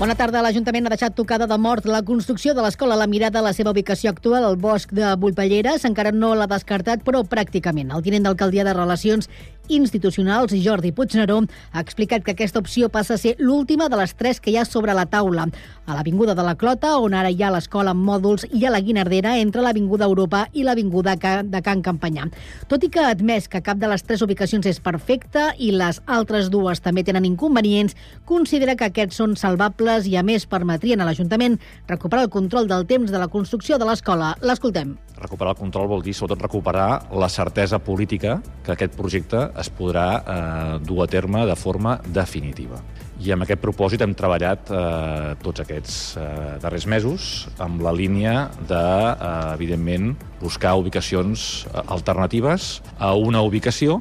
Bona 0.00 0.14
tarda. 0.16 0.40
L'Ajuntament 0.40 0.86
ha 0.88 0.90
deixat 0.94 1.12
tocada 1.12 1.44
de 1.44 1.56
mort 1.60 1.84
la 1.84 1.98
construcció 2.00 2.54
de 2.56 2.62
l'escola 2.64 2.96
La 2.96 3.04
Mirada 3.04 3.42
a 3.42 3.44
la 3.44 3.50
seva 3.52 3.74
ubicació 3.74 4.08
actual, 4.08 4.46
al 4.48 4.56
bosc 4.56 4.94
de 4.96 5.10
Bullpelleres. 5.20 5.84
Encara 5.84 6.08
no 6.08 6.30
l'ha 6.32 6.46
descartat, 6.48 7.02
però 7.04 7.20
pràcticament. 7.28 7.92
El 7.92 8.06
tinent 8.06 8.24
d'alcaldia 8.24 8.64
de 8.64 8.72
Relacions 8.72 9.28
Institucionals, 9.70 10.52
Jordi 10.64 10.90
Puigneró, 10.92 11.40
ha 11.72 11.80
explicat 11.80 12.24
que 12.26 12.34
aquesta 12.34 12.58
opció 12.58 12.88
passa 12.90 13.14
a 13.14 13.20
ser 13.22 13.36
l'última 13.38 13.88
de 13.88 13.96
les 14.00 14.14
tres 14.18 14.40
que 14.40 14.50
hi 14.50 14.56
ha 14.58 14.64
sobre 14.66 14.94
la 14.94 15.06
taula. 15.06 15.46
A 15.86 15.94
l'Avinguda 15.94 16.34
de 16.34 16.44
la 16.46 16.56
Clota, 16.58 16.96
on 16.98 17.14
ara 17.14 17.30
hi 17.30 17.42
ha 17.42 17.52
l'escola 17.54 17.94
amb 17.94 18.02
mòduls, 18.06 18.46
i 18.50 18.64
a 18.66 18.72
la 18.74 18.80
Guinardera, 18.82 19.36
entre 19.38 19.62
l'Avinguda 19.62 20.08
Europa 20.10 20.46
i 20.52 20.64
l'Avinguda 20.66 21.16
de 21.16 21.62
Can 21.62 21.82
Campanyà. 21.86 22.26
Tot 22.68 22.84
i 22.84 22.90
que 22.90 23.02
ha 23.02 23.12
admès 23.14 23.48
que 23.48 23.62
cap 23.62 23.78
de 23.78 23.90
les 23.90 24.02
tres 24.02 24.22
ubicacions 24.26 24.66
és 24.66 24.80
perfecta 24.82 25.50
i 25.58 25.70
les 25.70 26.02
altres 26.06 26.50
dues 26.50 26.82
també 26.82 27.04
tenen 27.06 27.28
inconvenients, 27.28 27.94
considera 28.26 28.76
que 28.76 28.90
aquests 28.90 29.22
són 29.22 29.36
salvables 29.38 30.06
i, 30.10 30.16
a 30.18 30.24
més, 30.26 30.46
permetrien 30.50 31.00
a 31.00 31.06
l'Ajuntament 31.08 31.58
recuperar 31.88 32.26
el 32.26 32.34
control 32.34 32.66
del 32.66 32.86
temps 32.90 33.10
de 33.10 33.18
la 33.18 33.30
construcció 33.30 33.78
de 33.78 33.86
l'escola. 33.86 34.34
L'escoltem. 34.42 34.96
Recuperar 35.20 35.52
el 35.52 35.60
control 35.60 35.88
vol 35.90 36.02
dir, 36.02 36.14
sobretot, 36.16 36.40
recuperar 36.46 37.12
la 37.12 37.28
certesa 37.28 37.78
política 37.78 38.38
que 38.64 38.72
aquest 38.72 38.94
projecte 38.96 39.50
es 39.60 39.70
podrà 39.70 40.08
eh, 40.20 40.78
dur 40.84 41.04
a 41.04 41.08
terme 41.10 41.44
de 41.48 41.56
forma 41.58 41.98
definitiva. 42.06 42.80
I 43.20 43.34
amb 43.34 43.44
aquest 43.44 43.60
propòsit 43.60 44.00
hem 44.00 44.14
treballat 44.16 44.70
eh, 44.72 45.34
tots 45.44 45.60
aquests 45.60 45.96
eh, 46.16 46.28
darrers 46.62 46.86
mesos 46.88 47.26
amb 47.60 47.82
la 47.84 47.92
línia 47.92 48.46
de, 48.68 48.80
eh, 48.80 49.32
evidentment, 49.58 50.14
buscar 50.40 50.78
ubicacions 50.80 51.66
eh, 51.68 51.84
alternatives 51.92 52.78
a 52.98 53.12
una 53.12 53.44
ubicació 53.44 54.00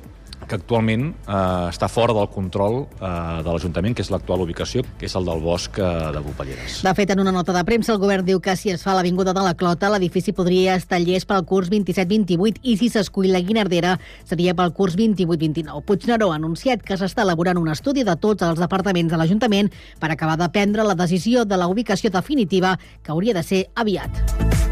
que 0.49 0.57
actualment 0.57 1.11
eh, 1.13 1.35
està 1.69 1.87
fora 1.91 2.15
del 2.17 2.27
control 2.33 2.81
eh, 2.81 3.09
de 3.45 3.49
l'Ajuntament, 3.49 3.95
que 3.95 4.03
és 4.03 4.11
l'actual 4.11 4.43
ubicació, 4.43 4.83
que 4.99 5.07
és 5.07 5.15
el 5.15 5.27
del 5.29 5.43
bosc 5.43 5.79
eh, 5.79 5.89
de 6.15 6.23
Bupalleres. 6.25 6.79
De 6.85 6.93
fet, 6.97 7.13
en 7.13 7.21
una 7.23 7.33
nota 7.35 7.55
de 7.55 7.63
premsa, 7.67 7.93
el 7.93 8.01
govern 8.01 8.25
diu 8.27 8.41
que 8.43 8.55
si 8.59 8.73
es 8.73 8.83
fa 8.85 8.95
l'Avinguda 8.97 9.33
de 9.37 9.45
la 9.45 9.55
Clota, 9.59 9.91
l'edifici 9.93 10.33
podria 10.35 10.75
estar 10.79 10.99
llest 11.03 11.29
pel 11.29 11.45
curs 11.49 11.71
27-28 11.71 12.63
i 12.63 12.77
si 12.81 12.89
s'escull 12.93 13.29
la 13.33 13.43
Guinardera 13.45 13.97
seria 14.25 14.55
pel 14.57 14.73
curs 14.75 14.97
28-29. 14.99 15.83
Puigneró 15.85 16.33
ha 16.33 16.39
anunciat 16.41 16.83
que 16.85 16.97
s'està 16.99 17.25
elaborant 17.27 17.61
un 17.61 17.69
estudi 17.71 18.03
de 18.07 18.17
tots 18.19 18.45
els 18.47 18.59
departaments 18.61 19.13
de 19.13 19.21
l'Ajuntament 19.21 19.71
per 20.01 20.11
acabar 20.11 20.39
de 20.41 20.49
prendre 20.53 20.87
la 20.87 20.97
decisió 20.97 21.45
de 21.45 21.59
la 21.59 21.69
ubicació 21.69 22.11
definitiva, 22.11 22.77
que 23.03 23.13
hauria 23.13 23.37
de 23.37 23.45
ser 23.45 23.65
aviat. 23.75 24.68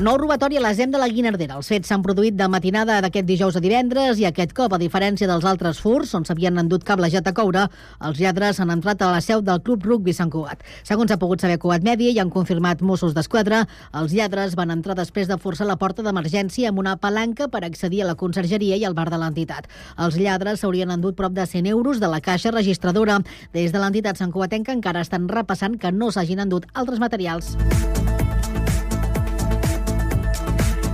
Nou 0.00 0.16
robatori 0.16 0.56
a 0.56 0.60
la 0.64 0.72
ZEM 0.72 0.90
de 0.90 0.96
la 0.96 1.06
Guinardera. 1.12 1.58
Els 1.60 1.66
fets 1.68 1.90
s'han 1.90 2.00
produït 2.02 2.32
de 2.32 2.46
matinada 2.48 2.94
d'aquest 3.04 3.26
dijous 3.28 3.58
a 3.58 3.60
divendres 3.60 4.16
i 4.18 4.24
aquest 4.24 4.54
cop, 4.56 4.72
a 4.72 4.78
diferència 4.80 5.28
dels 5.28 5.44
altres 5.44 5.82
furs, 5.84 6.14
on 6.16 6.24
s'havien 6.24 6.56
endut 6.62 6.86
cablejat 6.88 7.28
a 7.28 7.34
coure, 7.36 7.66
els 8.08 8.18
lladres 8.18 8.58
han 8.58 8.72
entrat 8.72 9.04
a 9.04 9.10
la 9.12 9.20
seu 9.20 9.44
del 9.44 9.60
Club 9.60 9.84
Rugby 9.84 10.14
Sant 10.16 10.32
Cugat. 10.32 10.64
Segons 10.88 11.12
ha 11.12 11.20
pogut 11.20 11.44
saber 11.44 11.58
Cugat 11.60 11.84
Mèdia 11.84 12.08
i 12.08 12.18
han 12.24 12.32
confirmat 12.32 12.80
Mossos 12.80 13.12
d'Esquadra, 13.12 13.66
els 14.00 14.16
lladres 14.16 14.56
van 14.56 14.72
entrar 14.72 14.96
després 14.96 15.28
de 15.28 15.36
forçar 15.36 15.68
la 15.68 15.76
porta 15.76 16.02
d'emergència 16.02 16.72
amb 16.72 16.80
una 16.80 16.96
palanca 16.96 17.52
per 17.52 17.60
accedir 17.68 18.00
a 18.02 18.08
la 18.08 18.16
consergeria 18.16 18.80
i 18.80 18.88
al 18.88 18.96
bar 18.96 19.10
de 19.12 19.20
l'entitat. 19.20 19.68
Els 20.00 20.16
lladres 20.16 20.64
s'haurien 20.64 20.96
endut 20.96 21.20
prop 21.20 21.36
de 21.36 21.44
100 21.44 21.68
euros 21.68 22.00
de 22.00 22.08
la 22.08 22.24
caixa 22.24 22.50
registradora. 22.50 23.20
Des 23.52 23.76
de 23.76 23.78
l'entitat 23.78 24.16
Sant 24.16 24.32
Cugatenca 24.32 24.72
encara 24.72 25.04
estan 25.04 25.28
repassant 25.28 25.76
que 25.76 25.92
no 25.92 26.10
s'hagin 26.10 26.40
endut 26.48 26.64
altres 26.72 26.98
materials. 26.98 27.58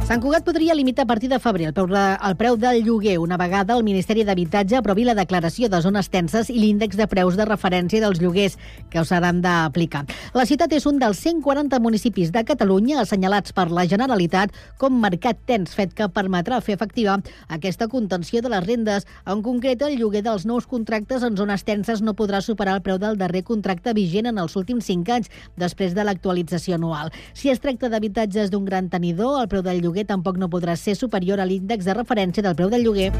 Sant 0.09 0.23
Cugat 0.25 0.41
podria 0.41 0.73
limitar 0.73 1.05
a 1.05 1.07
partir 1.07 1.29
de 1.29 1.37
febrer 1.37 1.67
el 1.69 1.75
preu, 1.77 1.91
el 1.93 2.35
preu 2.41 2.55
del 2.57 2.79
lloguer 2.81 3.19
una 3.21 3.37
vegada 3.37 3.75
el 3.77 3.83
Ministeri 3.85 4.23
d'Habitatge 4.25 4.79
aprovi 4.79 5.03
la 5.05 5.13
declaració 5.13 5.69
de 5.69 5.83
zones 5.85 6.07
tenses 6.09 6.49
i 6.49 6.55
l'índex 6.57 6.97
de 6.97 7.05
preus 7.13 7.37
de 7.37 7.45
referència 7.45 8.01
dels 8.01 8.17
lloguers 8.23 8.57
que 8.89 9.03
s'hauran 9.05 9.43
d'aplicar. 9.45 10.07
La 10.33 10.47
ciutat 10.49 10.73
és 10.73 10.87
un 10.89 10.97
dels 10.97 11.21
140 11.21 11.77
municipis 11.85 12.33
de 12.33 12.41
Catalunya 12.49 13.03
assenyalats 13.03 13.53
per 13.53 13.67
la 13.69 13.85
Generalitat 13.85 14.57
com 14.81 14.97
mercat 14.97 15.43
tens, 15.45 15.75
fet 15.77 15.93
que 15.93 16.09
permetrà 16.09 16.63
fer 16.65 16.79
efectiva 16.79 17.19
aquesta 17.53 17.91
contenció 17.93 18.41
de 18.41 18.49
les 18.49 18.65
rendes. 18.65 19.05
En 19.29 19.45
concret, 19.45 19.85
el 19.85 19.99
lloguer 20.01 20.25
dels 20.25 20.49
nous 20.49 20.65
contractes 20.65 21.21
en 21.21 21.37
zones 21.37 21.67
tenses 21.69 22.01
no 22.01 22.17
podrà 22.17 22.41
superar 22.41 22.79
el 22.79 22.83
preu 22.89 22.97
del 22.97 23.21
darrer 23.21 23.45
contracte 23.45 23.93
vigent 23.93 24.33
en 24.33 24.41
els 24.41 24.57
últims 24.57 24.89
5 24.89 25.19
anys, 25.19 25.29
després 25.61 25.93
de 25.93 26.09
l'actualització 26.09 26.81
anual. 26.81 27.13
Si 27.35 27.53
es 27.53 27.61
tracta 27.61 27.93
d'habitatges 27.93 28.49
d'un 28.49 28.65
gran 28.65 28.89
tenidor, 28.89 29.43
el 29.43 29.53
preu 29.53 29.61
del 29.61 29.85
lloguer 29.85 29.98
lloguer 29.99 30.07
tampoc 30.07 30.39
no 30.39 30.49
podrà 30.49 30.77
ser 30.77 30.95
superior 30.95 31.41
a 31.41 31.47
l'índex 31.47 31.85
de 31.85 31.95
referència 31.95 32.43
del 32.43 32.55
preu 32.55 32.71
del 32.71 32.85
lloguer. 32.85 33.13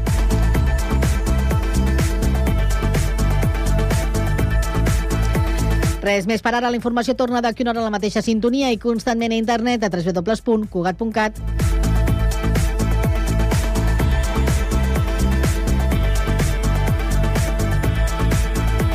Res 6.01 6.25
més 6.25 6.41
per 6.41 6.55
ara. 6.55 6.69
La 6.69 6.77
informació 6.77 7.15
torna 7.15 7.41
d'aquí 7.41 7.63
una 7.63 7.71
hora 7.71 7.81
a 7.81 7.89
la 7.89 7.91
mateixa 7.91 8.21
sintonia 8.21 8.71
i 8.71 8.77
constantment 8.77 9.33
a 9.33 9.35
internet 9.35 9.83
a 9.83 9.89
www.cugat.cat. 9.89 11.41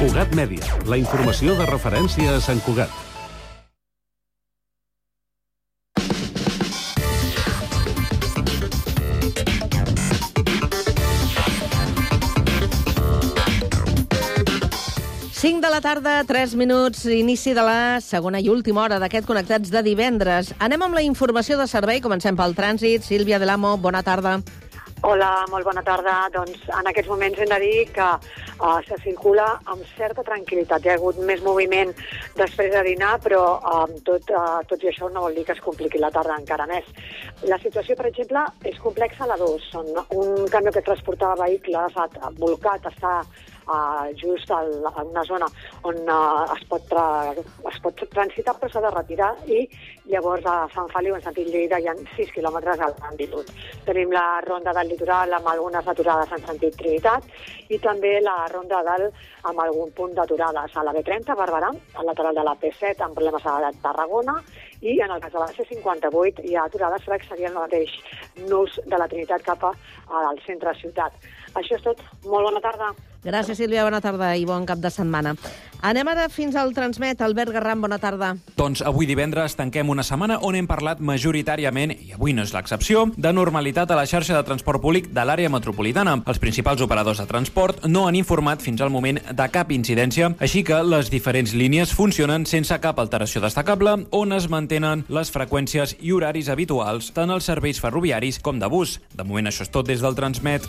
Cugat 0.04 0.34
Mèdia, 0.36 0.80
la 0.88 0.96
informació 1.00 1.56
de 1.56 1.68
referència 1.68 2.36
a 2.36 2.40
Sant 2.40 2.60
Cugat. 2.64 3.13
De 15.44 15.68
la 15.68 15.82
tarda, 15.82 16.24
3 16.24 16.54
minuts, 16.56 17.04
inici 17.04 17.52
de 17.52 17.60
la 17.60 18.00
segona 18.00 18.40
i 18.40 18.46
última 18.48 18.80
hora 18.80 18.96
d'aquest 18.96 19.26
Connectats 19.28 19.68
de 19.68 19.82
divendres. 19.84 20.54
Anem 20.56 20.80
amb 20.86 20.96
la 20.96 21.02
informació 21.04 21.58
de 21.60 21.66
servei, 21.68 22.00
comencem 22.00 22.32
pel 22.32 22.56
trànsit. 22.56 23.04
Sílvia 23.04 23.36
Delamo, 23.42 23.74
bona 23.76 24.00
tarda. 24.02 24.38
Hola, 25.04 25.44
molt 25.52 25.68
bona 25.68 25.82
tarda. 25.84 26.14
Doncs 26.32 26.64
en 26.72 26.88
aquests 26.88 27.12
moments 27.12 27.36
hem 27.44 27.52
de 27.52 27.60
dir 27.60 27.84
que 27.92 28.08
uh, 28.08 28.80
se 28.88 28.96
circula 29.04 29.50
amb 29.68 29.84
certa 29.98 30.24
tranquil·litat. 30.24 30.80
Hi 30.80 30.94
ha 30.94 30.96
hagut 30.96 31.20
més 31.28 31.44
moviment 31.44 31.92
després 32.40 32.72
de 32.72 32.86
dinar, 32.88 33.18
però 33.20 33.44
uh, 33.60 33.84
tot, 34.08 34.32
uh, 34.32 34.62
tot 34.64 34.80
i 34.80 34.94
això 34.94 35.12
no 35.12 35.26
vol 35.26 35.36
dir 35.36 35.44
que 35.44 35.58
es 35.58 35.64
compliqui 35.66 36.00
la 36.00 36.14
tarda 36.14 36.40
encara 36.40 36.64
més. 36.72 36.88
La 37.52 37.60
situació, 37.60 38.00
per 38.00 38.08
exemple, 38.08 38.48
és 38.64 38.80
complexa 38.80 39.28
a 39.28 39.34
la 39.34 39.36
2. 39.44 39.74
Un 40.16 40.48
camió 40.48 40.72
que 40.72 40.88
transportava 40.88 41.44
vehicles 41.44 42.00
ha 42.00 42.32
volcat, 42.40 42.88
està 42.88 43.18
uh, 43.66 44.06
just 44.20 44.50
al, 44.50 44.70
en 44.90 45.10
una 45.10 45.24
zona 45.24 45.48
on 45.82 46.00
uh, 46.08 46.54
es, 46.54 46.64
pot 46.70 46.94
es 47.70 47.80
pot 47.84 48.04
transitar 48.12 48.56
però 48.58 48.70
s'ha 48.72 48.84
de 48.84 48.92
retirar 48.94 49.32
i 49.46 49.62
llavors 50.10 50.44
a 50.46 50.56
Sant 50.74 50.90
Feliu, 50.92 51.14
en 51.16 51.22
sentit 51.24 51.48
Lleida, 51.48 51.78
hi 51.80 51.88
ha 51.88 51.94
6 52.16 52.32
quilòmetres 52.34 52.80
a 52.80 52.90
l'altitud. 52.92 53.48
Tenim 53.86 54.12
la 54.12 54.40
ronda 54.44 54.74
del 54.76 54.90
litoral 54.92 55.32
amb 55.32 55.48
algunes 55.52 55.88
aturades 55.88 56.32
en 56.36 56.44
sentit 56.44 56.76
Trinitat 56.76 57.24
i 57.72 57.78
també 57.80 58.18
la 58.20 58.44
ronda 58.52 58.82
dalt 58.84 59.24
amb 59.48 59.60
algun 59.64 59.92
punt 59.96 60.12
d'aturades 60.16 60.76
a 60.76 60.84
la 60.84 60.92
B30, 60.96 61.32
a 61.32 61.38
Barberà, 61.38 61.70
al 61.72 62.08
lateral 62.10 62.36
de 62.36 62.44
la 62.44 62.56
P7 62.60 63.06
amb 63.06 63.16
problemes 63.16 63.46
a 63.48 63.72
Tarragona 63.82 64.36
i 64.84 64.98
en 65.00 65.10
el 65.10 65.20
cas 65.20 65.32
de 65.32 65.40
la 65.40 65.48
C58 65.56 66.44
hi 66.44 66.56
ha 66.56 66.66
aturades 66.68 67.08
que 67.08 67.28
serien 67.28 67.54
el 67.54 67.62
mateix 67.62 67.96
nus 68.50 68.76
de 68.84 69.00
la 69.00 69.08
Trinitat 69.08 69.42
cap 69.46 69.64
al 69.64 70.40
centre 70.46 70.74
ciutat. 70.80 71.16
Això 71.54 71.78
és 71.78 71.88
tot. 71.88 72.00
Molt 72.24 72.50
bona 72.50 72.60
tarda. 72.60 72.92
Gràcies, 73.24 73.56
Sílvia. 73.56 73.84
Bona 73.84 74.02
tarda 74.04 74.34
i 74.36 74.44
bon 74.44 74.66
cap 74.68 74.78
de 74.84 74.90
setmana. 74.92 75.32
Anem 75.84 76.08
ara 76.08 76.30
fins 76.32 76.56
al 76.56 76.72
Transmet. 76.72 77.20
Albert 77.20 77.52
Garram, 77.52 77.80
bona 77.84 77.98
tarda. 78.00 78.30
Doncs 78.56 78.80
avui 78.84 79.04
divendres 79.08 79.56
tanquem 79.56 79.88
una 79.92 80.04
setmana 80.04 80.38
on 80.40 80.56
hem 80.56 80.68
parlat 80.68 81.00
majoritàriament, 81.00 81.92
i 81.92 82.14
avui 82.16 82.32
no 82.32 82.44
és 82.44 82.54
l'excepció, 82.54 83.06
de 83.16 83.32
normalitat 83.36 83.90
a 83.92 83.98
la 83.98 84.06
xarxa 84.08 84.36
de 84.36 84.44
transport 84.48 84.80
públic 84.80 85.10
de 85.12 85.24
l'àrea 85.24 85.52
metropolitana. 85.52 86.18
Els 86.24 86.40
principals 86.40 86.80
operadors 86.84 87.20
de 87.20 87.28
transport 87.28 87.84
no 87.88 88.06
han 88.08 88.16
informat 88.16 88.64
fins 88.64 88.80
al 88.80 88.92
moment 88.92 89.20
de 89.20 89.48
cap 89.52 89.72
incidència, 89.72 90.32
així 90.40 90.64
que 90.64 90.80
les 90.84 91.12
diferents 91.12 91.52
línies 91.52 91.92
funcionen 91.92 92.46
sense 92.48 92.80
cap 92.80 93.00
alteració 93.00 93.44
destacable, 93.44 93.98
on 94.12 94.32
es 94.32 94.48
mantenen 94.48 95.04
les 95.08 95.32
freqüències 95.32 95.98
i 96.00 96.12
horaris 96.16 96.48
habituals, 96.48 97.12
tant 97.12 97.32
els 97.32 97.44
serveis 97.44 97.80
ferroviaris 97.80 98.40
com 98.40 98.60
de 98.60 98.72
bus. 98.72 99.00
De 99.12 99.24
moment 99.24 99.52
això 99.52 99.68
és 99.68 99.72
tot 99.72 99.88
des 99.88 100.00
del 100.00 100.16
Transmet. 100.16 100.64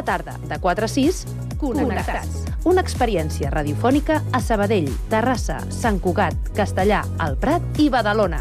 Cada 0.00 0.18
tarda, 0.18 0.38
de 0.48 0.58
4 0.58 0.84
a 0.84 0.88
6, 0.88 1.26
Connectats. 1.60 2.46
Una 2.64 2.80
experiència 2.80 3.50
radiofònica 3.52 4.22
a 4.32 4.38
Sabadell, 4.40 4.88
Terrassa, 5.12 5.58
Sant 5.68 5.98
Cugat, 6.00 6.32
Castellà, 6.56 7.02
El 7.20 7.36
Prat 7.36 7.60
i 7.76 7.90
Badalona. 7.92 8.40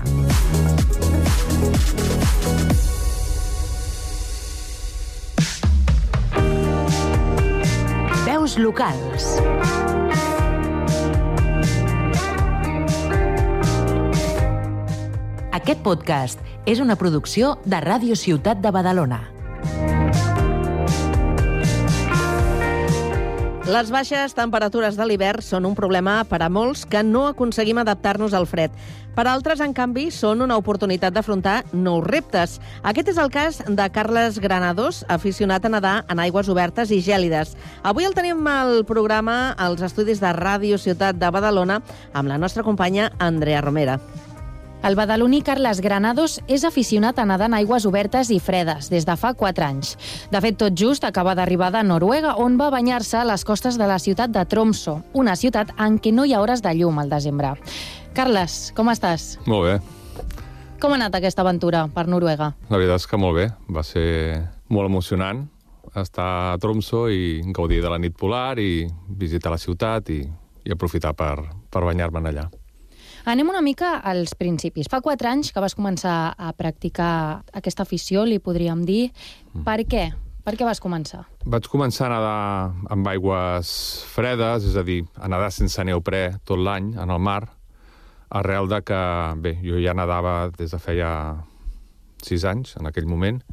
Veus 8.24 8.56
locals. 8.56 9.28
Aquest 15.60 15.84
podcast 15.84 16.40
és 16.64 16.80
una 16.80 16.96
producció 16.96 17.58
de 17.66 17.84
Ràdio 17.84 18.16
Ciutat 18.16 18.64
de 18.64 18.72
Badalona. 18.72 19.20
Les 23.70 23.92
baixes 23.94 24.32
temperatures 24.34 24.96
de 24.98 25.06
l'hivern 25.06 25.44
són 25.46 25.68
un 25.68 25.76
problema 25.78 26.24
per 26.26 26.40
a 26.42 26.48
molts 26.50 26.88
que 26.90 27.04
no 27.06 27.28
aconseguim 27.30 27.78
adaptar-nos 27.78 28.34
al 28.34 28.48
fred. 28.50 28.74
Per 29.14 29.26
altres, 29.30 29.60
en 29.62 29.76
canvi, 29.78 30.08
són 30.16 30.42
una 30.42 30.56
oportunitat 30.58 31.14
d'afrontar 31.14 31.60
nous 31.70 32.02
reptes. 32.08 32.56
Aquest 32.82 33.12
és 33.14 33.20
el 33.22 33.30
cas 33.30 33.60
de 33.68 33.86
Carles 33.94 34.40
Granados, 34.42 35.04
aficionat 35.08 35.68
a 35.68 35.74
nedar 35.76 35.94
en 36.10 36.22
aigües 36.24 36.50
obertes 36.50 36.90
i 36.90 36.98
gèlides. 37.06 37.54
Avui 37.84 38.10
el 38.10 38.18
tenim 38.18 38.42
al 38.50 38.82
programa 38.90 39.52
als 39.54 39.86
estudis 39.86 40.24
de 40.24 40.34
Ràdio 40.34 40.82
Ciutat 40.82 41.22
de 41.22 41.30
Badalona 41.30 41.84
amb 42.14 42.32
la 42.32 42.42
nostra 42.42 42.66
companya 42.66 43.12
Andrea 43.20 43.62
Romera. 43.62 44.00
El 44.80 44.96
badaloní 44.96 45.42
Carles 45.44 45.82
Granados 45.84 46.38
és 46.48 46.64
aficionat 46.64 47.18
a 47.20 47.26
nedar 47.28 47.50
en 47.50 47.56
aigües 47.58 47.84
obertes 47.86 48.30
i 48.32 48.38
fredes 48.40 48.88
des 48.88 49.04
de 49.04 49.16
fa 49.20 49.34
4 49.36 49.66
anys. 49.66 49.98
De 50.32 50.40
fet, 50.40 50.56
tot 50.62 50.72
just 50.72 51.04
acaba 51.04 51.34
d'arribar 51.36 51.68
de 51.76 51.82
Noruega, 51.84 52.38
on 52.40 52.56
va 52.58 52.70
banyar-se 52.72 53.18
a 53.20 53.26
les 53.28 53.44
costes 53.44 53.76
de 53.78 53.88
la 53.92 54.00
ciutat 54.00 54.32
de 54.32 54.46
Tromso, 54.48 55.02
una 55.14 55.36
ciutat 55.36 55.74
en 55.78 55.98
què 56.00 56.14
no 56.16 56.24
hi 56.24 56.34
ha 56.34 56.40
hores 56.40 56.64
de 56.64 56.72
llum 56.80 57.02
al 57.04 57.12
desembre. 57.12 57.58
Carles, 58.16 58.72
com 58.76 58.88
estàs? 58.88 59.34
Molt 59.52 59.68
bé. 59.68 59.76
Com 60.80 60.96
ha 60.96 61.00
anat 61.02 61.20
aquesta 61.20 61.44
aventura 61.44 61.84
per 61.92 62.08
Noruega? 62.08 62.54
La 62.72 62.80
veritat 62.80 63.04
és 63.04 63.10
que 63.12 63.20
molt 63.20 63.36
bé. 63.36 63.50
Va 63.68 63.84
ser 63.84 64.08
molt 64.72 64.88
emocionant 64.88 65.44
estar 66.00 66.54
a 66.54 66.58
Tromso 66.58 67.10
i 67.12 67.42
gaudir 67.52 67.82
de 67.84 67.92
la 67.92 68.00
nit 68.00 68.16
polar 68.16 68.56
i 68.64 68.88
visitar 69.10 69.52
la 69.52 69.60
ciutat 69.60 70.08
i, 70.16 70.24
i 70.64 70.72
aprofitar 70.72 71.12
per, 71.20 71.36
per 71.68 71.84
banyar-me'n 71.84 72.32
allà. 72.32 72.48
Anem 73.30 73.52
una 73.52 73.62
mica 73.62 74.00
als 74.02 74.32
principis. 74.34 74.88
Fa 74.90 75.04
quatre 75.06 75.30
anys 75.30 75.52
que 75.54 75.62
vas 75.62 75.76
començar 75.78 76.34
a 76.34 76.50
practicar 76.58 77.44
aquesta 77.54 77.84
afició, 77.86 78.24
li 78.26 78.40
podríem 78.42 78.82
dir. 78.88 79.12
Mm. 79.54 79.66
Per 79.68 79.84
què? 79.86 80.06
Per 80.48 80.56
què 80.58 80.66
vas 80.66 80.80
començar? 80.82 81.28
Vaig 81.46 81.68
començar 81.70 82.08
a 82.08 82.16
nedar 82.16 82.40
amb 82.96 83.10
aigües 83.12 83.70
fredes, 84.10 84.66
és 84.72 84.78
a 84.80 84.84
dir, 84.88 85.04
a 85.14 85.30
nedar 85.30 85.52
sense 85.54 85.84
neoprè 85.86 86.40
tot 86.42 86.58
l'any 86.58 86.96
en 86.98 87.14
el 87.14 87.22
mar, 87.22 87.44
arrel 88.34 88.70
de 88.72 88.80
que, 88.88 89.02
bé, 89.46 89.52
jo 89.62 89.78
ja 89.84 89.94
nedava 89.94 90.50
des 90.56 90.74
de 90.74 90.80
feia 90.82 91.12
sis 92.26 92.48
anys, 92.50 92.80
en 92.82 92.90
aquell 92.90 93.06
moment, 93.06 93.44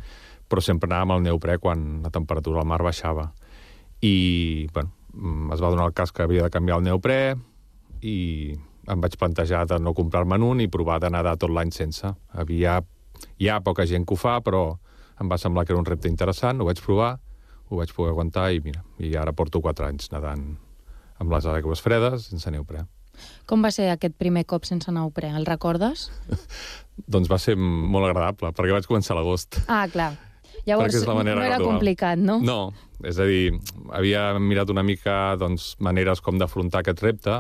però 0.49 0.65
sempre 0.65 0.89
anava 0.89 1.05
amb 1.05 1.19
el 1.19 1.27
neoprè 1.27 1.59
quan 1.61 2.01
la 2.07 2.15
temperatura 2.15 2.63
al 2.63 2.71
mar 2.71 2.81
baixava. 2.87 3.27
I, 4.01 4.71
bueno, 4.73 4.95
mm, 5.13 5.53
es 5.53 5.61
va 5.61 5.75
donar 5.75 5.91
el 5.91 5.99
cas 6.01 6.17
que 6.17 6.25
havia 6.25 6.49
de 6.49 6.55
canviar 6.55 6.81
el 6.81 6.89
neoprè 6.89 7.21
i 8.01 8.17
em 8.87 9.03
vaig 9.03 9.17
plantejar 9.19 9.65
de 9.67 9.79
no 9.83 9.95
comprar-me'n 9.95 10.45
un 10.47 10.63
i 10.63 10.69
provar 10.73 10.99
de 11.03 11.11
nedar 11.11 11.37
tot 11.41 11.53
l'any 11.53 11.73
sense. 11.75 12.11
Havia, 12.33 12.81
hi 13.39 13.49
ha 13.49 13.61
poca 13.65 13.87
gent 13.87 14.07
que 14.07 14.15
ho 14.15 14.21
fa, 14.21 14.39
però 14.45 14.77
em 15.21 15.31
va 15.31 15.39
semblar 15.41 15.65
que 15.65 15.75
era 15.75 15.81
un 15.81 15.89
repte 15.89 16.11
interessant, 16.13 16.61
ho 16.61 16.69
vaig 16.69 16.83
provar, 16.85 17.17
ho 17.71 17.81
vaig 17.81 17.93
poder 17.97 18.13
aguantar 18.13 18.51
i 18.55 18.61
mira, 18.63 18.85
i 18.99 19.15
ara 19.17 19.35
porto 19.35 19.63
4 19.65 19.89
anys 19.89 20.13
nedant 20.13 20.53
amb 21.19 21.33
les 21.33 21.49
aigües 21.49 21.81
fredes 21.83 22.29
sense 22.31 22.53
neoprè. 22.53 22.85
Com 23.49 23.63
va 23.65 23.71
ser 23.73 23.89
aquest 23.89 24.17
primer 24.21 24.45
cop 24.45 24.67
sense 24.69 24.93
neoprè? 24.93 25.33
El 25.39 25.47
recordes? 25.49 26.11
doncs 27.13 27.31
va 27.33 27.41
ser 27.41 27.57
molt 27.57 28.11
agradable, 28.11 28.53
perquè 28.53 28.77
vaig 28.77 28.89
començar 28.89 29.17
a 29.17 29.21
l'agost. 29.21 29.63
Ah, 29.67 29.87
clar. 29.93 30.13
Llavors, 30.67 30.97
no 31.07 31.21
era 31.23 31.35
gradual. 31.37 31.65
complicat, 31.69 32.19
no? 32.19 32.41
No, 32.43 32.73
és 33.07 33.19
a 33.23 33.27
dir, 33.29 33.55
havia 33.95 34.33
mirat 34.43 34.71
una 34.73 34.83
mica 34.83 35.37
doncs, 35.39 35.75
maneres 35.79 36.23
com 36.25 36.41
d'afrontar 36.41 36.83
aquest 36.83 37.05
repte, 37.05 37.37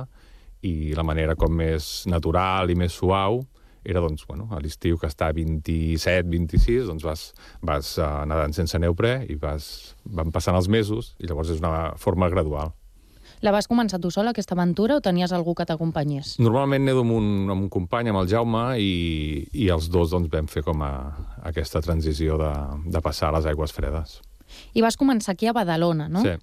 i 0.67 0.95
la 0.99 1.05
manera 1.07 1.37
com 1.39 1.53
més 1.55 2.07
natural 2.11 2.73
i 2.73 2.79
més 2.79 2.97
suau 2.99 3.43
era 3.87 4.03
doncs, 4.03 4.25
bueno, 4.27 4.49
a 4.51 4.59
l'estiu 4.59 4.99
que 4.99 5.07
està 5.07 5.29
a 5.31 5.35
27, 5.37 6.27
26, 6.27 6.89
doncs 6.91 7.05
vas, 7.07 7.29
vas 7.63 7.93
uh, 8.01 8.25
nedant 8.27 8.55
sense 8.57 8.79
neoprè 8.83 9.21
i 9.31 9.39
vas, 9.39 9.69
van 10.11 10.33
passant 10.35 10.59
els 10.59 10.67
mesos 10.67 11.15
i 11.23 11.31
llavors 11.31 11.55
és 11.55 11.63
una 11.63 11.93
forma 12.03 12.29
gradual. 12.33 12.75
La 13.45 13.53
vas 13.53 13.69
començar 13.69 14.01
tu 14.01 14.11
sola, 14.11 14.33
aquesta 14.33 14.57
aventura, 14.57 14.97
o 14.97 15.03
tenies 15.05 15.33
algú 15.37 15.53
que 15.55 15.67
t'acompanyés? 15.69 16.37
Normalment 16.41 16.87
nedo 16.89 17.03
amb 17.05 17.15
un, 17.15 17.27
amb 17.53 17.67
un 17.67 17.69
company, 17.71 18.11
amb 18.11 18.23
el 18.23 18.31
Jaume, 18.31 18.65
i, 18.81 19.45
i 19.53 19.69
els 19.73 19.91
dos 19.93 20.15
doncs, 20.15 20.31
vam 20.33 20.49
fer 20.51 20.65
com 20.67 20.83
a, 20.83 20.93
aquesta 21.47 21.83
transició 21.85 22.41
de, 22.41 22.53
de 22.91 23.03
passar 23.05 23.31
a 23.31 23.37
les 23.37 23.51
aigües 23.53 23.77
fredes. 23.77 24.21
I 24.75 24.83
vas 24.83 24.97
començar 24.97 25.35
aquí 25.35 25.51
a 25.51 25.55
Badalona, 25.55 26.09
no? 26.09 26.25
Sí. 26.25 26.35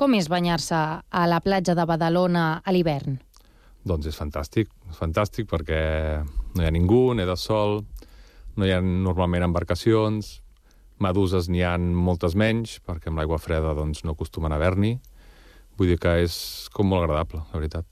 Com 0.00 0.14
és 0.16 0.30
banyar-se 0.32 0.78
a 1.04 1.26
la 1.28 1.42
platja 1.44 1.76
de 1.76 1.84
Badalona 1.84 2.62
a 2.64 2.72
l'hivern? 2.72 3.18
Doncs 3.88 4.10
és 4.10 4.16
fantàstic, 4.18 4.68
és 4.90 4.98
fantàstic 4.98 5.48
perquè 5.48 5.80
no 6.54 6.62
hi 6.62 6.66
ha 6.68 6.72
ningú, 6.74 7.14
de 7.16 7.36
sol, 7.36 7.80
no 8.56 8.66
hi 8.66 8.72
ha 8.74 8.80
normalment 8.80 9.46
embarcacions, 9.46 10.40
meduses 11.00 11.48
n'hi 11.48 11.62
han 11.64 11.92
moltes 11.96 12.36
menys, 12.36 12.78
perquè 12.84 13.08
amb 13.08 13.20
l'aigua 13.20 13.40
freda 13.40 13.72
doncs, 13.74 14.04
no 14.04 14.12
acostumen 14.12 14.52
a 14.52 14.60
haver-n'hi. 14.60 14.98
Vull 15.80 15.94
dir 15.94 15.98
que 16.00 16.18
és 16.26 16.68
com 16.74 16.90
molt 16.90 17.06
agradable, 17.06 17.40
la 17.52 17.60
veritat. 17.60 17.86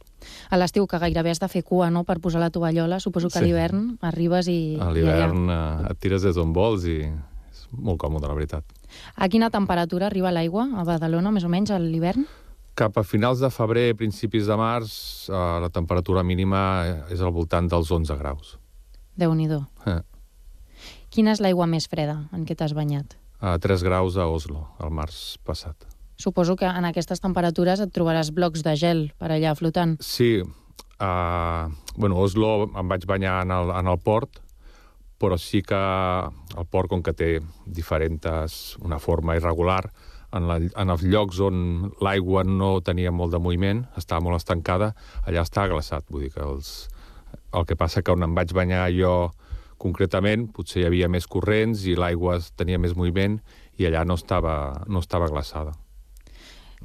A 0.50 0.58
l'estiu, 0.58 0.85
que 0.90 0.99
gairebé 1.00 1.32
has 1.32 1.40
de 1.40 1.49
fer 1.49 1.62
cua, 1.64 1.88
no?, 1.94 2.02
per 2.05 2.19
posar 2.20 2.43
la 2.43 2.50
tovallola, 2.52 2.99
suposo 3.00 3.31
que 3.31 3.38
sí. 3.38 3.44
a 3.44 3.46
l'hivern 3.46 3.87
arribes 4.05 4.50
i... 4.52 4.76
A 4.82 4.91
l'hivern 4.93 5.49
eh, 5.49 5.93
et 5.93 6.02
tires 6.02 6.26
des 6.26 6.37
d'on 6.37 6.52
vols 6.52 6.84
i 6.91 6.99
és 7.06 7.62
molt 7.73 8.00
còmode, 8.02 8.29
la 8.29 8.37
veritat. 8.37 8.67
A 9.17 9.29
quina 9.32 9.49
temperatura 9.55 10.08
arriba 10.11 10.34
l'aigua 10.34 10.67
a 10.76 10.84
Badalona, 10.84 11.32
més 11.32 11.46
o 11.46 11.52
menys, 11.52 11.73
a 11.73 11.81
l'hivern? 11.81 12.26
Cap 12.79 12.95
a 12.95 13.03
finals 13.03 13.41
de 13.43 13.51
febrer, 13.51 13.97
principis 13.99 14.47
de 14.47 14.55
març, 14.55 14.93
eh, 15.27 15.35
la 15.35 15.71
temperatura 15.75 16.23
mínima 16.23 16.61
és 17.11 17.21
al 17.21 17.33
voltant 17.35 17.67
dels 17.67 17.91
11 17.91 18.15
graus. 18.21 18.55
Déu-n'hi-do. 19.19 19.65
Eh. 19.91 20.01
Quina 21.11 21.33
és 21.35 21.41
l'aigua 21.43 21.67
més 21.67 21.89
freda 21.91 22.29
en 22.33 22.45
què 22.47 22.55
t'has 22.55 22.77
banyat? 22.79 23.17
A 23.41 23.57
3 23.59 23.83
graus 23.83 24.17
a 24.17 24.29
Oslo, 24.31 24.69
el 24.79 24.95
març 24.95 25.39
passat. 25.43 25.89
Suposo 26.19 26.55
que 26.59 26.67
en 26.67 26.87
aquestes 26.87 27.23
temperatures 27.23 27.81
et 27.83 27.91
trobaràs 27.95 28.31
blocs 28.35 28.63
de 28.63 28.75
gel 28.79 29.05
per 29.19 29.33
allà 29.35 29.55
flotant. 29.59 29.97
Sí. 30.03 30.43
Uh, 30.99 31.71
bueno, 31.97 32.19
Oslo 32.19 32.69
em 32.79 32.89
vaig 32.91 33.07
banyar 33.07 33.41
en 33.43 33.55
el, 33.55 33.71
en 33.75 33.91
el 33.91 33.99
port, 34.03 34.39
però 35.19 35.39
sí 35.39 35.63
que 35.67 35.79
el 35.79 36.67
port, 36.71 36.91
com 36.91 37.03
que 37.03 37.15
té 37.15 37.31
diferents, 37.67 38.77
una 38.83 38.99
forma 39.03 39.35
irregular, 39.39 39.85
en, 40.33 40.49
la, 40.49 40.59
en 40.61 40.93
els 40.93 41.03
llocs 41.05 41.41
on 41.45 41.91
l'aigua 42.05 42.45
no 42.45 42.79
tenia 42.85 43.13
molt 43.15 43.35
de 43.35 43.41
moviment, 43.43 43.85
estava 43.97 44.25
molt 44.25 44.39
estancada, 44.41 44.93
allà 45.27 45.45
està 45.47 45.67
glaçat. 45.71 46.07
Vull 46.11 46.27
dir 46.27 46.33
que 46.35 46.45
els, 46.45 46.89
el 47.55 47.69
que 47.69 47.79
passa 47.79 48.03
que 48.03 48.15
on 48.15 48.27
em 48.27 48.37
vaig 48.37 48.53
banyar 48.57 48.89
jo 48.97 49.31
concretament, 49.79 50.49
potser 50.53 50.83
hi 50.83 50.89
havia 50.89 51.09
més 51.09 51.29
corrents 51.31 51.85
i 51.87 51.94
l'aigua 51.97 52.39
tenia 52.58 52.81
més 52.82 52.97
moviment 52.99 53.39
i 53.79 53.87
allà 53.87 54.05
no 54.05 54.19
estava, 54.19 54.85
no 54.91 55.01
estava 55.05 55.31
glaçada. 55.31 55.77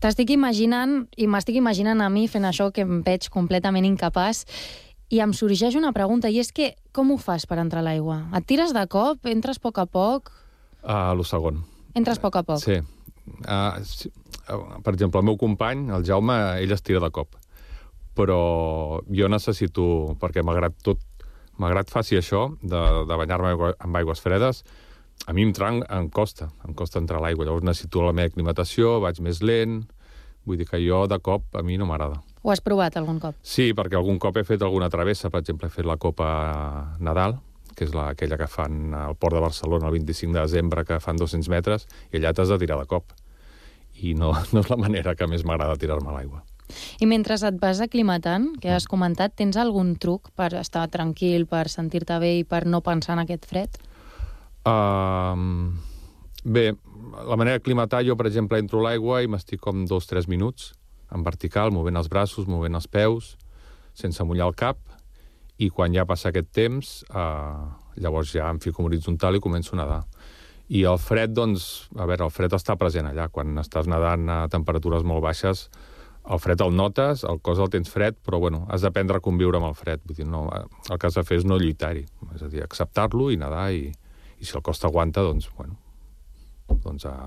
T'estic 0.02 0.34
imaginant, 0.34 1.04
i 1.18 1.28
m'estic 1.30 1.58
imaginant 1.58 2.02
a 2.02 2.10
mi 2.10 2.28
fent 2.30 2.46
això 2.50 2.72
que 2.74 2.86
em 2.86 3.02
veig 3.06 3.30
completament 3.34 3.86
incapaç, 3.86 4.44
i 5.14 5.20
em 5.22 5.34
sorgeix 5.38 5.76
una 5.78 5.92
pregunta, 5.94 6.30
i 6.30 6.40
és 6.42 6.50
que 6.56 6.74
com 6.96 7.12
ho 7.14 7.20
fas 7.22 7.46
per 7.50 7.60
entrar 7.62 7.84
a 7.84 7.86
l'aigua? 7.86 8.24
Et 8.38 8.48
tires 8.50 8.74
de 8.74 8.86
cop? 8.90 9.28
Entres 9.30 9.60
a 9.62 9.64
poc 9.66 9.82
a 9.82 9.86
poc? 9.86 10.32
A 10.84 11.14
lo 11.14 11.26
segon. 11.28 11.62
Entres 11.94 12.18
a 12.18 12.24
poc 12.24 12.40
a 12.40 12.44
poc? 12.48 12.64
Sí, 12.64 12.80
Uh, 13.26 13.80
si, 13.88 14.12
uh, 14.52 14.80
per 14.84 14.94
exemple, 14.94 15.22
el 15.22 15.28
meu 15.28 15.38
company, 15.40 15.88
el 15.96 16.06
Jaume, 16.08 16.38
ell 16.62 16.76
es 16.76 16.84
tira 16.84 17.02
de 17.04 17.12
cop. 17.14 17.38
Però 18.18 19.02
jo 19.10 19.30
necessito, 19.32 19.86
perquè 20.22 20.44
malgrat 20.46 20.76
tot, 20.86 21.02
malgrat 21.62 21.90
faci 21.94 22.20
això, 22.20 22.50
de, 22.62 22.82
de 23.10 23.20
banyar-me 23.20 23.56
amb 23.74 24.02
aigües 24.02 24.22
fredes, 24.22 24.64
a 25.26 25.34
mi 25.34 25.46
em, 25.46 25.54
trang, 25.56 25.82
em 25.90 26.10
costa, 26.12 26.50
em 26.68 26.76
costa 26.76 27.00
entrar 27.00 27.22
a 27.22 27.24
l'aigua. 27.24 27.48
Llavors 27.48 27.66
necessito 27.66 28.04
la 28.04 28.14
meva 28.16 28.32
aclimatació, 28.32 28.98
vaig 29.04 29.22
més 29.24 29.42
lent, 29.46 29.84
vull 30.44 30.60
dir 30.60 30.68
que 30.68 30.82
jo 30.84 31.06
de 31.08 31.20
cop 31.24 31.56
a 31.56 31.64
mi 31.64 31.78
no 31.80 31.88
m'agrada. 31.88 32.20
Ho 32.44 32.52
has 32.52 32.60
provat 32.60 32.98
algun 33.00 33.22
cop? 33.24 33.38
Sí, 33.40 33.72
perquè 33.78 33.96
algun 33.96 34.20
cop 34.20 34.36
he 34.38 34.44
fet 34.44 34.66
alguna 34.66 34.90
travessa, 34.92 35.32
per 35.32 35.40
exemple, 35.46 35.70
he 35.70 35.74
fet 35.74 35.88
la 35.88 35.96
Copa 35.96 36.28
Nadal, 37.00 37.38
que 37.76 37.88
és 37.88 37.94
la, 37.96 38.10
aquella 38.14 38.38
que 38.40 38.48
fan 38.50 38.94
al 38.98 39.18
Port 39.20 39.38
de 39.38 39.44
Barcelona 39.44 39.90
el 39.90 40.00
25 40.00 40.34
de 40.34 40.42
desembre, 40.42 40.86
que 40.86 41.00
fan 41.04 41.20
200 41.20 41.50
metres, 41.54 41.88
i 42.12 42.20
allà 42.20 42.34
t'has 42.34 42.52
de 42.54 42.60
tirar 42.62 42.80
de 42.80 42.88
cop. 42.90 43.14
I 44.02 44.16
no, 44.20 44.34
no 44.54 44.64
és 44.64 44.72
la 44.72 44.80
manera 44.80 45.16
que 45.16 45.30
més 45.30 45.46
m'agrada 45.46 45.80
tirar-me 45.80 46.12
a 46.12 46.18
l'aigua. 46.18 46.44
I 47.04 47.08
mentre 47.10 47.36
et 47.36 47.58
vas 47.62 47.82
aclimatant, 47.84 48.54
que 48.62 48.72
has 48.72 48.88
comentat, 48.90 49.36
tens 49.38 49.58
algun 49.60 49.96
truc 50.02 50.32
per 50.38 50.54
estar 50.58 50.88
tranquil, 50.90 51.46
per 51.46 51.68
sentir-te 51.70 52.18
bé 52.24 52.38
i 52.40 52.46
per 52.48 52.64
no 52.66 52.82
pensar 52.82 53.18
en 53.18 53.26
aquest 53.26 53.46
fred? 53.50 53.76
Uh, 54.64 55.36
bé, 56.44 56.72
la 57.28 57.38
manera 57.38 57.60
d'aclimatar, 57.60 58.02
jo, 58.08 58.16
per 58.18 58.30
exemple, 58.32 58.62
entro 58.62 58.80
a 58.80 58.88
l'aigua 58.88 59.22
i 59.22 59.30
m'estic 59.30 59.62
com 59.62 59.84
dos, 59.90 60.08
tres 60.10 60.30
minuts 60.32 60.72
en 61.14 61.24
vertical, 61.24 61.72
movent 61.72 62.00
els 62.00 62.10
braços, 62.10 62.48
movent 62.50 62.76
els 62.80 62.90
peus, 62.90 63.36
sense 63.94 64.24
mullar 64.26 64.50
el 64.50 64.58
cap, 64.58 64.80
i 65.64 65.70
quan 65.72 65.96
ja 65.96 66.06
passa 66.10 66.30
aquest 66.30 66.52
temps, 66.56 66.94
eh, 67.10 67.64
llavors 68.04 68.34
ja 68.36 68.50
em 68.52 68.60
fico 68.64 68.84
horitzontal 68.84 69.38
i 69.38 69.44
començo 69.44 69.76
a 69.76 69.82
nedar. 69.84 70.04
I 70.74 70.84
el 70.90 70.98
fred, 70.98 71.34
doncs, 71.36 71.90
a 72.00 72.08
veure, 72.10 72.26
el 72.26 72.32
fred 72.34 72.54
està 72.56 72.76
present 72.80 73.10
allà. 73.10 73.28
Quan 73.30 73.58
estàs 73.62 73.88
nedant 73.92 74.30
a 74.32 74.38
temperatures 74.50 75.04
molt 75.06 75.22
baixes, 75.22 75.68
el 76.24 76.40
fred 76.40 76.62
el 76.64 76.72
notes, 76.76 77.26
el 77.28 77.42
cos 77.44 77.60
el 77.60 77.70
tens 77.70 77.92
fred, 77.92 78.16
però 78.24 78.40
bueno, 78.40 78.64
has 78.72 78.86
d'aprendre 78.86 79.20
a 79.20 79.24
conviure 79.24 79.60
amb 79.60 79.68
el 79.68 79.76
fred. 79.76 80.04
Vull 80.08 80.22
dir, 80.22 80.28
no, 80.30 80.46
el 80.54 81.00
que 81.00 81.10
has 81.10 81.20
de 81.20 81.26
fer 81.28 81.42
és 81.42 81.48
no 81.48 81.60
lluitar-hi, 81.60 82.06
és 82.36 82.46
a 82.46 82.52
dir, 82.52 82.64
acceptar-lo 82.64 83.30
i 83.34 83.40
nedar, 83.42 83.68
i, 83.76 83.90
i 84.40 84.48
si 84.48 84.56
el 84.56 84.64
cos 84.64 84.80
t'aguanta, 84.80 85.26
doncs, 85.26 85.50
bueno, 85.58 85.76
doncs 86.86 87.10
a 87.12 87.18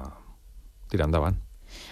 tirar 0.90 1.10
endavant. 1.10 1.36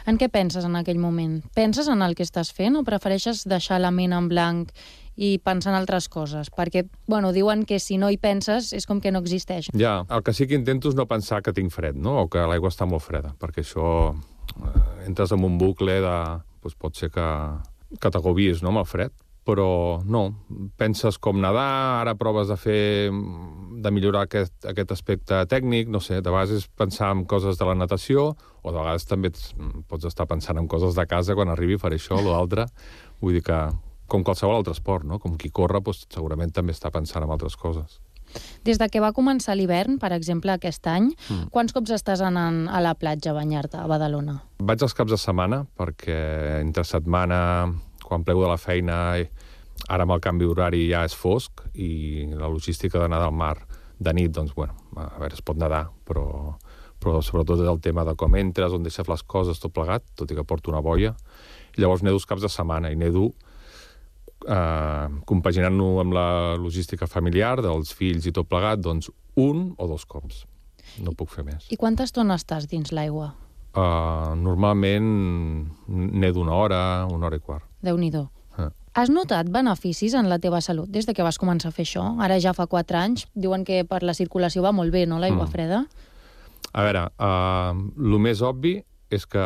En 0.09 0.17
què 0.17 0.31
penses 0.33 0.65
en 0.65 0.79
aquell 0.79 1.01
moment? 1.03 1.41
Penses 1.55 1.89
en 1.93 2.03
el 2.07 2.15
que 2.17 2.25
estàs 2.25 2.53
fent 2.55 2.79
o 2.79 2.85
prefereixes 2.87 3.45
deixar 3.51 3.81
la 3.83 3.93
ment 3.93 4.15
en 4.17 4.31
blanc 4.31 4.71
i 5.17 5.39
pensar 5.45 5.73
en 5.73 5.79
altres 5.79 6.09
coses? 6.13 6.51
Perquè, 6.55 6.85
bueno, 7.07 7.33
diuen 7.33 7.65
que 7.69 7.79
si 7.83 7.99
no 8.01 8.11
hi 8.11 8.19
penses 8.21 8.73
és 8.77 8.87
com 8.87 9.01
que 9.01 9.13
no 9.15 9.23
existeix. 9.25 9.71
Ja, 9.79 10.03
el 10.11 10.25
que 10.27 10.35
sí 10.35 10.49
que 10.51 10.59
intento 10.59 10.91
és 10.91 10.99
no 10.99 11.09
pensar 11.11 11.43
que 11.43 11.55
tinc 11.55 11.73
fred, 11.75 11.97
no? 11.97 12.19
o 12.25 12.29
que 12.29 12.45
l'aigua 12.49 12.73
està 12.73 12.89
molt 12.89 13.05
freda, 13.05 13.35
perquè 13.41 13.65
això 13.65 13.87
eh, 14.13 15.07
entres 15.09 15.35
en 15.35 15.45
un 15.45 15.59
bucle 15.61 16.01
de... 16.05 16.17
Doncs 16.65 16.79
pot 16.81 16.97
ser 16.97 17.11
que, 17.13 17.25
que 18.01 18.09
t'agobies 18.09 18.63
no, 18.65 18.71
amb 18.71 18.81
el 18.81 18.87
fred, 18.89 19.13
però 19.45 20.01
no, 20.09 20.23
penses 20.81 21.19
com 21.21 21.37
nedar, 21.43 22.01
ara 22.01 22.15
proves 22.17 22.49
de 22.49 22.57
fer 22.57 23.11
de 23.85 23.93
millorar 23.93 24.25
aquest, 24.25 24.55
aquest 24.71 24.95
aspecte 24.97 25.43
tècnic, 25.51 25.91
no 25.93 26.01
sé, 26.01 26.23
de 26.25 26.33
vegades 26.33 26.63
és 26.63 26.69
pensar 26.81 27.11
en 27.13 27.27
coses 27.29 27.61
de 27.61 27.69
la 27.69 27.77
natació, 27.77 28.31
o 28.65 28.73
de 28.73 28.79
vegades 28.79 29.05
també 29.05 29.31
pots 29.91 30.09
estar 30.09 30.27
pensant 30.31 30.59
en 30.61 30.69
coses 30.71 30.97
de 30.97 31.05
casa, 31.07 31.37
quan 31.37 31.53
arribi 31.53 31.77
faré 31.81 32.01
això 32.01 32.17
o 32.17 32.25
l'altre. 32.25 32.65
Vull 33.21 33.37
dir 33.37 33.45
que, 33.45 33.59
com 34.15 34.23
qualsevol 34.23 34.61
altre 34.61 34.75
esport, 34.77 35.07
no? 35.09 35.19
com 35.19 35.35
qui 35.41 35.51
corre, 35.51 35.83
doncs, 35.83 36.07
segurament 36.15 36.55
també 36.55 36.75
està 36.77 36.93
pensant 36.95 37.27
en 37.27 37.35
altres 37.35 37.59
coses. 37.59 37.99
Des 38.67 38.81
de 38.81 38.89
que 38.91 39.03
va 39.03 39.13
començar 39.15 39.55
l'hivern, 39.55 39.99
per 40.03 40.11
exemple, 40.15 40.55
aquest 40.55 40.87
any, 40.91 41.11
mm. 41.13 41.51
quants 41.55 41.75
cops 41.75 41.93
estàs 41.95 42.23
anant 42.25 42.65
a 42.67 42.81
la 42.83 42.95
platja 42.99 43.31
a 43.31 43.37
banyar-te 43.37 43.79
a 43.79 43.87
Badalona? 43.91 44.41
Vaig 44.65 44.83
els 44.83 44.97
caps 44.97 45.15
de 45.15 45.21
setmana, 45.21 45.63
perquè 45.79 46.19
entre 46.63 46.87
setmana, 46.89 47.39
quan 48.05 48.27
plego 48.27 48.43
de 48.47 48.51
la 48.51 48.59
feina, 48.59 48.99
ara 49.87 50.07
amb 50.07 50.17
el 50.17 50.23
canvi 50.25 50.49
d'horari 50.49 50.87
ja 50.91 51.05
és 51.07 51.15
fosc, 51.15 51.63
i 51.75 52.27
la 52.33 52.51
logística 52.51 53.03
d'anar 53.03 53.23
del 53.23 53.35
mar 53.37 53.57
de 54.01 54.15
nit, 54.17 54.33
doncs, 54.35 54.55
bueno, 54.57 54.75
a 54.97 55.13
veure, 55.21 55.35
es 55.37 55.45
pot 55.45 55.59
nedar, 55.61 55.87
però, 56.09 56.27
però 56.99 57.21
sobretot 57.23 57.63
és 57.63 57.71
el 57.71 57.83
tema 57.85 58.07
de 58.09 58.17
com 58.19 58.35
entres, 58.41 58.75
on 58.75 58.87
deixes 58.87 59.11
les 59.11 59.23
coses, 59.23 59.63
tot 59.63 59.75
plegat, 59.77 60.07
tot 60.19 60.31
i 60.31 60.39
que 60.39 60.47
porto 60.47 60.73
una 60.73 60.83
boia. 60.83 61.15
I 61.75 61.83
llavors 61.83 62.03
nedo 62.07 62.19
els 62.19 62.27
caps 62.27 62.43
de 62.43 62.51
setmana, 62.51 62.91
i 62.91 62.99
nedo 62.99 63.33
eh, 64.49 65.07
compaginant-ho 65.27 65.89
amb 66.03 66.17
la 66.17 66.29
logística 66.61 67.09
familiar 67.11 67.57
dels 67.65 67.93
fills 67.97 68.27
i 68.29 68.33
tot 68.35 68.49
plegat, 68.51 68.83
doncs 68.85 69.11
un 69.41 69.73
o 69.79 69.89
dos 69.91 70.05
cops. 70.07 70.45
No 71.03 71.15
puc 71.17 71.33
fer 71.33 71.45
més. 71.47 71.67
I 71.73 71.79
quanta 71.81 72.07
estona 72.07 72.37
estàs 72.39 72.69
dins 72.71 72.93
l'aigua? 72.95 73.33
Uh, 73.75 74.37
normalment 74.39 75.07
n'he 75.91 76.31
d'una 76.31 76.55
hora, 76.55 76.81
una 77.11 77.27
hora 77.27 77.41
i 77.41 77.43
quart. 77.43 77.67
Déu-n'hi-do. 77.83 78.29
Uh. 78.55 78.69
Has 78.95 79.11
notat 79.11 79.51
beneficis 79.51 80.15
en 80.15 80.29
la 80.31 80.39
teva 80.39 80.61
salut 80.63 80.91
des 80.95 81.09
de 81.09 81.15
que 81.17 81.27
vas 81.27 81.41
començar 81.43 81.73
a 81.73 81.75
fer 81.75 81.83
això? 81.89 82.05
Ara 82.23 82.39
ja 82.39 82.53
fa 82.55 82.69
4 82.71 83.01
anys. 83.01 83.27
Diuen 83.35 83.67
que 83.67 83.83
per 83.89 84.05
la 84.07 84.15
circulació 84.15 84.63
va 84.63 84.71
molt 84.71 84.95
bé, 84.95 85.09
no, 85.11 85.19
l'aigua 85.19 85.49
mm. 85.49 85.51
freda? 85.51 85.83
A 86.71 86.87
veure, 86.87 87.09
uh, 87.19 87.75
el 87.75 88.19
més 88.23 88.45
obvi 88.47 88.77
és 89.11 89.27
que 89.27 89.43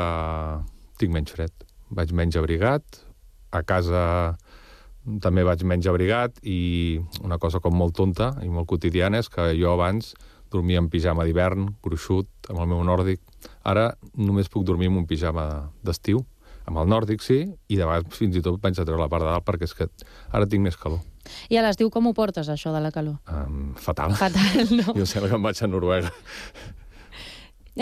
tinc 1.00 1.14
menys 1.14 1.32
fred. 1.32 1.64
Vaig 1.88 2.12
menys 2.12 2.36
abrigat, 2.36 3.00
a 3.50 3.62
casa 3.64 4.36
també 5.22 5.44
vaig 5.46 5.64
menys 5.64 5.88
abrigat 5.90 6.40
i 6.42 6.98
una 7.24 7.38
cosa 7.40 7.60
com 7.64 7.76
molt 7.76 7.96
tonta 7.96 8.34
i 8.44 8.48
molt 8.52 8.68
quotidiana 8.68 9.22
és 9.22 9.30
que 9.32 9.50
jo 9.58 9.72
abans 9.72 10.14
dormia 10.52 10.80
en 10.80 10.88
pijama 10.88 11.26
d'hivern, 11.28 11.68
gruixut, 11.84 12.28
amb 12.48 12.62
el 12.62 12.70
meu 12.70 12.80
nòrdic. 12.86 13.20
Ara 13.68 13.90
només 14.16 14.48
puc 14.48 14.64
dormir 14.64 14.88
amb 14.88 15.02
un 15.02 15.06
pijama 15.08 15.44
d'estiu, 15.84 16.22
amb 16.68 16.80
el 16.80 16.88
nòrdic 16.88 17.24
sí, 17.24 17.42
i 17.68 17.76
de 17.76 17.84
vegades 17.84 18.16
fins 18.16 18.36
i 18.36 18.42
tot 18.44 18.60
vaig 18.62 18.78
a 18.78 18.84
treure 18.84 19.00
la 19.02 19.10
part 19.12 19.24
de 19.24 19.30
dalt 19.32 19.46
perquè 19.46 19.68
és 19.68 19.76
que 19.76 19.88
ara 20.32 20.48
tinc 20.48 20.64
més 20.64 20.76
calor. 20.80 21.04
I 21.52 21.60
a 21.60 21.64
l'estiu 21.64 21.90
com 21.92 22.08
ho 22.08 22.14
portes, 22.16 22.48
això 22.48 22.72
de 22.72 22.80
la 22.80 22.90
calor? 22.92 23.18
Um, 23.28 23.74
fatal. 23.76 24.14
Fatal, 24.16 24.72
no? 24.72 24.94
Jo 24.98 25.08
sembla 25.08 25.28
que 25.28 25.36
em 25.36 25.48
vaig 25.48 25.60
a 25.60 25.68
Noruega. 25.68 26.12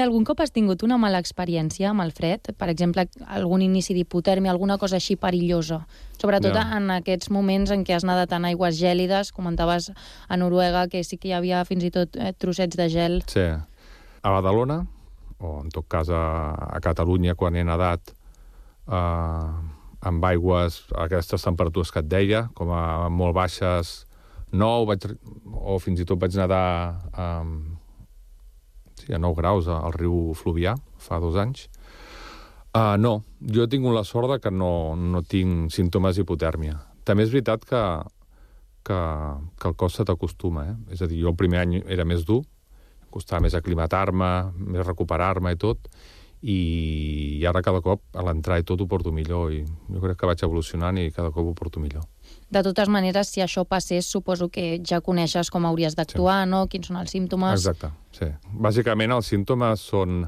Algun 0.02 0.26
cop 0.28 0.42
has 0.44 0.52
tingut 0.52 0.82
una 0.84 0.98
mala 1.00 1.20
experiència 1.22 1.88
amb 1.90 2.02
el 2.04 2.10
fred? 2.12 2.50
Per 2.58 2.68
exemple, 2.68 3.06
algun 3.32 3.62
inici 3.64 3.94
d'hipotèrmia, 3.96 4.50
alguna 4.52 4.76
cosa 4.78 4.98
així 4.98 5.16
perillosa? 5.16 5.80
Sobretot 6.20 6.52
no. 6.52 6.64
en 6.76 6.90
aquests 6.98 7.30
moments 7.32 7.72
en 7.72 7.84
què 7.86 7.96
has 7.96 8.04
nedat 8.04 8.34
en 8.36 8.44
aigües 8.48 8.76
gèlides, 8.76 9.32
comentaves 9.36 9.88
a 10.28 10.36
Noruega 10.36 10.86
que 10.92 11.00
sí 11.04 11.16
que 11.16 11.30
hi 11.30 11.36
havia 11.36 11.62
fins 11.68 11.86
i 11.88 11.92
tot 11.94 12.16
eh, 12.16 12.34
trossets 12.36 12.76
de 12.76 12.88
gel. 12.92 13.22
Sí. 13.30 13.46
A 13.46 14.34
Badalona, 14.34 14.82
o 15.40 15.60
en 15.62 15.72
tot 15.72 15.88
cas 15.88 16.10
a, 16.12 16.26
a 16.76 16.82
Catalunya, 16.84 17.36
quan 17.38 17.56
he 17.56 17.64
nedat 17.64 18.12
eh, 18.12 19.48
amb 20.06 20.28
aigües 20.28 20.82
a 20.92 21.06
aquestes 21.06 21.46
temperatures 21.46 21.92
que 21.94 22.04
et 22.04 22.10
deia, 22.10 22.46
com 22.54 22.72
a 22.74 23.08
molt 23.08 23.36
baixes 23.36 24.02
9, 24.52 24.86
vaig, 24.92 25.08
o 25.56 25.80
fins 25.82 26.00
i 26.00 26.06
tot 26.08 26.20
vaig 26.20 26.36
nedar 26.36 26.66
amb 27.12 27.75
sí, 29.06 29.14
a 29.14 29.20
9 29.22 29.38
graus 29.38 29.70
al 29.70 29.94
riu 29.94 30.34
Fluvià, 30.34 30.74
fa 30.98 31.20
dos 31.22 31.38
anys. 31.38 31.68
Uh, 32.76 32.96
no, 33.00 33.22
jo 33.40 33.64
he 33.64 33.70
tingut 33.72 33.94
la 33.96 34.04
sort 34.04 34.28
de 34.34 34.40
que 34.42 34.52
no, 34.52 34.96
no 34.96 35.22
tinc 35.24 35.72
símptomes 35.72 36.18
d'hipotèrmia. 36.18 36.76
També 37.08 37.24
és 37.24 37.32
veritat 37.32 37.64
que, 37.64 37.82
que, 38.84 38.98
que 39.56 39.70
el 39.70 39.76
cos 39.78 39.96
se 39.96 40.04
t'acostuma, 40.04 40.66
eh? 40.68 40.76
És 40.92 41.00
a 41.00 41.08
dir, 41.08 41.22
jo 41.22 41.32
el 41.32 41.38
primer 41.38 41.62
any 41.62 41.78
era 41.86 42.04
més 42.04 42.26
dur, 42.28 42.42
costava 43.14 43.46
més 43.46 43.56
aclimatar-me, 43.56 44.30
més 44.58 44.84
recuperar-me 44.84 45.54
i 45.54 45.60
tot, 45.60 45.88
i 46.42 47.44
ara 47.48 47.62
cada 47.64 47.80
cop 47.80 48.02
a 48.12 48.22
l'entrar 48.26 48.60
i 48.60 48.66
tot 48.66 48.82
ho 48.82 48.86
porto 48.90 49.10
millor 49.14 49.54
i 49.54 49.62
jo 49.64 50.02
crec 50.02 50.20
que 50.20 50.28
vaig 50.28 50.44
evolucionant 50.44 51.00
i 51.00 51.08
cada 51.14 51.32
cop 51.32 51.48
ho 51.48 51.54
porto 51.56 51.80
millor. 51.80 52.04
De 52.50 52.62
totes 52.62 52.88
maneres, 52.92 53.32
si 53.34 53.42
això 53.42 53.64
passés, 53.66 54.06
suposo 54.06 54.46
que 54.52 54.78
ja 54.86 55.00
coneixes 55.02 55.50
com 55.50 55.66
hauries 55.66 55.96
d'actuar, 55.98 56.44
sí. 56.44 56.50
no? 56.52 56.64
Quins 56.70 56.90
són 56.90 57.00
els 57.00 57.10
símptomes? 57.10 57.58
Exacte, 57.58 57.90
sí. 58.14 58.30
Bàsicament, 58.54 59.14
els 59.18 59.32
símptomes 59.34 59.86
són... 59.92 60.26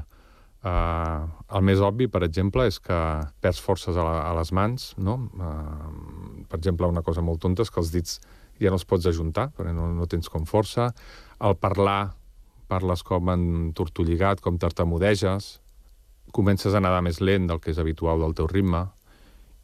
Uh, 0.59 1.23
el 1.55 1.63
més 1.63 1.79
obvi, 1.79 2.09
per 2.11 2.19
exemple, 2.25 2.65
és 2.67 2.81
que 2.83 2.95
perds 3.39 3.61
forces 3.63 3.95
a, 3.95 4.03
la, 4.03 4.17
a 4.27 4.33
les 4.35 4.49
mans, 4.51 4.89
no? 4.99 5.13
Uh, 5.39 6.43
per 6.51 6.59
exemple, 6.59 6.89
una 6.91 6.99
cosa 7.05 7.23
molt 7.23 7.39
tonta 7.39 7.63
és 7.63 7.71
que 7.71 7.79
els 7.79 7.93
dits 7.93 8.17
ja 8.59 8.67
no 8.67 8.75
els 8.75 8.83
pots 8.83 9.07
ajuntar, 9.07 9.47
perquè 9.55 9.71
no, 9.71 9.87
no 9.95 10.07
tens 10.11 10.27
com 10.27 10.43
força. 10.49 10.89
Al 11.39 11.55
parlar, 11.55 12.11
parles 12.67 13.05
com 13.07 13.31
en 13.31 13.43
tortolligat, 13.75 14.43
com 14.43 14.59
tartamudeges, 14.59 15.53
comences 16.35 16.75
a 16.75 16.83
nedar 16.83 17.01
més 17.07 17.23
lent 17.23 17.47
del 17.49 17.63
que 17.63 17.71
és 17.71 17.79
habitual 17.81 18.19
del 18.21 18.35
teu 18.37 18.51
ritme, 18.51 18.83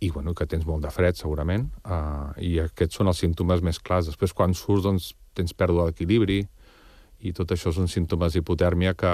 i 0.06 0.12
bueno, 0.14 0.36
que 0.38 0.46
tens 0.50 0.66
molt 0.68 0.86
de 0.86 0.92
fred, 0.94 1.18
segurament, 1.18 1.70
uh, 1.90 2.34
i 2.38 2.60
aquests 2.62 3.00
són 3.00 3.10
els 3.10 3.22
símptomes 3.24 3.64
més 3.66 3.80
clars. 3.82 4.10
Després, 4.12 4.36
quan 4.38 4.54
surts, 4.54 4.86
doncs, 4.86 5.14
tens 5.36 5.56
pèrdua 5.58 5.90
d'equilibri, 5.90 6.44
i 7.26 7.32
tot 7.34 7.52
això 7.56 7.72
són 7.74 7.90
símptomes 7.90 8.36
d'hipotèrmia 8.36 8.94
que... 8.98 9.12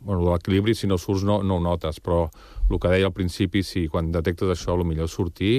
Bueno, 0.00 0.30
l'equilibri, 0.30 0.74
si 0.78 0.88
no 0.88 0.98
surts, 1.00 1.24
no, 1.26 1.40
no 1.42 1.58
ho 1.58 1.62
notes, 1.62 2.00
però 2.00 2.24
el 2.70 2.80
que 2.80 2.92
deia 2.92 3.10
al 3.10 3.16
principi, 3.16 3.64
si 3.66 3.86
quan 3.92 4.12
detectes 4.14 4.54
això, 4.54 4.76
el 4.78 4.86
millor 4.88 5.10
és 5.10 5.16
sortir, 5.18 5.54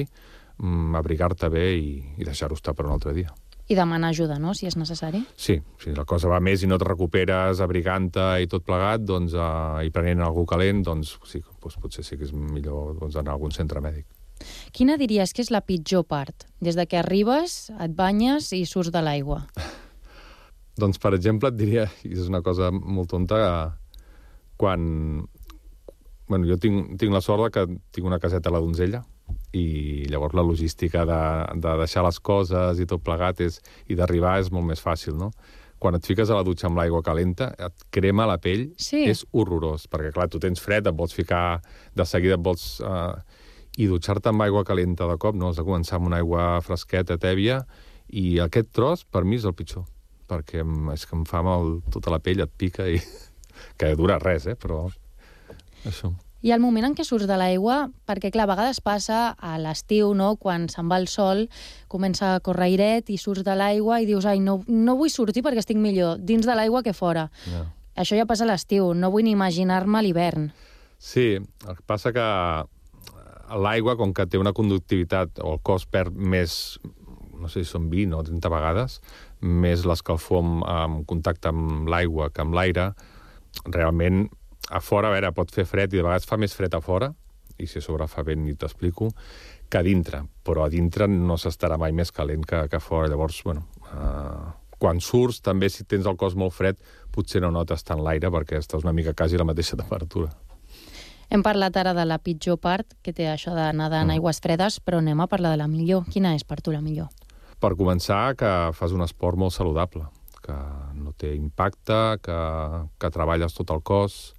mm, 0.57 0.95
abrigar-te 1.01 1.49
bé 1.53 1.67
i, 1.77 1.97
i 2.17 2.27
deixar-ho 2.27 2.57
estar 2.57 2.73
per 2.73 2.87
un 2.87 2.95
altre 2.95 3.13
dia. 3.17 3.33
I 3.65 3.73
demanar 3.77 4.11
ajuda, 4.13 4.37
no?, 4.37 4.53
si 4.53 4.67
és 4.69 4.75
necessari. 4.77 5.23
Sí, 5.41 5.57
si 5.81 5.93
la 5.97 6.05
cosa 6.05 6.29
va 6.29 6.39
més 6.39 6.61
i 6.61 6.69
no 6.69 6.77
et 6.77 6.85
recuperes 6.85 7.61
abrigant-te 7.65 8.27
i 8.45 8.49
tot 8.49 8.65
plegat, 8.65 9.01
doncs, 9.05 9.33
uh, 9.33 9.81
i 9.85 9.93
prenent 9.93 10.21
algú 10.21 10.45
calent, 10.49 10.83
doncs 10.85 11.15
sí, 11.25 11.41
doncs 11.61 11.79
potser 11.81 12.05
sí 12.05 12.17
que 12.19 12.29
és 12.29 12.33
millor 12.33 12.93
doncs, 12.99 13.17
anar 13.17 13.33
a 13.33 13.39
algun 13.39 13.53
centre 13.53 13.81
mèdic. 13.81 14.05
Quina 14.75 14.97
diries 15.01 15.33
que 15.33 15.43
és 15.45 15.51
la 15.53 15.63
pitjor 15.65 16.05
part? 16.09 16.47
Des 16.63 16.77
de 16.77 16.85
que 16.89 16.99
arribes, 16.99 17.69
et 17.79 17.95
banyes 17.95 18.51
i 18.55 18.65
surts 18.69 18.91
de 18.93 19.01
l'aigua. 19.03 19.43
doncs, 20.81 20.99
per 21.01 21.13
exemple, 21.15 21.49
et 21.51 21.57
diria, 21.59 21.87
i 22.03 22.13
és 22.15 22.29
una 22.29 22.43
cosa 22.45 22.71
molt 22.75 23.11
tonta, 23.13 23.39
quan... 24.59 25.25
Bueno, 26.25 26.47
jo 26.49 26.55
tinc, 26.57 26.95
tinc 26.97 27.13
la 27.13 27.21
sort 27.21 27.53
que 27.53 27.67
tinc 27.93 28.07
una 28.07 28.17
caseta 28.17 28.49
a 28.49 28.55
la 28.55 28.63
donzella, 28.63 29.03
i 29.55 30.05
llavors 30.09 30.35
la 30.35 30.43
logística 30.45 31.05
de, 31.07 31.19
de 31.61 31.75
deixar 31.81 32.03
les 32.05 32.17
coses 32.19 32.81
i 32.81 32.87
tot 32.89 33.03
plegat 33.05 33.39
és, 33.45 33.59
i 33.87 33.97
d'arribar 33.97 34.39
és 34.41 34.51
molt 34.53 34.67
més 34.67 34.81
fàcil, 34.81 35.15
no? 35.19 35.31
Quan 35.81 35.97
et 35.97 36.07
fiques 36.07 36.31
a 36.31 36.37
la 36.37 36.45
dutxa 36.47 36.67
amb 36.69 36.79
l'aigua 36.79 37.03
calenta, 37.05 37.51
et 37.61 37.85
crema 37.93 38.27
la 38.27 38.39
pell, 38.41 38.67
sí. 38.81 39.03
és 39.11 39.25
horrorós, 39.35 39.87
perquè 39.91 40.11
clar, 40.15 40.27
tu 40.31 40.41
tens 40.41 40.61
fred, 40.61 40.87
et 40.87 40.97
vols 40.97 41.15
ficar, 41.15 41.61
de 41.95 42.07
seguida 42.09 42.39
et 42.39 42.45
vols... 42.45 42.69
Eh, 42.81 43.43
i 43.77 43.87
dutxar-te 43.91 44.31
amb 44.31 44.45
aigua 44.45 44.63
calenta 44.67 45.07
de 45.09 45.17
cop, 45.19 45.35
no? 45.35 45.51
Has 45.51 45.59
de 45.59 45.65
començar 45.67 45.99
amb 45.99 46.09
una 46.09 46.21
aigua 46.21 46.61
fresqueta, 46.63 47.19
tèbia, 47.21 47.61
i 48.07 48.39
aquest 48.43 48.71
tros, 48.75 49.03
per 49.03 49.25
mi, 49.25 49.39
és 49.39 49.47
el 49.47 49.55
pitjor, 49.57 49.85
perquè 50.29 50.63
és 50.93 51.07
que 51.07 51.17
em 51.17 51.25
fa 51.27 51.41
mal 51.45 51.79
tota 51.91 52.13
la 52.13 52.21
pell, 52.23 52.43
et 52.45 52.53
pica, 52.57 52.87
i 52.87 53.01
que 53.79 53.95
dura 53.99 54.19
res, 54.21 54.47
eh? 54.47 54.55
però 54.59 54.85
això. 55.85 56.13
I 56.45 56.51
el 56.53 56.61
moment 56.61 56.85
en 56.85 56.93
què 56.93 57.01
surts 57.01 57.25
de 57.25 57.35
l'aigua, 57.41 57.87
perquè 58.05 58.29
clar, 58.29 58.45
a 58.45 58.51
vegades 58.51 58.77
passa 58.85 59.31
a 59.33 59.55
l'estiu, 59.57 60.11
no? 60.13 60.35
quan 60.37 60.67
se'n 60.69 60.91
va 60.91 60.99
el 61.01 61.07
sol, 61.09 61.47
comença 61.89 62.35
a 62.35 62.43
córrer 62.45 62.67
airet 62.67 63.09
i 63.09 63.17
surts 63.17 63.41
de 63.47 63.55
l'aigua 63.57 63.97
i 64.03 64.05
dius, 64.05 64.27
ai, 64.29 64.43
no, 64.43 64.59
no 64.69 64.93
vull 64.99 65.09
sortir 65.09 65.41
perquè 65.41 65.63
estic 65.63 65.79
millor 65.81 66.21
dins 66.21 66.45
de 66.45 66.53
l'aigua 66.53 66.83
que 66.85 66.93
fora. 66.93 67.31
Yeah. 67.49 67.65
Això 67.97 68.19
ja 68.19 68.27
passa 68.29 68.45
a 68.45 68.51
l'estiu, 68.51 68.91
no 68.93 69.09
vull 69.09 69.25
ni 69.25 69.33
imaginar-me 69.33 70.03
l'hivern. 70.05 70.51
Sí, 71.01 71.39
el 71.41 71.79
que 71.79 71.85
passa 71.87 72.13
que 72.13 72.27
l'aigua, 73.53 73.95
com 73.99 74.13
que 74.15 74.25
té 74.29 74.39
una 74.41 74.53
conductivitat, 74.55 75.41
o 75.43 75.55
el 75.55 75.61
cos 75.65 75.85
perd 75.85 76.15
més, 76.15 76.77
no 77.39 77.49
sé 77.51 77.63
si 77.63 77.69
són 77.69 77.89
20 77.91 78.17
o 78.17 78.23
30 78.25 78.51
vegades, 78.53 78.99
més 79.41 79.85
l'escalfor 79.85 80.41
en 80.43 81.03
contacte 81.09 81.51
amb 81.51 81.89
l'aigua 81.91 82.31
que 82.33 82.43
amb 82.45 82.57
l'aire, 82.57 82.89
realment 83.65 84.25
a 84.69 84.81
fora, 84.81 85.09
a 85.09 85.13
veure, 85.13 85.31
pot 85.35 85.51
fer 85.53 85.67
fred 85.69 85.93
i 85.93 85.99
de 85.99 86.03
vegades 86.05 86.25
fa 86.25 86.39
més 86.41 86.55
fred 86.57 86.73
a 86.73 86.81
fora, 86.81 87.11
i 87.57 87.67
si 87.69 87.79
a 87.79 87.85
sobre 87.85 88.07
fa 88.11 88.23
vent 88.25 88.41
ni 88.43 88.55
t'explico, 88.59 89.11
que 89.69 89.79
a 89.79 89.85
dintre. 89.85 90.23
Però 90.43 90.65
a 90.65 90.71
dintre 90.71 91.07
no 91.07 91.37
s'estarà 91.39 91.77
mai 91.79 91.93
més 91.95 92.11
calent 92.11 92.43
que, 92.43 92.65
que 92.71 92.79
a 92.79 92.83
fora. 92.83 93.07
Llavors, 93.11 93.41
bueno, 93.45 93.67
uh, 93.93 94.49
quan 94.81 94.99
surts, 94.99 95.39
també 95.45 95.69
si 95.71 95.85
tens 95.87 96.07
el 96.09 96.17
cos 96.19 96.35
molt 96.35 96.55
fred, 96.55 96.81
potser 97.15 97.41
no 97.43 97.53
notes 97.53 97.85
tant 97.87 98.03
l'aire 98.03 98.31
perquè 98.33 98.59
estàs 98.59 98.83
una 98.83 98.95
mica 98.95 99.15
quasi 99.15 99.39
a 99.39 99.43
la 99.43 99.47
mateixa 99.47 99.79
temperatura. 99.79 100.33
Hem 101.29 101.41
parlat 101.43 101.75
ara 101.77 101.93
de 101.93 102.05
la 102.05 102.17
pitjor 102.21 102.57
part, 102.61 102.85
que 103.03 103.13
té 103.13 103.25
això 103.31 103.55
de 103.55 103.71
nedar 103.73 104.01
en 104.03 104.07
Mm. 104.07 104.17
aigües 104.19 104.39
fredes, 104.41 104.79
però 104.83 104.97
anem 104.99 105.19
a 105.21 105.27
parlar 105.27 105.51
de 105.51 105.57
la 105.57 105.67
millor. 105.67 106.05
Quina 106.05 106.35
és 106.35 106.43
per 106.43 106.61
tu 106.61 106.71
la 106.71 106.81
millor? 106.81 107.07
Per 107.59 107.75
començar, 107.75 108.35
que 108.35 108.71
fas 108.73 108.91
un 108.91 109.01
esport 109.01 109.37
molt 109.37 109.53
saludable, 109.53 110.05
que 110.43 110.53
no 110.93 111.13
té 111.17 111.33
impacte, 111.35 112.19
que, 112.21 112.39
que 112.99 113.09
treballes 113.09 113.53
tot 113.53 113.71
el 113.71 113.81
cos, 113.81 114.33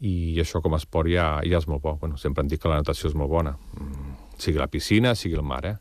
i 0.00 0.38
això 0.40 0.62
com 0.62 0.74
a 0.74 0.76
esport 0.78 1.08
ja, 1.10 1.40
ja 1.44 1.58
és 1.58 1.66
molt 1.66 1.82
bo. 1.82 1.96
Bueno, 2.00 2.16
sempre 2.16 2.42
em 2.42 2.48
dic 2.48 2.62
que 2.62 2.68
la 2.68 2.76
natació 2.78 3.08
és 3.10 3.14
molt 3.14 3.28
bona, 3.30 3.56
mm, 3.74 4.14
sigui 4.38 4.58
la 4.58 4.68
piscina, 4.68 5.14
sigui 5.14 5.34
el 5.34 5.42
mar, 5.42 5.64
eh? 5.66 5.76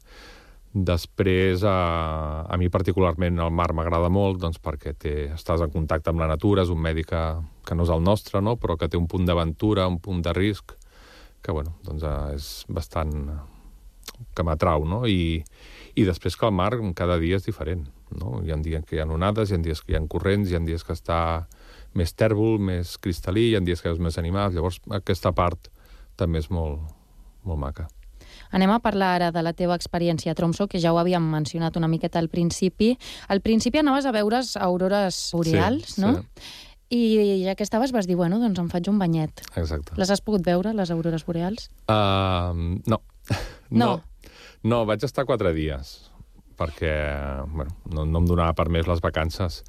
Després, 0.74 1.64
a, 1.64 2.44
a 2.50 2.58
mi 2.58 2.68
particularment 2.70 3.40
el 3.40 3.52
mar 3.52 3.72
m'agrada 3.74 4.10
molt 4.10 4.42
doncs 4.42 4.60
perquè 4.60 4.94
té, 4.98 5.14
estàs 5.34 5.62
en 5.64 5.72
contacte 5.72 6.10
amb 6.10 6.20
la 6.20 6.28
natura, 6.28 6.64
és 6.64 6.70
un 6.70 6.82
medi 6.82 7.04
que, 7.08 7.22
que 7.68 7.76
no 7.76 7.84
és 7.84 7.92
el 7.92 8.04
nostre, 8.04 8.42
no? 8.42 8.56
però 8.56 8.78
que 8.80 8.88
té 8.88 8.98
un 9.00 9.10
punt 9.12 9.28
d'aventura, 9.28 9.88
un 9.92 10.00
punt 10.00 10.24
de 10.24 10.34
risc, 10.36 10.78
que 11.44 11.52
bueno, 11.52 11.76
doncs, 11.84 12.04
eh, 12.04 12.36
és 12.38 12.48
bastant 12.72 13.14
que 14.36 14.44
m'atrau, 14.46 14.86
no? 14.88 15.04
I, 15.06 15.44
I 15.96 16.06
després 16.08 16.38
que 16.40 16.48
el 16.48 16.56
mar 16.56 16.72
cada 16.96 17.20
dia 17.22 17.38
és 17.38 17.46
diferent, 17.46 17.86
no? 18.18 18.40
Hi 18.44 18.54
ha 18.54 18.58
dies 18.64 18.86
que 18.88 18.98
hi 18.98 19.04
ha 19.04 19.06
onades, 19.06 19.52
hi 19.52 19.58
ha 19.58 19.62
dies 19.62 19.84
que 19.84 19.94
hi 19.94 20.00
ha 20.00 20.04
corrents, 20.10 20.50
hi 20.50 20.58
ha 20.58 20.64
dies 20.64 20.84
que 20.84 20.96
està 20.96 21.20
més 21.98 22.14
tèrbol, 22.14 22.58
més 22.60 22.96
cristal·lí, 23.02 23.52
hi 23.52 23.60
ha 23.60 23.62
dies 23.64 23.82
que 23.82 23.92
veus 23.92 24.02
més 24.02 24.18
animals, 24.18 24.56
llavors 24.56 24.80
aquesta 24.98 25.34
part 25.36 25.70
també 26.18 26.42
és 26.42 26.50
molt, 26.50 26.82
molt 27.46 27.62
maca. 27.62 27.88
Anem 28.52 28.72
a 28.72 28.80
parlar 28.80 29.16
ara 29.18 29.32
de 29.36 29.42
la 29.44 29.52
teva 29.54 29.76
experiència 29.76 30.32
a 30.32 30.38
Tromso, 30.38 30.68
que 30.72 30.80
ja 30.80 30.94
ho 30.94 31.00
havíem 31.02 31.26
mencionat 31.32 31.76
una 31.76 31.90
miqueta 31.92 32.20
al 32.20 32.30
principi. 32.32 32.94
Al 33.28 33.42
principi 33.44 33.82
anaves 33.82 34.08
a 34.08 34.14
veure's 34.16 34.56
aurores 34.56 35.18
boreals, 35.36 35.96
Sí, 35.96 36.02
no? 36.02 36.14
sí. 36.16 36.66
I 36.90 37.44
ja 37.44 37.56
que 37.60 37.66
estaves 37.66 37.92
vas 37.92 38.08
dir, 38.08 38.16
bueno, 38.16 38.40
doncs 38.40 38.60
em 38.62 38.70
faig 38.72 38.88
un 38.88 39.00
banyet. 39.00 39.44
Exacte. 39.60 39.96
Les 40.00 40.12
has 40.12 40.22
pogut 40.24 40.46
veure, 40.46 40.72
les 40.74 40.92
aurores 40.94 41.26
boreals? 41.28 41.68
Uh, 41.92 42.80
no. 42.92 43.02
No. 43.70 43.90
No, 44.64 44.86
vaig 44.88 45.04
estar 45.04 45.28
quatre 45.28 45.52
dies, 45.56 46.10
perquè 46.58 46.94
bueno, 47.52 47.76
no, 47.92 48.06
no 48.08 48.24
em 48.24 48.30
donava 48.30 48.56
per 48.56 48.70
més 48.74 48.88
les 48.88 49.04
vacances. 49.04 49.62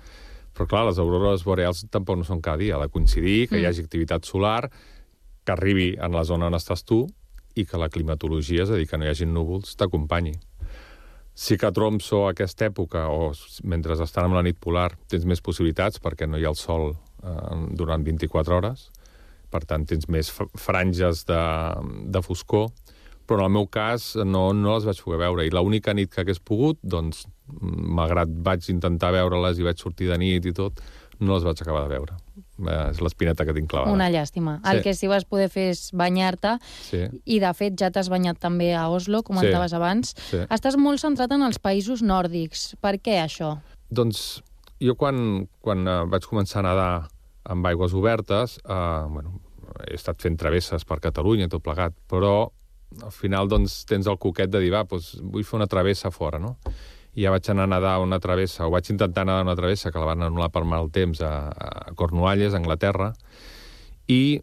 Però 0.54 0.66
clar, 0.70 0.84
les 0.88 0.98
aurores 1.02 1.44
boreals 1.46 1.84
tampoc 1.90 2.18
no 2.18 2.26
són 2.26 2.42
cada 2.42 2.62
dia. 2.62 2.76
Ha 2.78 2.86
de 2.86 2.90
coincidir, 2.90 3.48
que 3.48 3.56
mm. 3.56 3.62
hi 3.62 3.68
hagi 3.68 3.84
activitat 3.84 4.26
solar, 4.26 4.70
que 5.44 5.54
arribi 5.54 5.92
en 5.98 6.14
la 6.14 6.24
zona 6.26 6.48
on 6.48 6.58
estàs 6.58 6.86
tu 6.86 7.04
i 7.58 7.64
que 7.66 7.78
la 7.80 7.90
climatologia, 7.90 8.62
és 8.62 8.70
a 8.70 8.78
dir, 8.78 8.86
que 8.86 8.98
no 8.98 9.06
hi 9.06 9.10
hagi 9.10 9.26
núvols, 9.26 9.74
t'acompanyi. 9.78 10.36
Sí 11.38 11.54
que 11.58 11.68
a 11.68 11.74
Tromso, 11.74 12.24
a 12.26 12.32
aquesta 12.34 12.66
època, 12.66 13.04
o 13.10 13.30
mentre 13.66 13.94
estan 14.02 14.26
amb 14.26 14.38
la 14.38 14.42
nit 14.46 14.58
polar, 14.58 14.92
tens 15.10 15.26
més 15.26 15.42
possibilitats 15.42 16.02
perquè 16.02 16.26
no 16.26 16.38
hi 16.38 16.46
ha 16.46 16.50
el 16.50 16.58
sol 16.58 16.92
durant 17.78 18.04
24 18.06 18.56
hores. 18.58 18.88
Per 19.50 19.62
tant, 19.64 19.86
tens 19.88 20.08
més 20.12 20.28
fr- 20.28 20.50
franges 20.60 21.22
de, 21.28 21.40
de 22.12 22.20
foscor, 22.22 22.68
però 23.28 23.40
en 23.44 23.48
el 23.48 23.54
meu 23.58 23.66
cas 23.72 24.14
no, 24.24 24.50
no 24.56 24.74
les 24.74 24.84
vaig 24.88 25.00
poder 25.04 25.18
veure. 25.22 25.46
I 25.48 25.52
l'única 25.52 25.94
nit 25.96 26.10
que 26.12 26.20
hagués 26.24 26.40
pogut, 26.40 26.78
doncs, 26.82 27.26
malgrat 27.62 28.28
vaig 28.44 28.66
intentar 28.72 29.12
veure-les 29.16 29.58
i 29.60 29.64
vaig 29.66 29.80
sortir 29.80 30.08
de 30.12 30.18
nit 30.20 30.44
i 30.48 30.52
tot, 30.56 30.80
no 31.18 31.34
les 31.34 31.44
vaig 31.48 31.60
acabar 31.64 31.82
de 31.86 31.94
veure. 31.96 32.14
Eh, 32.36 32.90
és 32.92 33.00
l'espineta 33.02 33.44
que 33.48 33.54
tinc 33.56 33.68
clavada. 33.70 33.92
Una 33.94 34.06
llàstima. 34.12 34.58
Sí. 34.62 34.70
El 34.70 34.82
que 34.84 34.92
sí 34.94 35.08
vas 35.10 35.24
poder 35.26 35.48
fer 35.50 35.68
és 35.72 35.86
banyar-te 35.96 36.56
Sí, 36.90 37.00
i, 37.24 37.40
de 37.42 37.50
fet, 37.58 37.74
ja 37.80 37.88
t'has 37.94 38.10
banyat 38.12 38.38
també 38.42 38.72
a 38.76 38.84
Oslo, 38.92 39.22
comentaves 39.26 39.74
abans. 39.74 40.12
sí. 40.30 40.44
Estàs 40.54 40.76
molt 40.78 41.00
centrat 41.02 41.32
en 41.34 41.42
els 41.48 41.58
països 41.58 42.02
nòrdics. 42.04 42.74
Per 42.84 42.96
què 43.02 43.16
això? 43.24 43.56
Doncs 43.90 44.42
jo 44.84 44.94
quan, 44.94 45.46
quan 45.64 45.86
eh, 45.88 46.02
vaig 46.12 46.26
començar 46.28 46.60
a 46.62 46.68
nedar 46.68 46.90
amb 47.48 47.66
aigües 47.66 47.94
obertes, 47.96 48.58
eh, 48.64 49.04
bueno, 49.08 49.40
he 49.86 49.96
estat 49.96 50.20
fent 50.22 50.38
travesses 50.40 50.84
per 50.88 51.00
Catalunya 51.04 51.48
tot 51.48 51.64
plegat, 51.64 51.96
però 52.10 52.50
al 53.02 53.12
final 53.12 53.48
doncs, 53.48 53.82
tens 53.88 54.08
el 54.08 54.18
coquet 54.20 54.50
de 54.50 54.62
dir, 54.62 54.70
va, 54.72 54.84
doncs, 54.88 55.16
vull 55.20 55.44
fer 55.44 55.58
una 55.58 55.68
travessa 55.70 56.12
fora, 56.14 56.40
no? 56.40 56.56
I 57.18 57.26
ja 57.26 57.32
vaig 57.34 57.48
anar 57.50 57.66
a 57.66 57.72
nedar 57.74 57.96
una 58.04 58.20
travessa, 58.22 58.66
o 58.66 58.72
vaig 58.72 58.88
intentar 58.92 59.26
nedar 59.26 59.44
una 59.44 59.56
travessa, 59.58 59.92
que 59.92 60.00
la 60.00 60.08
van 60.12 60.24
anul·lar 60.28 60.48
per 60.54 60.64
mal 60.68 60.88
temps 60.94 61.20
a, 61.24 61.34
a 61.52 61.92
Cornualles, 61.98 62.54
a 62.54 62.60
Anglaterra, 62.62 63.12
i 64.08 64.40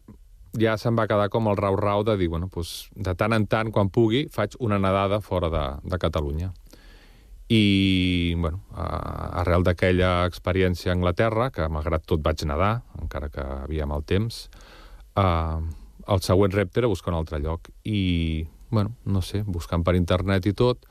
ja 0.60 0.76
se'm 0.80 0.96
va 0.96 1.08
quedar 1.10 1.28
com 1.34 1.50
el 1.52 1.58
rau-rau 1.60 2.06
de 2.08 2.16
dir, 2.20 2.30
bueno, 2.32 2.50
doncs, 2.54 2.90
de 2.96 3.16
tant 3.18 3.34
en 3.36 3.48
tant, 3.50 3.72
quan 3.76 3.90
pugui, 3.90 4.26
faig 4.32 4.56
una 4.60 4.80
nedada 4.80 5.22
fora 5.22 5.50
de, 5.52 5.66
de 5.84 6.00
Catalunya. 6.02 6.52
I, 7.50 8.34
bueno, 8.40 8.64
arrel 8.74 9.66
d'aquella 9.66 10.26
experiència 10.26 10.92
a 10.92 10.96
Anglaterra, 10.96 11.52
que 11.54 11.68
malgrat 11.70 12.06
tot 12.10 12.24
vaig 12.26 12.42
nedar, 12.50 12.80
encara 13.02 13.30
que 13.30 13.44
havia 13.44 13.86
mal 13.86 14.02
temps, 14.02 14.48
eh, 15.14 15.60
el 16.08 16.22
següent 16.26 16.54
repte 16.54 16.82
era 16.82 16.90
buscar 16.90 17.14
un 17.14 17.20
altre 17.20 17.40
lloc. 17.40 17.70
I, 17.86 18.48
bueno, 18.72 18.96
no 19.06 19.22
sé, 19.22 19.44
buscant 19.46 19.86
per 19.86 19.96
internet 19.98 20.48
i 20.50 20.54
tot, 20.58 20.88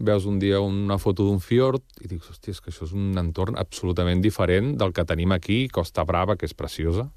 veus 0.00 0.24
un 0.24 0.38
dia 0.40 0.60
una 0.64 0.96
foto 0.98 1.26
d'un 1.26 1.40
fiord 1.44 1.82
i 2.00 2.08
dius, 2.08 2.30
hòstia, 2.30 2.54
és 2.54 2.60
que 2.62 2.70
això 2.72 2.86
és 2.86 2.94
un 2.96 3.18
entorn 3.20 3.58
absolutament 3.60 4.22
diferent 4.24 4.76
del 4.80 4.94
que 4.96 5.04
tenim 5.04 5.34
aquí, 5.36 5.66
Costa 5.68 6.06
Brava, 6.08 6.38
que 6.40 6.48
és 6.48 6.56
preciosa, 6.56 7.10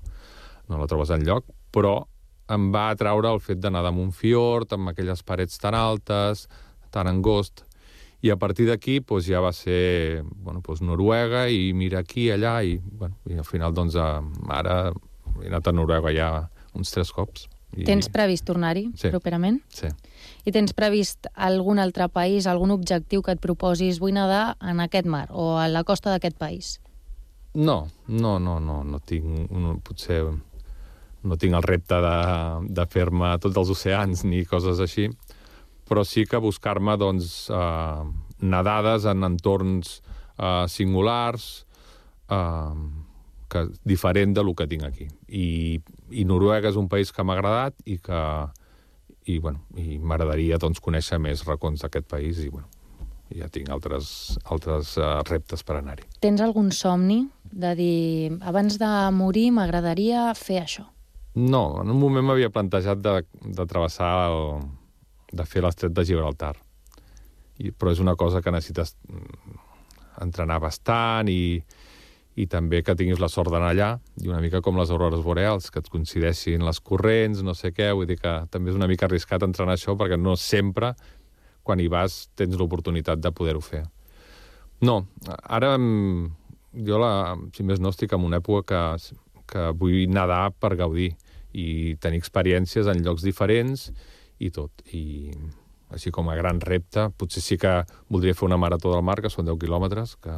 no 0.67 0.79
la 0.79 0.88
trobes 0.89 1.13
enlloc, 1.15 1.45
però 1.71 2.01
em 2.51 2.71
va 2.73 2.89
atraure 2.91 3.31
el 3.31 3.39
fet 3.39 3.62
d'anar 3.63 3.86
damunt 3.86 4.09
un 4.12 4.17
fiord, 4.17 4.73
amb 4.75 4.91
aquelles 4.91 5.23
parets 5.23 5.62
tan 5.62 5.77
altes, 5.77 6.47
tan 6.91 7.07
angost, 7.07 7.63
i 8.23 8.31
a 8.31 8.38
partir 8.39 8.65
d'aquí 8.69 9.01
doncs, 9.03 9.27
ja 9.27 9.41
va 9.43 9.51
ser 9.53 10.23
bueno, 10.23 10.62
doncs, 10.63 10.81
Noruega 10.81 11.47
i 11.51 11.73
mira 11.75 11.99
aquí, 11.99 12.29
allà, 12.31 12.62
i, 12.63 12.77
bueno, 12.79 13.17
i 13.29 13.36
al 13.38 13.43
final 13.47 13.73
doncs, 13.75 13.95
ara 13.97 14.93
he 15.41 15.49
anat 15.49 15.67
a 15.67 15.73
Noruega 15.75 16.13
ja 16.15 16.29
uns 16.73 16.91
tres 16.93 17.12
cops. 17.12 17.49
I, 17.75 17.83
Tens 17.88 18.07
previst 18.13 18.45
tornar-hi 18.45 18.91
Sí. 18.95 19.09
properament? 19.09 19.59
Sí. 19.73 19.88
I 20.45 20.51
tens 20.53 20.73
previst 20.77 21.27
algun 21.33 21.79
altre 21.81 22.07
país, 22.07 22.45
algun 22.47 22.71
objectiu 22.71 23.21
que 23.25 23.33
et 23.33 23.41
proposis 23.41 23.99
vull 23.99 24.13
nedar 24.13 24.55
en 24.62 24.79
aquest 24.79 25.07
mar 25.09 25.27
o 25.31 25.57
a 25.57 25.67
la 25.67 25.83
costa 25.83 26.12
d'aquest 26.13 26.38
país? 26.38 26.79
No, 27.53 27.88
no, 28.07 28.39
no, 28.39 28.59
no, 28.59 28.83
no 28.83 28.99
tinc, 28.99 29.49
no, 29.51 29.79
potser 29.83 30.23
no 31.23 31.38
tinc 31.38 31.53
el 31.55 31.63
repte 31.63 31.95
de, 32.01 32.15
de 32.69 32.86
fer-me 32.86 33.38
tots 33.39 33.57
els 33.57 33.69
oceans 33.73 34.23
ni 34.23 34.45
coses 34.45 34.79
així, 34.79 35.09
però 35.93 36.01
sí 36.10 36.25
que 36.25 36.41
buscar-me 36.41 36.97
doncs, 36.97 37.51
eh, 37.53 38.03
nedades 38.41 39.06
en 39.06 39.29
entorns 39.29 39.99
eh, 40.39 40.65
singulars, 40.67 41.67
eh, 42.34 42.84
que, 43.53 43.67
diferent 43.86 44.34
de 44.34 44.43
lo 44.43 44.56
que 44.56 44.65
tinc 44.67 44.88
aquí. 44.89 45.08
I, 45.29 45.79
I 46.10 46.25
Noruega 46.25 46.71
és 46.73 46.79
un 46.82 46.89
país 46.89 47.13
que 47.13 47.21
m'ha 47.21 47.38
agradat 47.38 47.77
i 47.86 47.99
que 48.01 48.21
i, 49.29 49.38
bueno, 49.38 49.62
i 49.77 49.99
m'agradaria 50.01 50.58
doncs, 50.60 50.82
conèixer 50.84 51.19
més 51.21 51.45
racons 51.45 51.86
d'aquest 51.86 52.10
país 52.10 52.41
i 52.43 52.49
bueno, 52.49 52.67
ja 53.38 53.47
tinc 53.53 53.69
altres, 53.71 54.34
altres 54.51 54.97
uh, 54.97 55.21
reptes 55.29 55.63
per 55.63 55.77
anar-hi. 55.79 56.10
Tens 56.25 56.41
algun 56.41 56.73
somni 56.75 57.21
de 57.45 57.75
dir 57.77 58.39
abans 58.41 58.79
de 58.82 58.91
morir 59.15 59.51
m'agradaria 59.56 60.32
fer 60.36 60.63
això? 60.65 60.89
No, 61.34 61.82
en 61.82 61.89
un 61.93 62.01
moment 62.01 62.25
m'havia 62.25 62.51
plantejat 62.53 62.99
de, 63.01 63.21
de 63.45 63.65
travessar 63.69 64.12
el, 64.27 64.65
de 65.33 65.45
fer 65.49 65.63
l'estret 65.65 65.93
de 65.93 66.05
Gibraltar. 66.05 66.53
I, 67.61 67.71
però 67.71 67.93
és 67.93 68.01
una 68.01 68.15
cosa 68.17 68.41
que 68.41 68.53
necessites 68.53 68.95
mm, 69.09 69.57
entrenar 70.23 70.59
bastant 70.61 71.29
i, 71.29 71.61
i 72.35 72.47
també 72.49 72.81
que 72.85 72.95
tinguis 72.97 73.21
la 73.21 73.29
sort 73.29 73.51
d'anar 73.53 73.71
allà 73.73 73.89
i 74.21 74.29
una 74.29 74.41
mica 74.41 74.61
com 74.65 74.77
les 74.79 74.93
aurores 74.93 75.21
boreals, 75.25 75.69
que 75.69 75.81
et 75.83 75.89
coincideixin 75.89 76.65
les 76.65 76.79
corrents, 76.81 77.43
no 77.45 77.53
sé 77.57 77.73
què, 77.73 77.91
vull 77.93 78.09
dir 78.09 78.17
que 78.21 78.35
també 78.53 78.73
és 78.73 78.79
una 78.79 78.89
mica 78.89 79.07
arriscat 79.09 79.45
entrenar 79.45 79.77
això 79.77 79.97
perquè 79.99 80.17
no 80.17 80.37
sempre 80.39 80.93
quan 81.63 81.79
hi 81.79 81.89
vas 81.91 82.27
tens 82.37 82.57
l'oportunitat 82.59 83.21
de 83.23 83.31
poder-ho 83.31 83.61
fer. 83.63 83.83
No, 84.83 85.03
ara 85.45 85.75
mm, 85.77 86.31
jo, 86.87 86.97
la, 86.99 87.35
si 87.55 87.63
més 87.63 87.79
no, 87.79 87.93
estic 87.93 88.13
en 88.13 88.25
una 88.25 88.41
època 88.41 88.65
que, 88.97 89.19
que 89.47 89.69
vull 89.77 90.09
nedar 90.11 90.49
per 90.57 90.73
gaudir 90.79 91.13
i 91.53 91.95
tenir 92.01 92.17
experiències 92.19 92.89
en 92.89 93.03
llocs 93.05 93.23
diferents 93.23 93.91
i 94.43 94.51
tot. 94.53 94.84
I 94.93 95.32
així 95.93 96.12
com 96.12 96.29
a 96.29 96.38
gran 96.38 96.62
repte, 96.62 97.08
potser 97.17 97.43
sí 97.45 97.58
que 97.62 97.73
voldria 98.10 98.36
fer 98.38 98.47
una 98.47 98.58
marató 98.58 98.93
del 98.93 99.06
mar, 99.06 99.19
que 99.21 99.32
són 99.32 99.47
10 99.49 99.60
quilòmetres, 99.62 100.15
que, 100.23 100.38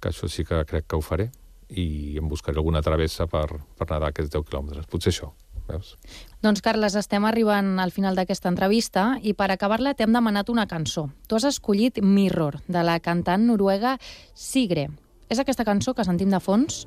que 0.00 0.12
això 0.12 0.30
sí 0.30 0.46
que 0.46 0.62
crec 0.68 0.86
que 0.86 0.98
ho 0.98 1.02
faré, 1.04 1.30
i 1.68 2.14
em 2.20 2.28
buscaré 2.30 2.60
alguna 2.60 2.82
travessa 2.82 3.26
per, 3.26 3.48
per 3.78 3.88
nedar 3.90 4.12
aquests 4.12 4.32
10 4.36 4.46
quilòmetres. 4.46 4.86
Potser 4.90 5.10
això, 5.10 5.32
veus? 5.66 5.96
Doncs, 6.44 6.62
Carles, 6.62 6.94
estem 6.98 7.26
arribant 7.26 7.80
al 7.82 7.90
final 7.94 8.18
d'aquesta 8.18 8.52
entrevista 8.52 9.08
i 9.22 9.34
per 9.34 9.50
acabar-la 9.50 9.96
t'hem 9.98 10.14
demanat 10.14 10.52
una 10.52 10.68
cançó. 10.70 11.08
Tu 11.26 11.38
has 11.38 11.48
escollit 11.50 11.98
Mirror, 12.02 12.60
de 12.68 12.86
la 12.86 13.00
cantant 13.02 13.48
noruega 13.50 13.96
Sigre. 14.34 14.88
És 15.28 15.42
aquesta 15.42 15.66
cançó 15.66 15.94
que 15.94 16.06
sentim 16.06 16.30
de 16.30 16.38
fons. 16.38 16.84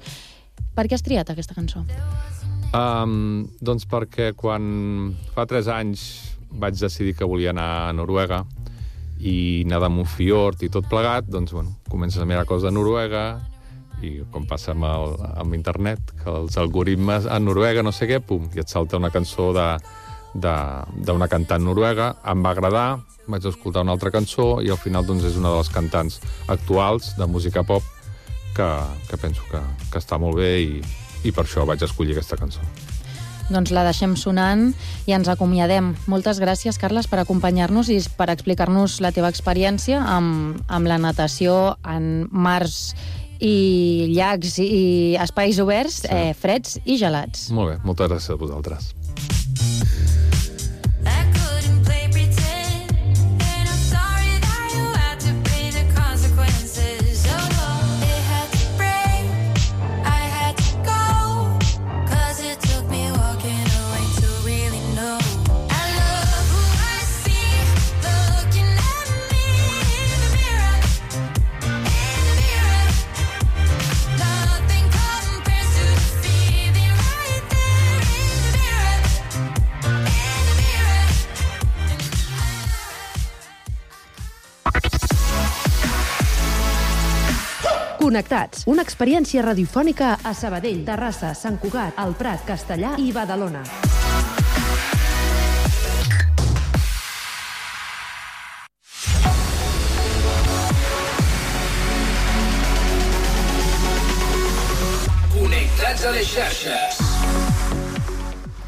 Per 0.76 0.88
què 0.88 0.96
has 0.96 1.04
triat 1.04 1.28
aquesta 1.34 1.58
cançó? 1.58 1.84
Um, 2.70 3.48
doncs 3.66 3.88
perquè 3.90 4.36
quan 4.38 5.16
fa 5.34 5.48
3 5.50 5.72
anys 5.74 6.02
vaig 6.54 6.78
decidir 6.78 7.16
que 7.18 7.26
volia 7.26 7.50
anar 7.50 7.70
a 7.88 7.94
Noruega 7.98 8.44
i 9.20 9.66
amb 9.66 10.04
un 10.04 10.06
fiord 10.06 10.62
i 10.62 10.70
tot 10.70 10.86
plegat, 10.90 11.26
doncs, 11.26 11.52
bueno, 11.52 11.74
comences 11.90 12.22
a 12.22 12.28
mirar 12.30 12.46
coses 12.46 12.70
de 12.70 12.72
Noruega 12.72 13.40
i 14.06 14.22
com 14.32 14.46
passa 14.48 14.72
amb, 14.72 14.86
el, 14.86 15.18
amb 15.42 15.58
internet, 15.58 16.14
que 16.22 16.30
els 16.30 16.58
algoritmes 16.62 17.26
a 17.26 17.40
Noruega, 17.40 17.84
no 17.84 17.92
sé 17.92 18.08
què, 18.08 18.22
pum, 18.22 18.46
i 18.54 18.62
et 18.62 18.70
salta 18.70 19.02
una 19.02 19.10
cançó 19.10 19.52
de 19.54 19.74
d'una 20.30 21.26
cantant 21.26 21.64
noruega, 21.66 22.12
em 22.30 22.44
va 22.46 22.52
agradar, 22.54 23.00
vaig 23.26 23.46
escoltar 23.50 23.82
una 23.82 23.96
altra 23.98 24.12
cançó 24.14 24.60
i 24.62 24.70
al 24.70 24.78
final 24.78 25.08
doncs, 25.08 25.26
és 25.26 25.40
una 25.42 25.50
de 25.50 25.58
les 25.58 25.72
cantants 25.74 26.20
actuals 26.48 27.16
de 27.18 27.26
música 27.26 27.64
pop 27.66 27.82
que, 28.56 28.70
que 29.10 29.18
penso 29.18 29.42
que, 29.50 29.62
que 29.90 29.98
està 29.98 30.20
molt 30.22 30.38
bé 30.38 30.52
i, 30.62 30.84
i 31.24 31.34
per 31.36 31.46
això 31.46 31.66
vaig 31.68 31.84
escollir 31.86 32.18
aquesta 32.18 32.40
cançó. 32.40 32.64
Doncs 33.50 33.72
la 33.74 33.82
deixem 33.88 34.14
sonant 34.20 34.68
i 35.10 35.16
ens 35.18 35.30
acomiadem. 35.32 35.96
Moltes 36.12 36.38
gràcies, 36.42 36.78
Carles, 36.78 37.10
per 37.10 37.24
acompanyar-nos 37.24 37.90
i 37.90 37.98
per 38.18 38.30
explicar-nos 38.30 39.00
la 39.02 39.10
teva 39.16 39.32
experiència 39.34 40.04
amb, 40.06 40.62
amb 40.70 40.90
la 40.90 41.00
natació 41.02 41.56
en 41.82 42.28
mars 42.30 42.94
i 43.40 44.12
llacs 44.14 44.60
i 44.62 45.16
espais 45.24 45.58
oberts, 45.64 46.04
sí. 46.04 46.14
eh, 46.14 46.36
freds 46.38 46.78
i 46.86 47.00
gelats. 47.02 47.50
Molt 47.56 47.74
bé, 47.74 47.82
moltes 47.88 48.12
gràcies 48.12 48.36
a 48.36 48.40
vosaltres. 48.40 48.94
Connectats, 88.10 88.64
una 88.66 88.82
experiència 88.82 89.44
radiofònica 89.46 90.16
a 90.26 90.32
Sabadell, 90.34 90.80
Terrassa, 90.88 91.36
Sant 91.38 91.60
Cugat, 91.62 91.94
El 92.02 92.16
Prat, 92.18 92.42
Castellà 92.42 92.96
i 92.98 93.12
Badalona. 93.14 93.62
Connectats 105.36 106.10
a 106.10 106.16
les 106.18 106.34
xarxes. 106.34 107.06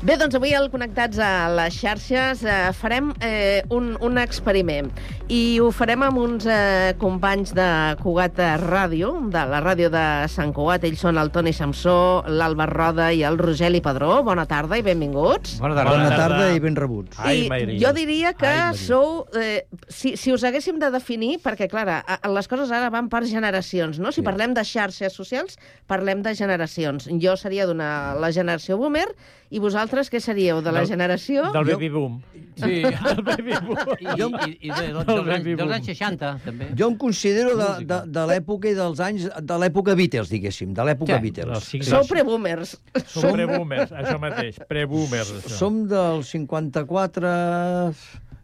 Bé, 0.01 0.15
doncs 0.17 0.33
avui 0.37 0.53
al 0.57 0.69
Connectats 0.73 1.17
a 1.21 1.31
les 1.53 1.81
xarxes 1.81 2.45
eh, 2.45 2.61
farem 2.73 3.11
eh, 3.21 3.61
un, 3.69 3.91
un 4.01 4.21
experiment 4.21 4.93
i 5.31 5.59
ho 5.63 5.69
farem 5.71 6.01
amb 6.03 6.19
uns 6.19 6.45
eh, 6.49 6.91
companys 6.99 7.53
de 7.55 7.65
Cugat 8.01 8.35
Ràdio, 8.59 9.13
de 9.31 9.43
la 9.47 9.61
ràdio 9.63 9.87
de 9.93 10.03
Sant 10.31 10.51
Cugat. 10.51 10.83
Ells 10.87 10.99
són 11.05 11.19
el 11.21 11.31
Toni 11.31 11.53
Samsó, 11.55 11.93
l'Alba 12.27 12.67
Roda 12.67 13.07
i 13.15 13.23
el 13.27 13.39
Rogeli 13.39 13.79
Padró. 13.85 14.17
Bona 14.27 14.43
tarda 14.49 14.75
i 14.75 14.83
benvinguts. 14.83 15.55
Bona 15.63 15.77
tarda, 15.77 15.95
Bona 15.95 16.19
tarda 16.19 16.49
i 16.51 16.59
ben 16.59 16.75
rebuts. 16.75 17.15
Ai, 17.23 17.47
jo 17.79 17.93
diria 17.95 18.33
que 18.35 18.49
Ai, 18.51 18.75
sou... 18.75 19.23
Eh, 19.39 19.63
si, 19.87 20.17
si 20.19 20.35
us 20.35 20.43
haguéssim 20.43 20.81
de 20.81 20.91
definir, 20.91 21.37
perquè, 21.43 21.69
clar, 21.71 22.01
les 22.27 22.51
coses 22.51 22.73
ara 22.75 22.91
van 22.91 23.07
per 23.11 23.23
generacions, 23.29 24.01
no? 24.03 24.11
Si 24.11 24.19
sí. 24.19 24.27
parlem 24.27 24.57
de 24.57 24.67
xarxes 24.67 25.15
socials, 25.15 25.55
parlem 25.87 26.25
de 26.27 26.35
generacions. 26.35 27.07
Jo 27.23 27.37
seria 27.39 27.69
d'una 27.69 28.17
la 28.19 28.33
generació 28.35 28.75
boomer 28.81 29.07
i 29.51 29.59
vosaltres 29.59 30.07
què 30.11 30.19
seríeu? 30.23 30.61
De 30.63 30.71
la 30.71 30.83
del, 30.83 30.91
generació? 30.91 31.49
Del 31.55 31.67
baby 31.67 31.89
boom. 31.91 32.19
Sí, 32.59 32.83
el 33.11 33.23
baby 33.23 33.57
boom. 33.63 33.95
I, 33.95 34.07
i, 34.07 34.27
i, 34.51 34.53
i 34.67 34.71
de, 34.71 34.85
de, 34.95 35.20
dels, 35.27 35.35
anys, 35.37 35.59
dels 35.59 35.75
anys 35.77 35.89
60, 35.91 36.31
també. 36.45 36.69
Jo 36.79 36.89
em 36.91 36.97
considero 37.01 37.55
de, 37.59 37.69
de, 37.89 37.99
de 38.17 38.25
l'època 38.31 38.71
i 38.71 38.75
dels 38.77 39.03
anys... 39.03 39.27
De 39.51 39.59
l'època 39.61 39.95
Beatles, 39.99 40.31
diguéssim, 40.31 40.73
de 40.77 40.87
l'època 40.87 41.17
sí. 41.17 41.25
Beatles. 41.27 41.69
Sí, 41.69 41.83
Sou 41.87 42.07
pre-boomers. 42.09 42.75
Som 43.05 43.37
pre-boomers, 43.37 43.93
això 44.03 44.17
mateix, 44.21 44.59
pre-boomers. 44.69 45.35
Som 45.57 45.85
del 45.91 46.25
54... 46.27 47.35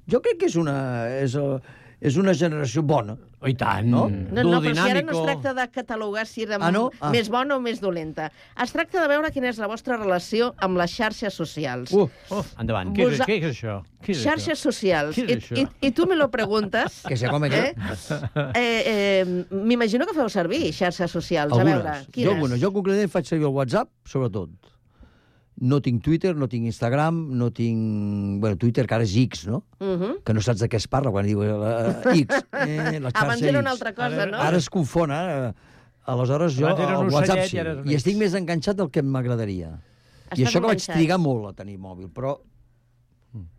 Jo 0.07 0.21
crec 0.23 0.39
que 0.39 0.47
és 0.47 0.55
una... 0.59 0.77
És, 1.19 1.35
és 1.99 2.17
una 2.17 2.33
generació 2.37 2.83
bona. 2.85 3.15
Oh, 3.37 3.47
I 3.49 3.53
tant. 3.57 3.85
No? 3.89 4.07
No, 4.09 4.43
no, 4.45 4.59
però 4.63 4.73
si 4.73 4.91
ara 4.91 5.01
no 5.05 5.13
es 5.13 5.19
tracta 5.21 5.53
de 5.57 5.65
catalogar 5.73 6.25
si 6.29 6.43
érem 6.45 6.63
ah, 6.65 6.71
no? 6.73 6.87
ah. 7.01 7.11
més 7.13 7.29
bona 7.33 7.57
o 7.57 7.61
més 7.61 7.81
dolenta. 7.81 8.29
Es 8.63 8.73
tracta 8.73 9.01
de 9.03 9.09
veure 9.11 9.29
quina 9.33 9.49
és 9.51 9.59
la 9.61 9.69
vostra 9.69 9.97
relació 9.99 10.51
amb 10.65 10.79
les 10.81 10.93
xarxes 10.93 11.37
socials. 11.37 11.93
Uh, 11.93 12.07
uh 12.33 12.43
endavant. 12.61 12.93
Què 12.97 13.09
és, 13.11 13.21
què 13.25 13.39
és 13.41 13.49
això? 13.51 13.79
Què 14.05 14.13
és 14.15 14.23
xarxes 14.25 14.55
això? 14.55 14.71
socials. 14.71 15.17
Què 15.17 15.27
és 15.27 15.35
això? 15.37 15.57
I, 15.57 15.65
i, 15.65 15.89
I 15.89 15.93
tu 15.97 16.07
me 16.09 16.17
lo 16.17 16.29
preguntes. 16.33 17.03
que 17.09 17.17
sé 17.17 17.29
com 17.33 17.45
és. 17.49 17.53
Eh? 17.57 17.73
eh, 18.47 18.63
eh, 18.63 19.45
M'imagino 19.53 20.09
que 20.09 20.17
feu 20.17 20.29
servir 20.33 20.71
xarxes 20.73 21.13
socials. 21.13 21.53
Algunes. 21.53 21.77
A 21.77 21.83
veure, 21.83 22.09
quines? 22.09 22.31
Jo, 22.31 22.37
algunes. 22.37 22.63
Jo 22.63 22.73
concretament 22.73 23.13
faig 23.13 23.29
servir 23.29 23.49
el 23.49 23.55
WhatsApp, 23.57 23.93
sobretot 24.09 24.76
no 25.57 25.79
tinc 25.81 26.03
Twitter, 26.05 26.35
no 26.37 26.47
tinc 26.49 26.67
Instagram, 26.69 27.17
no 27.37 27.49
tinc... 27.55 28.41
Bueno, 28.41 28.57
Twitter, 28.61 28.85
que 28.87 28.97
ara 28.97 29.05
és 29.07 29.15
X, 29.17 29.47
no? 29.49 29.63
Uh 29.79 29.85
mhm. 29.85 30.03
-huh. 30.03 30.23
Que 30.23 30.33
no 30.33 30.41
saps 30.41 30.59
de 30.59 30.69
què 30.69 30.77
es 30.77 30.87
parla 30.87 31.11
quan 31.11 31.25
diu 31.25 31.39
uh, 31.39 32.13
X. 32.13 32.43
Eh, 32.53 32.99
la 32.99 33.09
Abans 33.13 33.41
era 33.41 33.59
una 33.59 33.71
altra 33.71 33.93
cosa, 33.93 34.25
no? 34.25 34.37
Ara 34.37 34.57
es 34.57 34.69
confon, 34.69 35.11
ara. 35.11 35.53
Aleshores 36.05 36.55
jo, 36.55 36.67
el 36.67 37.09
WhatsApp 37.11 37.43
sí. 37.47 37.57
I, 37.57 37.91
I 37.91 37.95
estic 37.95 38.17
més 38.17 38.33
enganxat 38.33 38.77
del 38.77 38.89
que 38.89 39.01
m'agradaria. 39.01 39.79
I 40.35 40.43
això 40.43 40.61
que 40.61 40.67
vaig 40.67 40.83
trigar 40.83 41.17
molt 41.17 41.49
a 41.49 41.53
tenir 41.53 41.77
mòbil, 41.77 42.07
però 42.07 42.37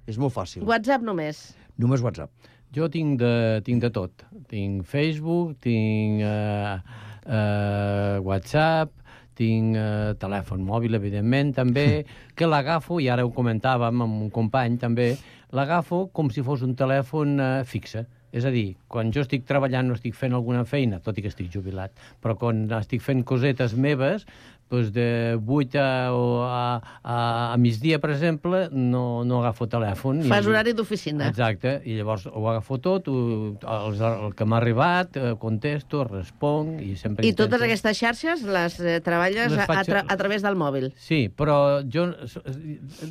és 0.07 0.17
molt 0.17 0.33
fàcil. 0.33 0.65
WhatsApp 0.65 1.03
només? 1.03 1.55
Només 1.77 2.01
WhatsApp. 2.01 2.31
Jo 2.73 2.89
tinc 2.93 3.19
de, 3.21 3.61
tinc 3.65 3.83
de 3.83 3.91
tot. 3.91 4.25
Tinc 4.49 4.85
Facebook, 4.85 5.57
tinc 5.65 6.23
uh, 6.25 6.81
uh, 7.25 8.21
WhatsApp, 8.25 8.93
tinc 9.39 9.79
eh, 9.79 10.13
telèfon 10.21 10.63
mòbil, 10.67 10.99
evidentment, 10.99 11.55
també, 11.57 11.89
que 12.37 12.51
l'agafo, 12.51 12.99
i 13.01 13.09
ara 13.13 13.27
ho 13.27 13.33
comentàvem 13.35 14.05
amb 14.05 14.23
un 14.27 14.31
company 14.35 14.79
també, 14.83 15.13
l'agafo 15.55 16.07
com 16.13 16.33
si 16.35 16.45
fos 16.47 16.67
un 16.67 16.77
telèfon 16.79 17.39
eh, 17.41 17.51
fixe. 17.69 18.07
És 18.29 18.45
a 18.45 18.51
dir, 18.53 18.75
quan 18.93 19.09
jo 19.09 19.23
estic 19.25 19.47
treballant 19.49 19.87
no 19.89 19.95
estic 19.97 20.13
fent 20.13 20.35
alguna 20.37 20.67
feina, 20.69 20.99
tot 21.01 21.17
i 21.17 21.23
que 21.25 21.31
estic 21.33 21.49
jubilat, 21.55 21.95
però 22.21 22.35
quan 22.37 22.67
estic 22.77 23.01
fent 23.01 23.23
cosetes 23.25 23.73
meves, 23.73 24.27
doncs 24.71 24.91
de 24.93 25.39
8 25.39 25.79
a, 25.81 25.87
a, 26.13 26.65
a, 27.03 27.19
a 27.53 27.57
migdia, 27.61 27.99
per 28.03 28.13
exemple, 28.15 28.67
no, 28.73 29.25
no 29.25 29.41
agafo 29.43 29.69
telèfon. 29.71 30.23
Fas 30.29 30.45
i, 30.45 30.51
horari 30.53 30.75
d'oficina. 30.77 31.31
Exacte, 31.33 31.79
i 31.89 31.97
llavors 31.99 32.27
ho 32.29 32.45
agafo 32.51 32.79
tot, 32.85 33.09
ho, 33.09 33.55
el, 33.59 34.03
el 34.09 34.37
que 34.37 34.49
m'ha 34.49 34.61
arribat, 34.61 35.17
eh, 35.17 35.33
contesto, 35.41 36.05
responc, 36.09 36.83
i 36.85 36.95
sempre 37.01 37.25
I 37.27 37.33
intento... 37.33 37.49
totes 37.49 37.67
aquestes 37.69 38.03
xarxes 38.03 38.45
les 38.49 38.79
eh, 38.83 38.99
treballes 39.05 39.55
les 39.55 39.65
faig... 39.65 39.81
a, 39.81 39.89
tra 39.89 40.05
a 40.05 40.21
través 40.21 40.45
del 40.45 40.59
mòbil? 40.61 40.93
Sí, 41.01 41.27
però 41.33 41.81
jo, 41.89 42.11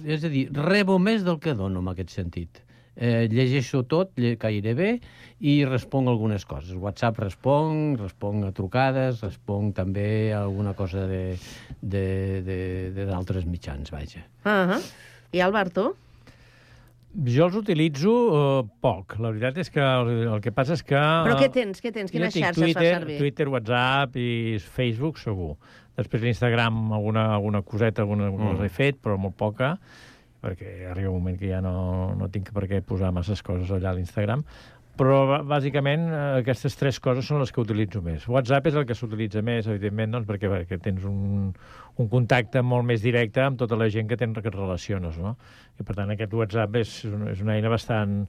és 0.05 0.23
a 0.23 0.31
dir, 0.31 0.47
rebo 0.53 0.99
més 1.01 1.25
del 1.27 1.41
que 1.43 1.57
dono 1.57 1.83
en 1.83 1.93
aquest 1.95 2.13
sentit 2.13 2.66
eh, 2.97 3.27
llegeixo 3.29 3.83
tot 3.87 4.17
gairebé 4.17 4.97
i 5.39 5.59
responc 5.65 6.09
algunes 6.09 6.45
coses. 6.49 6.73
WhatsApp 6.81 7.19
responc, 7.21 7.99
responc 8.01 8.47
a 8.47 8.51
trucades, 8.57 9.21
responc 9.21 9.75
també 9.77 10.33
a 10.33 10.41
alguna 10.41 10.73
cosa 10.77 11.05
d'altres 11.81 13.45
mitjans, 13.45 13.91
vaja. 13.93 14.25
Uh 14.43 14.65
-huh. 14.73 14.81
I 15.31 15.41
Alberto? 15.41 15.95
Jo 17.25 17.47
els 17.47 17.55
utilitzo 17.55 18.11
uh, 18.11 18.67
poc. 18.81 19.17
La 19.19 19.31
veritat 19.31 19.57
és 19.57 19.69
que 19.69 19.79
el, 19.79 20.27
el 20.33 20.41
que 20.41 20.51
passa 20.51 20.73
és 20.73 20.83
que... 20.83 20.95
Però 20.95 21.37
què 21.39 21.49
tens? 21.49 21.81
Què 21.81 21.91
tens? 21.91 22.11
Quines 22.11 22.33
xarxes 22.33 22.61
Twitter, 22.61 22.93
fa 22.93 22.99
servir? 22.99 23.17
Twitter, 23.17 23.47
WhatsApp 23.47 24.15
i 24.15 24.59
Facebook, 24.59 25.17
segur. 25.17 25.55
Després 25.97 26.21
l'Instagram, 26.21 26.93
alguna, 26.93 27.33
alguna 27.33 27.61
coseta, 27.61 28.01
alguna 28.01 28.29
mm. 28.29 28.37
cosa 28.37 28.65
he 28.65 28.69
fet, 28.69 28.99
però 29.01 29.17
molt 29.17 29.35
poca 29.35 29.79
perquè 30.47 30.87
arriba 30.87 31.11
un 31.11 31.19
moment 31.19 31.37
que 31.39 31.51
ja 31.51 31.61
no, 31.63 32.15
no 32.15 32.31
tinc 32.31 32.53
per 32.55 32.65
què 32.71 32.81
posar 32.85 33.11
masses 33.15 33.43
coses 33.45 33.71
allà 33.75 33.91
a 33.91 33.97
l'Instagram, 33.97 34.45
però 34.97 35.43
bàsicament 35.45 36.07
eh, 36.09 36.21
aquestes 36.41 36.77
tres 36.79 36.97
coses 37.03 37.27
són 37.29 37.41
les 37.41 37.51
que 37.53 37.61
utilitzo 37.61 38.01
més. 38.01 38.25
WhatsApp 38.31 38.71
és 38.71 38.77
el 38.79 38.87
que 38.89 38.97
s'utilitza 38.97 39.43
més, 39.45 39.69
evidentment, 39.69 40.15
doncs, 40.15 40.27
perquè, 40.29 40.49
perquè 40.51 40.79
tens 40.81 41.05
un, 41.05 41.51
un 42.01 42.09
contacte 42.09 42.63
molt 42.65 42.87
més 42.87 43.03
directe 43.05 43.43
amb 43.43 43.59
tota 43.61 43.77
la 43.77 43.89
gent 43.93 44.09
que, 44.09 44.17
tens, 44.17 44.41
que 44.41 44.49
et 44.49 44.57
relaciones, 44.57 45.19
no? 45.21 45.35
I 45.77 45.85
per 45.85 45.97
tant 45.99 46.13
aquest 46.13 46.33
WhatsApp 46.33 46.81
és, 46.81 46.97
és 47.33 47.45
una 47.45 47.57
eina 47.57 47.69
bastant, 47.73 48.23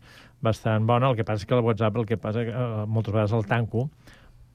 bastant 0.45 0.87
bona, 0.89 1.13
el 1.13 1.17
que 1.19 1.27
passa 1.29 1.47
és 1.47 1.49
que 1.49 1.57
el 1.57 1.65
WhatsApp 1.65 2.03
el 2.03 2.09
que 2.11 2.21
passa 2.21 2.45
que 2.45 2.53
eh, 2.53 2.87
moltes 2.87 3.17
vegades 3.17 3.37
el 3.39 3.49
tanco 3.49 3.89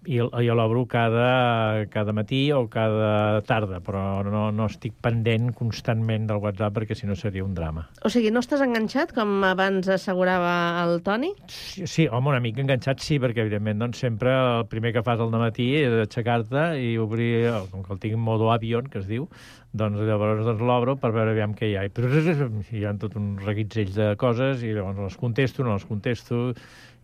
i, 0.05 0.19
jo 0.19 0.55
l'obro 0.57 0.83
cada, 0.89 1.85
cada 1.93 2.13
matí 2.15 2.45
o 2.51 2.65
cada 2.71 3.41
tarda, 3.47 3.79
però 3.83 4.23
no, 4.27 4.45
no 4.55 4.67
estic 4.69 4.95
pendent 5.03 5.51
constantment 5.57 6.27
del 6.29 6.41
WhatsApp 6.43 6.77
perquè 6.77 6.97
si 6.97 7.09
no 7.09 7.17
seria 7.19 7.45
un 7.45 7.55
drama. 7.57 7.85
O 8.03 8.11
sigui, 8.13 8.31
no 8.33 8.43
estàs 8.43 8.63
enganxat, 8.65 9.13
com 9.15 9.43
abans 9.47 9.89
assegurava 9.91 10.53
el 10.83 11.01
Toni? 11.05 11.33
Sí, 11.47 11.87
sí 11.87 12.07
home, 12.07 12.33
una 12.33 12.43
mica 12.43 12.63
enganxat 12.63 13.03
sí, 13.03 13.19
perquè 13.23 13.45
evidentment 13.45 13.83
doncs, 13.85 14.03
sempre 14.03 14.33
el 14.33 14.67
primer 14.71 14.93
que 14.95 15.05
fas 15.05 15.23
al 15.23 15.33
matí 15.33 15.71
és 15.81 15.97
aixecar-te 16.05 16.69
i 16.81 16.95
obrir, 17.01 17.33
com 17.71 17.83
que 17.83 17.93
el 17.95 18.01
tinc 18.03 18.17
en 18.17 18.23
modo 18.23 18.51
avion, 18.53 18.87
que 18.91 19.01
es 19.01 19.09
diu, 19.09 19.27
doncs 19.73 20.03
llavors 20.05 20.43
doncs, 20.45 20.61
l'obro 20.61 20.95
per 21.01 21.11
veure 21.15 21.33
aviam 21.33 21.55
què 21.57 21.71
hi 21.71 21.77
ha. 21.79 21.87
Però 21.93 22.09
hi 22.13 22.85
ha 22.85 22.93
tot 23.01 23.17
un 23.19 23.33
reguitzell 23.41 23.93
de 23.95 24.13
coses 24.21 24.63
i 24.63 24.73
llavors 24.75 25.01
les 25.01 25.19
contesto, 25.19 25.65
no 25.65 25.77
les 25.77 25.87
contesto, 25.89 26.51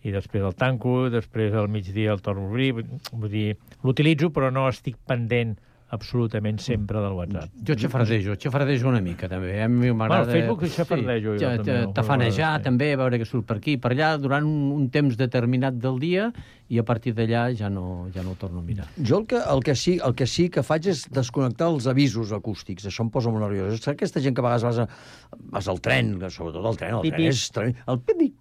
i 0.04 0.14
després 0.16 0.46
el 0.46 0.56
tanco, 0.56 1.10
després 1.12 1.56
al 1.58 1.68
migdia 1.72 2.14
el 2.16 2.22
torno 2.26 2.48
a 2.48 2.52
obrir, 2.52 2.72
vull 3.12 3.32
dir, 3.32 3.48
l'utilitzo 3.84 4.32
però 4.36 4.52
no 4.54 4.68
estic 4.70 5.00
pendent 5.08 5.58
absolutament 5.90 6.60
sempre 6.62 7.02
del 7.02 7.16
WhatsApp. 7.18 7.54
Jo 7.66 7.76
xafardejo, 7.78 8.36
xafardejo 8.38 8.90
una 8.92 9.02
mica, 9.02 9.28
també. 9.30 9.56
A 9.64 9.68
mi 9.68 9.90
m'agrada... 9.90 10.28
Bueno, 10.28 10.36
Facebook 10.36 10.76
xafardejo, 10.76 11.34
sí, 11.34 11.44
jo 11.44 11.54
també. 11.64 11.78
Tafanejar, 11.98 12.52
sí. 12.60 12.66
també, 12.68 12.92
veure 13.00 13.20
què 13.22 13.26
surt 13.26 13.48
per 13.50 13.58
aquí 13.58 13.76
per 13.82 13.96
allà, 13.96 14.12
durant 14.22 14.46
un, 14.46 14.70
un 14.76 14.86
temps 14.94 15.18
determinat 15.18 15.80
del 15.82 15.98
dia, 16.02 16.30
i 16.70 16.78
a 16.78 16.86
partir 16.86 17.16
d'allà 17.18 17.48
ja 17.58 17.72
no, 17.74 18.06
ja 18.14 18.22
no 18.22 18.36
ho 18.36 18.40
torno 18.40 18.62
a 18.62 18.66
mirar. 18.66 18.86
Jo 19.02 19.24
el 19.24 19.28
que, 19.32 19.42
el, 19.42 19.66
que 19.66 19.74
sí, 19.74 19.98
el 20.06 20.14
que 20.14 20.30
sí 20.30 20.50
que 20.54 20.62
faig 20.66 20.92
és 20.94 21.08
desconnectar 21.10 21.72
els 21.74 21.90
avisos 21.90 22.36
acústics. 22.38 22.86
Això 22.86 23.08
em 23.08 23.10
posa 23.14 23.34
molt 23.34 23.48
nerviós. 23.48 23.80
Saps 23.80 23.96
aquesta 23.96 24.22
gent 24.22 24.38
que 24.38 24.46
a 24.46 24.50
vegades 24.52 24.70
vas, 24.70 24.84
a, 24.86 25.40
vas 25.58 25.74
al 25.74 25.82
tren, 25.82 26.20
sobretot 26.30 26.70
al 26.70 26.78
tren, 26.78 27.00
el 27.02 27.10
tren 27.10 27.30
és... 27.34 27.48
El 27.90 28.04
pipi. 28.06 28.34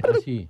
Ah, 0.00 0.16
sí 0.24 0.46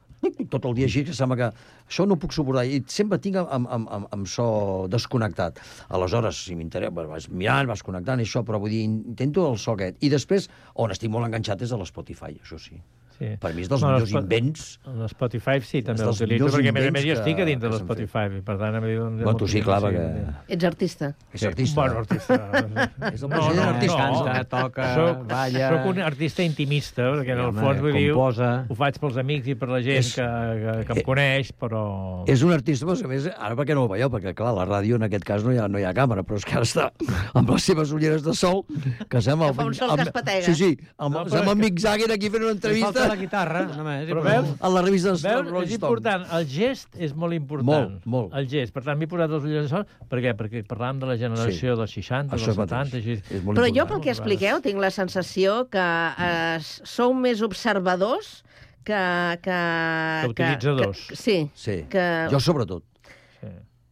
tot 0.51 0.65
el 0.69 0.77
dia 0.79 0.89
així, 0.89 1.05
que 1.07 1.15
sembla 1.17 1.39
que 1.41 1.49
això 1.87 2.07
no 2.09 2.19
puc 2.21 2.35
suportar. 2.37 2.67
I 2.67 2.83
sempre 2.91 3.19
tinc 3.23 3.39
amb, 3.43 3.69
amb, 3.69 3.89
amb, 3.99 4.11
amb 4.17 4.31
so 4.31 4.49
desconnectat. 4.93 5.61
Aleshores, 5.97 6.45
si 6.49 6.59
m'interessa, 6.59 7.07
vas 7.15 7.31
mirant, 7.31 7.71
vas 7.71 7.85
connectant, 7.87 8.23
i 8.23 8.29
això, 8.29 8.45
però 8.47 8.61
vull 8.63 8.75
dir, 8.75 8.85
intento 8.87 9.47
el 9.51 9.59
so 9.63 9.77
aquest. 9.77 10.01
I 10.01 10.13
després, 10.13 10.51
on 10.75 10.95
estic 10.95 11.13
molt 11.13 11.29
enganxat 11.29 11.67
és 11.67 11.73
a 11.73 11.81
l'Spotify, 11.81 12.39
això 12.43 12.61
sí. 12.61 12.81
Sí. 13.17 13.31
Per 13.41 13.53
mi 13.57 13.65
és 13.65 13.71
dels 13.71 13.81
no, 13.81 13.91
millors 13.95 14.13
invents. 14.13 14.65
L'Spotify 15.01 15.63
sí, 15.65 15.81
també 15.85 16.05
l'utilitzo, 16.05 16.51
perquè 16.53 16.73
a 16.73 16.75
més 16.77 16.89
a 16.91 16.93
més 16.93 17.07
jo 17.07 17.15
estic 17.17 17.41
a 17.41 17.47
dintre 17.49 17.71
de 17.71 17.79
l'Spotify, 17.79 18.41
per 18.45 18.57
tant... 18.61 18.77
Bueno, 18.83 19.35
tu 19.41 19.49
sí, 19.49 19.63
clar, 19.65 19.79
perquè... 19.85 20.05
Ets 20.53 20.67
artista. 20.69 21.11
És 21.33 21.47
artista. 21.49 21.81
Bueno, 21.81 22.03
artista. 22.03 22.37
és 23.15 23.25
el 23.25 23.33
no, 23.33 23.41
no, 23.41 23.65
artista. 23.71 24.09
No, 24.13 24.21
Canta, 24.27 24.45
toca, 24.53 24.89
soc, 24.99 25.23
balla... 25.31 25.71
Soc 25.73 25.89
un 25.95 26.03
artista 26.05 26.45
intimista, 26.45 27.09
perquè 27.15 27.37
en 27.37 27.43
el 27.47 27.55
fons 27.57 27.81
vull 27.87 27.97
dir, 27.97 28.11
ho 28.13 28.79
faig 28.79 29.01
pels 29.01 29.21
amics 29.23 29.49
i 29.53 29.57
per 29.57 29.71
la 29.73 29.81
gent 29.87 30.03
és, 30.03 30.13
que, 30.19 30.29
que, 30.61 30.77
que 30.91 30.97
em 30.99 31.01
eh, 31.01 31.07
coneix, 31.09 31.55
però... 31.57 31.83
És 32.29 32.45
un 32.45 32.53
artista, 32.57 32.89
però 32.89 33.09
a 33.09 33.13
més, 33.15 33.31
ara 33.33 33.57
perquè 33.57 33.79
no 33.79 33.87
ho 33.87 33.91
veieu, 33.95 34.13
perquè 34.13 34.35
clar, 34.37 34.53
la 34.57 34.69
ràdio 34.69 35.01
en 35.01 35.09
aquest 35.09 35.25
cas 35.29 35.47
no 35.47 35.57
hi 35.57 35.61
ha, 35.63 35.71
no 35.73 35.81
hi 35.81 35.89
ha 35.89 35.95
càmera, 35.97 36.27
però 36.27 36.41
és 36.41 36.47
que 36.49 36.59
ara 36.61 36.69
està 36.69 36.91
amb 37.37 37.55
les 37.55 37.71
seves 37.71 37.97
ulleres 37.97 38.27
de 38.27 38.37
sol, 38.37 38.65
que 39.09 39.25
sembla... 39.25 39.53
Que 39.55 39.61
fa 39.63 39.69
un 39.73 39.79
sol 39.79 39.97
que 39.97 40.05
es 40.05 40.13
patega. 40.15 40.47
Sí, 40.51 40.57
sí, 40.61 40.71
amb, 41.01 41.17
no, 41.17 41.25
amb 41.25 41.55
el 41.55 41.61
Mick 41.65 41.81
Jagger 41.81 42.13
aquí 42.13 42.33
fent 42.33 42.45
una 42.45 42.57
entrevista. 42.59 43.06
La 43.11 43.17
guitarra, 43.19 43.63
només. 43.71 44.07
Però 44.11 44.23
veus? 44.25 44.53
A 44.61 44.71
la 44.73 44.83
revista 44.85 45.13
dels 45.13 45.25
veus? 45.27 45.51
Rolling 45.51 45.69
És 45.71 45.77
important. 45.79 46.27
El 46.39 46.49
gest 46.51 46.99
és 47.09 47.15
molt 47.15 47.37
important. 47.37 47.69
Molt, 47.69 48.09
molt. 48.17 48.35
El 48.39 48.49
gest. 48.51 48.75
Per 48.75 48.83
tant, 48.87 48.99
m'he 49.01 49.09
posat 49.11 49.33
els 49.33 49.47
ulls 49.47 49.59
de 49.59 49.67
sol. 49.71 49.87
Per 50.11 50.23
què? 50.25 50.35
Perquè 50.39 50.65
parlàvem 50.69 51.05
de 51.05 51.11
la 51.13 51.19
generació 51.21 51.75
sí. 51.77 51.81
dels 51.83 51.95
60, 52.01 52.37
Això 52.39 52.53
dels 52.53 52.61
70... 52.65 53.01
Així. 53.01 53.19
És 53.21 53.45
molt 53.45 53.59
Però 53.59 53.69
important. 53.69 53.79
jo, 53.79 53.87
pel 53.93 54.03
que 54.07 54.13
expliqueu, 54.15 54.61
tinc 54.65 54.83
la 54.83 54.93
sensació 54.95 55.63
que 55.73 55.87
eh, 56.27 56.59
sou 56.97 57.15
més 57.17 57.45
observadors 57.47 58.41
que... 58.87 59.05
Que, 59.43 59.61
que 60.27 60.35
utilitzadors. 60.35 61.07
Que, 61.11 61.23
sí. 61.23 61.39
sí. 61.55 61.81
Que... 61.91 62.05
Jo 62.33 62.43
sobretot. 62.43 62.85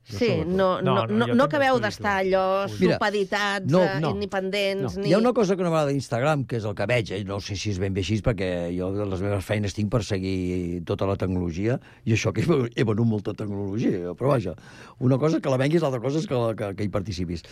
Sí. 0.05 0.29
No, 0.45 0.83
no, 0.83 1.07
no, 1.07 1.07
no, 1.09 1.27
no 1.33 1.45
acabeu 1.49 1.79
d'estar 1.81 2.19
allò 2.21 2.69
supeditats, 2.69 3.64
no, 3.73 3.81
no, 4.03 4.11
independents... 4.12 4.99
No. 4.99 5.03
Ni... 5.03 5.09
Hi 5.09 5.14
ha 5.17 5.21
una 5.23 5.33
cosa 5.37 5.57
que 5.57 5.64
no 5.64 5.71
m'agrada 5.73 5.95
d'Instagram, 5.95 6.45
que 6.51 6.59
és 6.61 6.67
el 6.69 6.77
que 6.77 6.87
veig, 6.90 7.12
eh? 7.17 7.23
no 7.25 7.38
sé 7.40 7.57
si 7.57 7.73
és 7.73 7.81
ben 7.81 7.97
bé 7.97 8.05
així, 8.05 8.19
perquè 8.25 8.51
jo 8.77 8.90
de 8.93 9.09
les 9.09 9.25
meves 9.25 9.49
feines 9.49 9.77
tinc 9.77 9.88
per 9.93 10.03
seguir 10.05 10.83
tota 10.88 11.09
la 11.09 11.17
tecnologia, 11.21 11.79
i 12.05 12.17
això 12.19 12.35
que 12.37 12.45
he 12.45 12.85
venut 12.85 13.09
molta 13.09 13.33
tecnologia, 13.38 14.12
però 14.19 14.35
vaja, 14.35 14.53
una 15.01 15.19
cosa 15.21 15.40
que 15.40 15.53
la 15.53 15.61
venguis, 15.64 15.81
l'altra 15.81 16.03
cosa 16.05 16.21
és 16.21 16.29
que, 16.29 16.40
que, 16.61 16.73
que 16.77 16.85
hi 16.85 16.93
participis. 16.93 17.47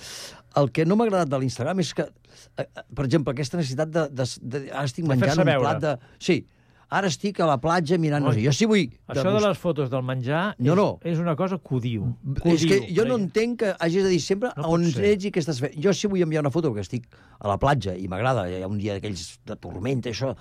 El 0.61 0.69
que 0.77 0.85
no 0.85 1.01
m'ha 1.01 1.09
agradat 1.09 1.33
de 1.33 1.41
l'Instagram 1.41 1.81
és 1.81 1.95
que, 1.97 2.05
eh, 2.05 2.67
eh, 2.67 2.89
per 2.93 3.09
exemple, 3.09 3.33
aquesta 3.33 3.61
necessitat 3.61 3.97
de... 3.97 4.09
de, 4.13 4.29
de 4.45 4.67
ara 4.69 4.85
estic 4.85 5.09
menjant 5.09 5.41
un 5.41 5.57
plat 5.57 5.81
de... 5.81 5.97
Sí, 6.21 6.43
ara 6.93 7.11
estic 7.11 7.41
a 7.41 7.49
la 7.49 7.59
platja 7.63 7.99
mirant... 8.01 8.25
No 8.25 8.35
sé, 8.37 8.43
jo 8.45 8.55
sí 8.57 8.69
vull... 8.69 8.87
Això 9.09 9.25
de, 9.27 9.35
de 9.39 9.45
les 9.47 9.61
fotos 9.61 9.91
del 9.93 10.05
menjar 10.07 10.45
no, 10.59 10.77
no. 10.79 10.89
És, 11.03 11.17
és 11.17 11.23
una 11.23 11.35
cosa 11.39 11.59
que 11.59 11.77
ho 11.77 11.81
diu. 11.83 12.09
Que 12.43 12.57
és 12.57 12.67
que 12.69 12.81
jo 12.93 13.07
no 13.09 13.19
entenc 13.21 13.61
que 13.63 13.75
hagis 13.79 14.07
de 14.07 14.13
dir 14.13 14.21
sempre 14.25 14.53
no 14.59 14.75
on 14.77 14.89
ets 14.91 15.29
i 15.29 15.33
què 15.35 15.43
estàs 15.43 15.63
fent. 15.63 15.79
Jo 15.83 15.95
sí 15.97 16.11
vull 16.11 16.25
enviar 16.27 16.45
una 16.45 16.53
foto 16.55 16.75
que 16.77 16.85
estic 16.85 17.09
a 17.39 17.49
la 17.51 17.59
platja 17.63 17.97
i 17.99 18.11
m'agrada, 18.13 18.47
hi 18.49 18.63
ha 18.63 18.71
un 18.71 18.81
dia 18.81 18.99
d'aquells 18.99 19.25
de 19.49 19.57
tormenta, 19.61 20.13
això, 20.13 20.35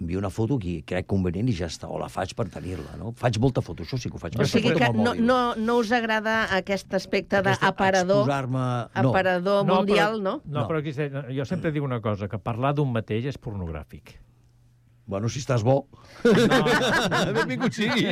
envio 0.00 0.18
una 0.18 0.30
foto 0.30 0.58
que 0.60 0.82
crec 0.86 1.06
convenient 1.08 1.48
i 1.50 1.54
ja 1.56 1.68
està, 1.70 1.88
o 1.88 1.98
la 2.00 2.08
faig 2.12 2.34
per 2.36 2.46
tenir-la, 2.52 2.96
no? 3.00 3.12
Faig 3.16 3.38
molta 3.42 3.62
foto, 3.64 3.86
això 3.86 3.98
sí 4.00 4.10
que 4.12 4.18
ho 4.18 4.22
faig. 4.22 4.36
O 4.38 4.48
sigui 4.48 4.74
que 4.76 4.90
no, 4.94 5.14
no, 5.16 5.38
no 5.56 5.78
us 5.80 5.92
agrada 5.96 6.38
aquest 6.56 6.92
aspecte 6.98 7.42
d'aparador 7.44 8.28
no. 8.28 8.66
aparador 8.92 9.64
no, 9.64 9.80
mundial, 9.80 10.20
però, 10.20 10.22
no? 10.22 10.36
No, 10.44 10.60
no, 10.60 10.68
però 10.68 10.82
aquí, 10.82 10.94
jo 11.36 11.48
sempre 11.48 11.72
dic 11.74 11.84
una 11.84 12.00
cosa, 12.04 12.28
que 12.28 12.40
parlar 12.42 12.74
d'un 12.76 12.92
mateix 12.92 13.30
és 13.32 13.40
pornogràfic. 13.40 14.16
Bueno, 15.06 15.28
si 15.30 15.38
estàs 15.38 15.62
bo. 15.62 15.86
No. 16.26 16.62
Benvingut 17.36 17.76
sigui. 17.76 18.10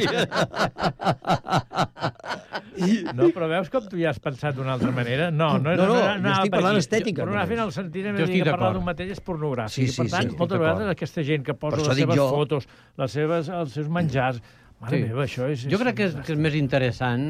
No, 3.15 3.29
però 3.35 3.49
veus 3.51 3.71
com 3.71 3.87
tu 3.91 3.99
ja 3.99 4.13
has 4.13 4.21
pensat 4.23 4.55
d'una 4.55 4.77
altra 4.77 4.93
manera? 4.95 5.29
No, 5.35 5.57
no, 5.59 5.75
no, 5.75 5.89
no, 5.91 5.97
no, 5.99 6.17
no 6.23 6.33
estic 6.37 6.55
parlant 6.55 6.79
estètica. 6.79 7.23
Pornogràfic 7.25 7.59
en 7.59 7.63
el 7.65 7.73
sentit 7.75 8.07
de 8.07 8.27
que 8.31 8.45
parlar 8.47 8.73
d'un 8.77 8.87
mateix 8.87 9.15
és 9.17 9.23
pornogràfic. 9.27 9.75
Sí, 9.75 9.89
sí, 9.91 10.03
per 10.03 10.11
tant, 10.13 10.31
sí, 10.31 10.39
moltes 10.39 10.63
vegades 10.63 10.91
aquesta 10.95 11.25
gent 11.27 11.47
que 11.47 11.57
posa 11.59 11.83
les 11.83 12.03
seves 12.03 12.21
jo... 12.21 12.29
fotos, 12.31 12.69
les 13.03 13.17
seves, 13.21 13.51
els 13.63 13.75
seus 13.79 13.91
menjars... 13.91 14.43
Mare 14.85 14.99
sí. 14.99 15.07
meva, 15.07 15.23
això 15.25 15.47
és... 15.49 15.65
Jo 15.71 15.79
crec 15.81 15.97
que 15.97 16.07
és, 16.11 16.15
que 16.27 16.35
és 16.35 16.41
més 16.47 16.55
interessant 16.59 17.27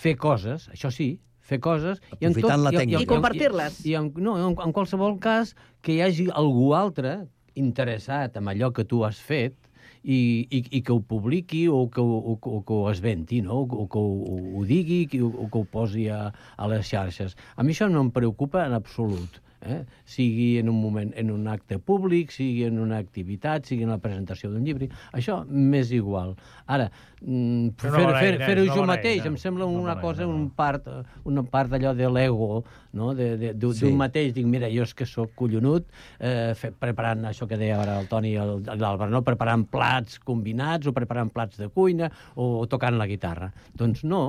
fer 0.00 0.16
coses, 0.18 0.66
això 0.74 0.90
sí, 0.92 1.12
fer 1.48 1.60
coses 1.64 2.02
i, 2.18 2.26
en 2.26 2.34
tot, 2.36 2.50
la 2.60 2.72
i, 2.74 2.82
i, 2.90 2.96
i 3.00 3.08
compartir-les. 3.08 3.78
I, 3.86 3.92
i 3.92 3.98
en, 3.98 4.10
no, 4.22 4.34
en, 4.36 4.56
en 4.66 4.74
qualsevol 4.76 5.16
cas 5.22 5.54
que 5.80 5.94
hi 5.94 6.02
hagi 6.04 6.26
algú 6.42 6.72
altre 6.76 7.14
interessat 7.58 8.38
en 8.40 8.50
allò 8.50 8.70
que 8.74 8.86
tu 8.88 9.02
has 9.06 9.20
fet 9.20 9.56
i, 10.02 10.46
i, 10.50 10.62
i 10.78 10.82
que 10.82 10.94
ho 10.94 11.00
publiqui 11.00 11.66
o 11.68 11.86
que, 11.92 12.00
o, 12.00 12.36
o 12.38 12.62
que 12.62 12.76
ho 12.76 12.86
esventi, 12.90 13.42
no? 13.42 13.64
o, 13.64 13.88
que 13.90 13.98
ho, 13.98 14.38
ho 14.58 14.64
digui 14.68 15.02
o, 15.20 15.28
o 15.28 15.50
que 15.50 15.62
ho 15.62 15.66
posi 15.68 16.08
a, 16.12 16.28
a 16.56 16.70
les 16.70 16.86
xarxes. 16.88 17.36
A 17.56 17.66
mi 17.66 17.74
això 17.74 17.90
no 17.90 18.06
em 18.06 18.14
preocupa 18.14 18.64
en 18.66 18.76
absolut 18.78 19.42
eh? 19.62 19.84
sigui 20.04 20.58
en 20.58 20.68
un 20.68 20.80
moment, 20.80 21.12
en 21.16 21.30
un 21.30 21.48
acte 21.48 21.78
públic, 21.78 22.32
sigui 22.34 22.64
en 22.68 22.78
una 22.78 22.98
activitat, 22.98 23.66
sigui 23.68 23.86
en 23.86 23.92
la 23.94 23.98
presentació 24.02 24.50
d'un 24.52 24.64
llibre, 24.66 24.88
això 25.12 25.40
m'és 25.48 25.92
igual. 25.96 26.34
Ara, 26.66 26.88
mm, 27.20 27.74
fer-ho 27.80 28.02
fer, 28.18 28.34
fer, 28.38 28.46
fer 28.46 28.66
jo 28.70 28.84
mateix 28.88 29.26
em 29.28 29.38
sembla 29.40 29.66
una 29.66 29.96
no 29.96 30.02
cosa, 30.02 30.26
un 30.26 30.48
part, 30.50 30.88
una 31.28 31.44
part 31.44 31.72
d'allò 31.72 31.94
de 31.96 32.10
l'ego, 32.12 32.64
no? 32.98 33.12
d'un 33.14 33.74
sí. 33.74 33.92
mateix, 33.96 34.32
dic, 34.36 34.46
mira, 34.46 34.70
jo 34.72 34.86
és 34.86 34.94
que 34.94 35.06
sóc 35.08 35.34
collonut, 35.38 35.88
eh, 36.18 36.54
fe, 36.58 36.72
preparant 36.72 37.28
això 37.30 37.48
que 37.48 37.58
deia 37.60 37.80
ara 37.80 37.98
el 38.02 38.08
Toni 38.10 38.34
i 38.34 38.38
l'Àlvaro, 38.38 39.10
no? 39.12 39.24
preparant 39.26 39.66
plats 39.70 40.20
combinats 40.24 40.88
o 40.88 40.94
preparant 40.96 41.32
plats 41.34 41.58
de 41.60 41.70
cuina 41.72 42.10
o, 42.34 42.58
o 42.62 42.66
tocant 42.70 42.98
la 42.98 43.08
guitarra. 43.10 43.52
Doncs 43.74 44.04
no, 44.04 44.22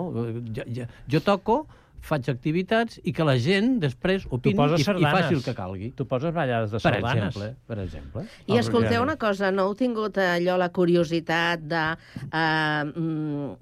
jo, 0.54 0.65
jo, 0.74 0.89
jo 1.10 1.24
toco 1.26 1.62
faig 2.06 2.30
activitats 2.32 3.00
i 3.04 3.14
que 3.16 3.26
la 3.28 3.36
gent 3.42 3.78
després 3.84 4.26
opini 4.30 4.56
i, 4.56 4.82
i 4.82 4.86
faci 5.06 5.36
el 5.36 5.44
que 5.46 5.56
calgui. 5.58 5.92
Tu 5.98 6.06
poses 6.10 6.34
ballades 6.36 6.72
de 6.74 6.82
sardanes. 6.82 7.10
Per 7.10 7.18
exemple. 7.28 7.50
Per 7.70 7.80
exemple. 7.84 8.26
I 8.48 8.60
escolteu 8.62 9.04
una 9.04 9.18
cosa, 9.22 9.52
no 9.56 9.68
heu 9.68 9.76
tingut 9.80 10.18
allò 10.24 10.58
la 10.60 10.70
curiositat 10.76 11.66
de, 11.70 11.84
uh, 12.30 13.54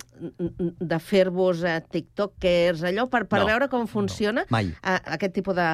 de 0.93 1.01
fer-vos 1.03 1.65
uh, 1.65 1.79
tiktokers, 1.91 2.85
allò, 2.91 3.07
per, 3.11 3.25
per 3.29 3.43
no, 3.43 3.49
veure 3.51 3.69
com 3.71 3.87
funciona 3.89 4.45
no, 4.45 4.53
mai. 4.53 4.71
Aquest 4.83 5.37
tipus 5.39 5.57
de, 5.57 5.69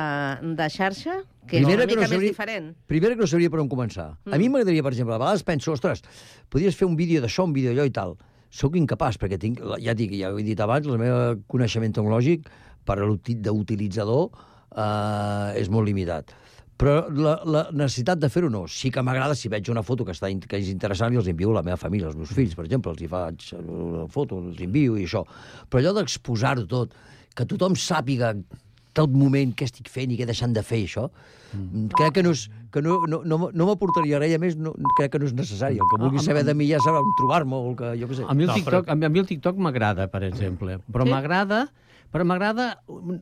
de 0.58 0.74
xarxa? 0.74 1.22
que 1.44 1.60
primera 1.60 1.84
és 1.84 1.84
una 1.84 1.88
mica 1.90 2.00
no 2.00 2.08
sabria, 2.08 2.20
més 2.22 2.32
diferent. 2.32 2.68
Primera 2.88 3.16
que 3.18 3.26
no 3.26 3.28
sabria 3.28 3.52
per 3.52 3.60
on 3.60 3.68
començar. 3.68 4.14
Mm. 4.24 4.36
A 4.36 4.38
mi 4.40 4.46
m'agradaria, 4.48 4.84
per 4.86 4.94
exemple, 4.94 5.18
a 5.18 5.20
vegades 5.20 5.44
penso, 5.44 5.74
ostres, 5.76 6.04
podries 6.48 6.78
fer 6.80 6.88
un 6.88 6.96
vídeo 6.96 7.20
d'això, 7.20 7.44
un 7.44 7.56
vídeo 7.58 7.74
d'allò 7.74 7.90
i 7.90 7.92
tal 7.92 8.16
sóc 8.54 8.78
incapaç, 8.78 9.18
perquè 9.22 9.40
tinc, 9.42 9.62
ja 9.82 9.96
dic, 9.98 10.14
ja 10.20 10.32
ho 10.34 10.40
he 10.40 10.46
dit 10.46 10.60
abans, 10.62 10.88
el 10.88 11.02
meu 11.02 11.42
coneixement 11.50 11.96
tecnològic 11.96 12.46
per 12.86 13.00
d'utilitzador 13.02 14.28
eh, 14.30 15.60
és 15.62 15.72
molt 15.74 15.90
limitat. 15.90 16.36
Però 16.84 17.06
la, 17.14 17.36
la 17.46 17.62
necessitat 17.72 18.20
de 18.20 18.28
fer-ho 18.34 18.50
no. 18.52 18.66
Sí 18.68 18.90
que 18.92 19.02
m'agrada 19.06 19.38
si 19.38 19.50
veig 19.52 19.70
una 19.72 19.84
foto 19.86 20.06
que, 20.06 20.16
està, 20.16 20.30
que 20.50 20.60
és 20.60 20.72
interessant 20.74 21.14
i 21.14 21.20
els 21.22 21.30
envio 21.32 21.54
a 21.54 21.60
la 21.60 21.66
meva 21.66 21.78
família, 21.80 22.10
als 22.10 22.18
meus 22.20 22.34
fills, 22.34 22.56
per 22.58 22.66
exemple, 22.66 22.92
els 22.92 23.04
hi 23.06 23.10
faig 23.12 23.48
una 23.62 24.08
foto, 24.12 24.42
els 24.50 24.62
envio 24.66 24.98
i 24.98 25.06
això. 25.08 25.24
Però 25.70 25.82
allò 25.82 25.94
d'exposar-ho 26.00 26.66
tot, 26.70 26.98
que 27.38 27.48
tothom 27.50 27.78
sàpiga 27.80 28.34
tot 28.94 29.10
moment 29.12 29.54
què 29.58 29.66
estic 29.66 29.90
fent 29.90 30.12
i 30.14 30.18
què 30.20 30.26
deixant 30.30 30.54
de 30.54 30.62
fer, 30.64 30.84
això. 30.86 31.08
Mm. 31.54 31.88
Crec 31.98 32.14
que 32.18 32.24
no 32.26 32.32
és, 32.34 32.48
que 32.74 32.82
no, 32.82 33.00
no, 33.10 33.22
no, 33.26 33.50
no 33.54 33.66
m'aportaria 33.70 34.20
res, 34.22 34.32
i 34.32 34.38
a 34.38 34.42
més 34.42 34.56
no, 34.58 34.74
crec 34.98 35.12
que 35.14 35.20
no 35.22 35.26
és 35.30 35.34
necessari. 35.38 35.78
El 35.82 35.90
que 35.92 36.00
vulgui 36.02 36.18
Ah, 36.22 36.26
saber 36.26 36.42
amb- 36.42 36.50
de 36.52 36.56
mi 36.62 36.68
ja 36.70 36.78
sabrà 36.82 37.02
on 37.02 37.14
trobar-me 37.20 37.56
o 37.56 37.70
el 37.72 37.76
que, 37.78 37.92
jo 38.02 38.08
què 38.10 38.16
sé. 38.22 38.26
A 38.30 38.34
mi 38.34 38.44
el 38.48 38.54
TikTok, 38.54 38.90
a 38.90 38.96
mi, 38.96 39.06
a 39.06 39.10
mi 39.10 39.20
el 39.20 39.28
TikTok 39.30 39.58
m'agrada, 39.58 40.08
per 40.14 40.24
exemple, 40.30 40.80
però 40.92 41.06
Sí? 41.06 41.10
m'agrada 41.14 41.68
però 42.14 42.24
m'agrada, 42.30 42.68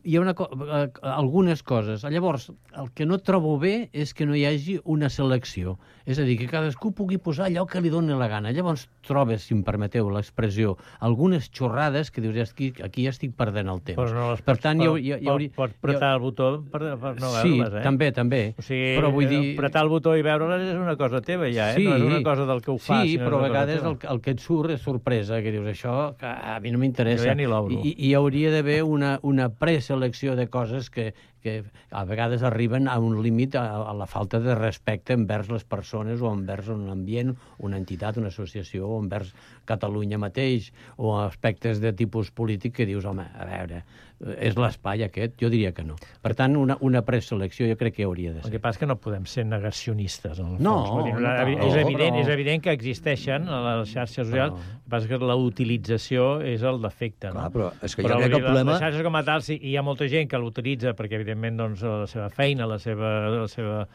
hi 0.04 0.18
ha 0.18 0.22
una, 0.22 0.34
co- 0.36 0.50
eh, 0.52 0.90
algunes 1.02 1.64
coses. 1.64 2.04
Llavors, 2.04 2.50
el 2.76 2.92
que 2.94 3.06
no 3.08 3.18
trobo 3.24 3.56
bé 3.62 3.90
és 3.94 4.14
que 4.14 4.26
no 4.28 4.36
hi 4.36 4.44
hagi 4.46 4.80
una 4.84 5.08
selecció. 5.10 5.78
És 6.06 6.18
a 6.20 6.24
dir, 6.28 6.36
que 6.40 6.48
cadascú 6.50 6.92
pugui 6.98 7.18
posar 7.22 7.46
allò 7.48 7.64
que 7.70 7.80
li 7.80 7.90
doni 7.94 8.12
la 8.18 8.28
gana. 8.28 8.52
Llavors 8.52 8.88
trobes, 9.06 9.44
si 9.48 9.54
em 9.56 9.62
permeteu 9.64 10.10
l'expressió, 10.12 10.76
algunes 11.00 11.48
xorrades 11.54 12.10
que 12.12 12.22
dius, 12.22 12.36
"Ja 12.36 12.44
estic, 12.44 12.82
aquí 12.84 13.04
ja 13.06 13.12
estic 13.14 13.32
perdent 13.38 13.70
el 13.70 13.82
temps. 13.82 13.98
Però 13.98 14.12
no 14.14 14.32
les 14.32 14.42
per 14.42 14.56
pots- 14.58 14.62
tant, 14.64 14.82
hi, 14.82 14.88
pot- 14.88 15.00
hi, 15.00 15.12
hi, 15.14 15.20
pot- 15.22 15.30
hauria... 15.32 15.52
Pots 15.56 15.76
apretar 15.78 16.14
el 16.16 16.20
botó 16.20 16.50
per, 16.72 16.98
per 17.00 17.14
no 17.22 17.30
Sí, 17.42 17.62
eh? 17.62 17.82
també, 17.84 18.12
també. 18.12 18.56
O 18.58 18.62
sigui, 18.62 18.98
Però 19.00 19.12
vull 19.14 19.28
dir- 19.30 19.54
apretar 19.58 19.84
el 19.84 19.90
botó 19.90 20.18
i 20.18 20.22
veure-les 20.22 20.74
és 20.74 20.76
una 20.78 20.98
cosa 20.98 21.22
teva, 21.22 21.48
ja, 21.54 21.72
eh? 21.76 21.80
No 21.84 21.96
és 21.96 22.02
una 22.04 22.24
cosa 22.24 22.46
del 22.46 22.62
que 22.62 22.72
ho 22.72 22.78
fa, 22.78 23.04
Sí, 23.04 23.18
però 23.18 23.40
a 23.40 23.48
vegades 23.48 23.84
el, 23.84 23.98
el 24.10 24.22
que 24.22 24.32
et 24.32 24.40
surt 24.40 24.72
és 24.72 24.82
sorpresa, 24.82 25.42
que 25.42 25.52
dius, 25.52 25.66
això 25.68 26.18
que 26.18 26.26
a 26.26 26.60
mi 26.60 26.72
no 26.72 26.80
m'interessa. 26.80 27.24
Jo 27.24 27.30
ja 27.30 27.36
ni 27.36 27.46
l'obro. 27.46 27.80
I, 27.86 27.94
I 27.96 28.10
hi 28.10 28.14
hauria 28.16 28.52
d'haver 28.52 28.81
una, 28.84 29.20
una 29.22 29.50
preselecció 29.50 30.36
de 30.36 30.48
coses 30.50 30.90
que, 30.90 31.14
que 31.42 31.64
a 31.90 32.04
vegades 32.06 32.44
arriben 32.44 32.88
a 32.88 32.98
un 33.00 33.22
límit 33.24 33.56
a, 33.56 33.64
a 33.90 33.94
la 33.98 34.08
falta 34.08 34.40
de 34.40 34.56
respecte 34.56 35.14
envers 35.18 35.50
les 35.50 35.66
persones 35.66 36.22
o 36.22 36.32
envers 36.32 36.70
un 36.74 36.88
ambient, 36.94 37.36
una 37.60 37.80
entitat, 37.82 38.18
una 38.22 38.32
associació, 38.34 38.88
o 38.88 39.02
envers 39.02 39.34
Catalunya 39.66 40.20
mateix, 40.22 40.72
o 40.98 41.18
aspectes 41.22 41.82
de 41.82 41.94
tipus 41.94 42.32
polític 42.32 42.80
que 42.80 42.90
dius, 42.90 43.06
home, 43.06 43.26
a 43.26 43.48
veure, 43.50 43.84
és 44.40 44.56
l'espai 44.56 45.04
aquest? 45.04 45.34
Jo 45.42 45.50
diria 45.50 45.72
que 45.74 45.84
no. 45.84 45.96
Per 46.22 46.36
tant, 46.38 46.56
una, 46.56 46.78
una 46.82 47.02
preselecció 47.02 47.66
jo 47.68 47.76
crec 47.76 47.96
que 47.96 48.04
hauria 48.04 48.32
de 48.34 48.38
El 48.40 48.44
ser. 48.44 48.52
que 48.52 48.60
passa 48.60 48.78
és 48.78 48.80
que 48.80 48.86
no 48.86 48.98
podem 49.02 49.26
ser 49.26 49.46
negacionistes, 49.46 50.38
en 50.40 50.46
el 50.58 50.62
No, 50.64 50.86
fons. 50.86 51.06
Dir, 51.06 51.14
no 51.16 51.22
cal. 51.22 51.48
és, 51.50 51.76
evident, 51.82 52.16
Però- 52.16 52.22
és 52.22 52.28
evident 52.28 52.64
que 52.64 52.72
existeixen 52.72 53.48
a 53.50 53.78
les 53.80 53.90
xarxes 53.94 54.28
socials, 54.28 54.54
el 54.54 54.60
que 54.84 54.90
passa 54.90 55.06
és 55.06 55.10
que 55.10 55.26
la 55.26 55.36
utilització 55.36 56.42
és 56.42 56.62
el 56.62 56.82
defecte. 56.82 57.28
No? 57.28 57.34
Clar, 57.40 57.52
però 57.52 57.72
és 57.82 57.96
que 57.96 58.04
jo 58.04 58.08
Però, 58.08 58.18
crec 58.18 58.28
vull 58.28 58.32
que 58.32 58.38
el 58.38 58.46
problema- 58.46 58.72
Les 58.72 58.80
xarxes 58.82 59.04
com 59.04 59.16
a 59.16 59.24
tal, 59.24 59.42
sí, 59.42 59.60
hi 59.62 59.76
ha 59.78 59.82
molta 59.82 60.08
gent 60.08 60.30
que 60.30 60.38
l'utilitza 60.38 60.94
perquè, 60.96 61.14
evidentment, 61.16 61.58
doncs, 61.58 61.82
la 61.82 62.08
seva 62.08 62.30
feina, 62.30 62.66
la 62.68 62.80
seva, 62.80 63.30
la 63.30 63.48
seva, 63.48 63.88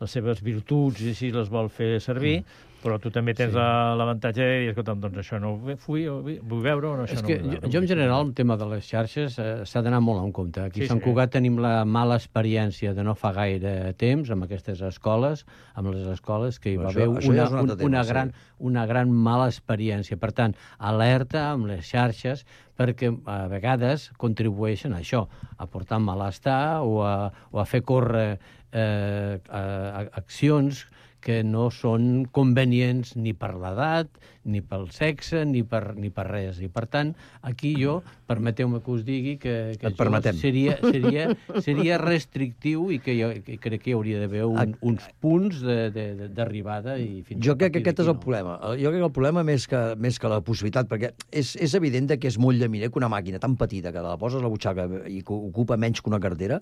les 0.00 0.10
seves 0.10 0.40
virtuts 0.42 1.00
i 1.02 1.10
així 1.10 1.30
les 1.30 1.48
vol 1.48 1.68
fer 1.70 2.00
servir, 2.00 2.40
Mm. 2.40 2.73
Però 2.84 2.98
tu 3.00 3.08
també 3.10 3.32
tens 3.34 3.50
Sí. 3.54 3.56
la- 3.56 3.94
l'avantatge 3.96 4.42
de 4.44 4.58
dir, 4.60 4.68
escolta'm, 4.74 5.00
doncs 5.00 5.16
això 5.22 5.40
no 5.40 5.54
ho 5.54 5.56
vull, 5.56 5.76
vull, 5.86 6.38
vull 6.42 6.62
veure 6.62 6.86
o 6.90 6.96
no, 6.98 7.04
això 7.06 7.14
És 7.16 7.22
no 7.22 7.28
que 7.28 7.38
vull 7.40 7.50
veure. 7.56 7.70
jo, 7.72 7.78
en 7.80 7.88
general, 7.88 8.26
el 8.26 8.34
tema 8.34 8.58
de 8.60 8.66
les 8.66 8.84
xarxes 8.84 9.38
eh, 9.38 9.64
s'ha 9.64 9.80
d'anar 9.82 10.02
molt 10.04 10.22
en 10.22 10.32
compte. 10.32 10.60
Aquí 10.60 10.80
Sí, 10.80 10.84
a 10.84 10.88
Sant 10.88 11.00
sí. 11.00 11.04
Cugat 11.08 11.30
tenim 11.32 11.56
la 11.58 11.84
mala 11.86 12.16
experiència 12.20 12.92
de 12.94 13.02
no 13.02 13.14
fa 13.14 13.32
gaire 13.32 13.94
temps 13.94 14.30
amb 14.30 14.44
aquestes 14.44 14.82
escoles, 14.82 15.46
amb 15.74 15.94
les 15.94 16.06
escoles, 16.12 16.60
que 16.60 16.72
hi 16.72 16.76
va 16.76 16.90
haver 16.90 17.08
una, 17.08 17.18
és 17.18 17.26
un 17.28 17.68
tema, 17.68 17.84
una, 17.84 18.04
sí. 18.04 18.10
gran, 18.10 18.32
una 18.58 18.84
gran 18.86 19.10
mala 19.10 19.46
experiència. 19.48 20.18
Per 20.20 20.32
tant, 20.32 20.54
alerta 20.78 21.50
amb 21.52 21.66
les 21.66 21.88
xarxes 21.88 22.44
perquè 22.76 23.08
a 23.26 23.46
vegades 23.48 24.10
contribueixen 24.18 24.92
a 24.92 24.98
això, 24.98 25.28
a 25.56 25.66
portar 25.66 26.00
malestar 26.00 26.82
o 26.82 27.02
a, 27.06 27.32
o 27.52 27.60
a 27.60 27.64
fer 27.64 27.82
córrer 27.82 28.38
eh, 28.72 29.38
a, 29.48 29.58
a, 29.58 30.00
accions 30.18 30.86
que 31.24 31.40
no 31.46 31.70
són 31.72 32.26
convenients 32.36 33.14
ni 33.16 33.32
per 33.32 33.54
l'edat, 33.56 34.10
ni 34.44 34.60
pel 34.60 34.90
sexe, 34.92 35.40
ni 35.48 35.62
per, 35.64 35.94
ni 35.96 36.10
per 36.12 36.26
res. 36.28 36.60
I, 36.60 36.68
per 36.72 36.84
tant, 36.92 37.14
aquí 37.48 37.72
jo, 37.80 37.96
permeteu-me 38.28 38.82
que 38.84 38.92
us 38.92 39.04
digui 39.06 39.36
que, 39.40 39.54
que 39.80 39.88
Et 39.88 39.96
permetem. 39.96 40.36
seria, 40.36 40.76
seria, 40.84 41.26
seria 41.64 41.98
restrictiu 42.02 42.90
i 42.92 43.00
que, 43.00 43.16
jo, 43.16 43.30
que 43.46 43.56
crec 43.62 43.86
que 43.86 43.92
hi 43.92 43.96
hauria 43.96 44.20
d'haver 44.20 44.44
un, 44.50 44.74
uns 44.84 45.06
punts 45.24 45.62
d'arribada 45.64 46.98
i 47.00 47.22
fins 47.24 47.44
Jo 47.44 47.56
crec 47.60 47.78
que 47.78 47.84
aquest 47.84 48.04
és 48.04 48.10
el 48.12 48.18
problema. 48.20 48.58
Jo 48.76 48.92
crec 48.92 49.00
que 49.00 49.08
el 49.08 49.16
problema 49.16 49.44
més 49.46 49.64
que, 49.70 49.82
més 49.96 50.20
que 50.20 50.32
la 50.32 50.42
possibilitat, 50.44 50.90
perquè 50.90 51.14
és, 51.32 51.54
és 51.56 51.76
evident 51.80 52.12
que 52.20 52.28
és 52.28 52.36
molt 52.38 52.60
llaminer 52.60 52.92
que 52.92 53.00
una 53.00 53.08
màquina 53.08 53.40
tan 53.40 53.56
petita 53.56 53.94
que 53.94 54.04
la 54.04 54.18
poses 54.20 54.42
a 54.42 54.44
la 54.44 54.52
butxaca 54.52 54.84
i 55.08 55.22
que 55.24 55.32
ocupa 55.32 55.80
menys 55.80 56.04
que 56.04 56.12
una 56.12 56.20
cartera 56.20 56.60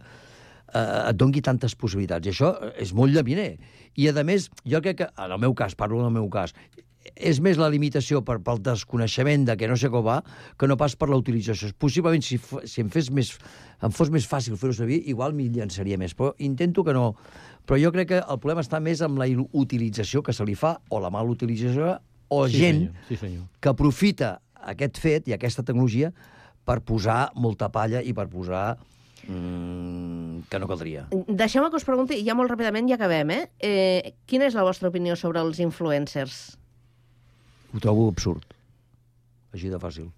eh, 0.75 1.11
et 1.11 1.17
dongui 1.17 1.43
tantes 1.43 1.75
possibilitats. 1.79 2.27
I 2.27 2.31
això 2.35 2.53
és 2.81 2.93
molt 2.97 3.13
llaminer. 3.15 3.57
I, 3.97 4.09
a 4.09 4.25
més, 4.25 4.49
jo 4.65 4.81
crec 4.81 4.99
que, 5.03 5.11
en 5.17 5.31
el 5.37 5.39
meu 5.43 5.55
cas, 5.55 5.75
parlo 5.77 6.03
del 6.03 6.13
meu 6.15 6.29
cas, 6.33 6.55
és 7.19 7.41
més 7.43 7.59
la 7.59 7.67
limitació 7.69 8.21
per, 8.23 8.37
pel 8.47 8.61
desconeixement 8.63 9.45
de 9.49 9.57
que 9.59 9.67
no 9.67 9.75
sé 9.77 9.89
com 9.91 10.05
va 10.07 10.21
que 10.57 10.69
no 10.71 10.77
pas 10.79 10.95
per 10.95 11.09
la 11.11 11.17
utilització. 11.19 11.73
Possiblement, 11.83 12.23
si, 12.23 12.39
si 12.71 12.81
em, 12.85 12.91
fes 12.95 13.11
més, 13.11 13.33
em 13.83 13.91
fos 13.91 14.09
més 14.15 14.27
fàcil 14.31 14.55
fer-ho 14.57 14.73
servir, 14.77 15.01
igual 15.11 15.35
m'hi 15.35 15.49
llançaria 15.51 15.99
més. 15.99 16.15
Però 16.15 16.31
intento 16.39 16.85
que 16.87 16.95
no... 16.95 17.09
Però 17.67 17.79
jo 17.79 17.91
crec 17.95 18.09
que 18.11 18.21
el 18.23 18.39
problema 18.43 18.63
està 18.63 18.79
més 18.83 19.03
amb 19.03 19.19
la 19.19 19.27
il- 19.31 19.43
utilització 19.53 20.23
que 20.23 20.33
se 20.35 20.47
li 20.47 20.55
fa, 20.59 20.77
o 20.91 20.99
la 21.03 21.11
mala 21.15 21.31
utilització, 21.31 21.97
o 22.33 22.47
Sí, 22.49 22.59
gent 22.63 22.79
senyor. 22.87 23.05
Sí, 23.11 23.17
senyor. 23.21 23.45
que 23.61 23.69
aprofita 23.75 24.31
aquest 24.73 24.99
fet 25.03 25.27
i 25.29 25.35
aquesta 25.35 25.63
tecnologia 25.67 26.09
per 26.65 26.79
posar 26.87 27.33
molta 27.35 27.69
palla 27.75 28.01
i 28.03 28.15
per 28.15 28.29
posar 28.31 28.77
mm, 29.29 30.12
que 30.53 30.61
no 30.61 30.69
caldria. 30.69 31.07
Deixeu-me 31.29 31.71
que 31.73 31.79
us 31.81 31.87
pregunti, 31.89 32.19
ja 32.27 32.35
molt 32.37 32.53
ràpidament 32.53 32.91
ja 32.91 32.99
acabem, 32.99 33.31
eh? 33.33 33.43
eh? 33.65 34.13
Quina 34.29 34.45
és 34.51 34.57
la 34.59 34.65
vostra 34.67 34.91
opinió 34.93 35.17
sobre 35.17 35.41
els 35.41 35.59
influencers? 35.65 36.43
Ho 37.73 37.81
trobo 37.81 38.11
absurd. 38.13 38.45
Així 39.57 39.73
de 39.73 39.81
fàcil. 39.81 40.11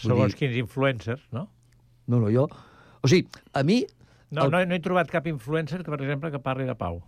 Segons 0.00 0.32
dir- 0.32 0.38
quins 0.40 0.56
influencers, 0.64 1.22
no? 1.34 1.46
No, 2.08 2.20
no, 2.24 2.30
jo... 2.32 2.46
O 3.04 3.08
sigui, 3.10 3.28
a 3.52 3.62
mi... 3.62 3.82
No, 4.30 4.44
el- 4.46 4.50
no, 4.52 4.60
he- 4.62 4.66
no 4.68 4.76
he 4.76 4.80
trobat 4.84 5.10
cap 5.12 5.26
influencer, 5.30 5.82
que, 5.84 5.90
per 5.92 6.00
exemple, 6.00 6.30
que 6.32 6.40
parli 6.42 6.64
de 6.68 6.74
pau. 6.78 7.02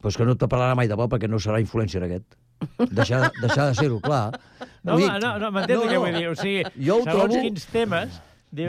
Però 0.00 0.12
és 0.12 0.16
que 0.20 0.26
no 0.28 0.34
te 0.36 0.48
parlarà 0.50 0.76
mai 0.76 0.88
de 0.90 0.96
bo 1.00 1.06
perquè 1.08 1.28
no 1.30 1.40
serà 1.40 1.60
influencer 1.62 2.02
aquest. 2.04 2.36
Deixar, 2.92 3.30
deixar 3.42 3.66
de 3.70 3.74
ser-ho, 3.80 3.98
clar. 4.04 4.28
No, 4.84 4.94
home, 4.94 5.02
dir- 5.06 5.16
no, 5.24 5.32
no 5.40 5.50
m'entens 5.54 5.80
no, 5.80 5.88
què 5.88 5.96
no. 5.96 6.04
vull 6.04 6.16
dir? 6.20 6.28
O 6.30 6.36
sigui, 6.36 6.62
Jo 6.76 7.00
segons 7.02 7.08
trobo- 7.32 7.40
quins 7.46 7.66
temes, 7.72 8.20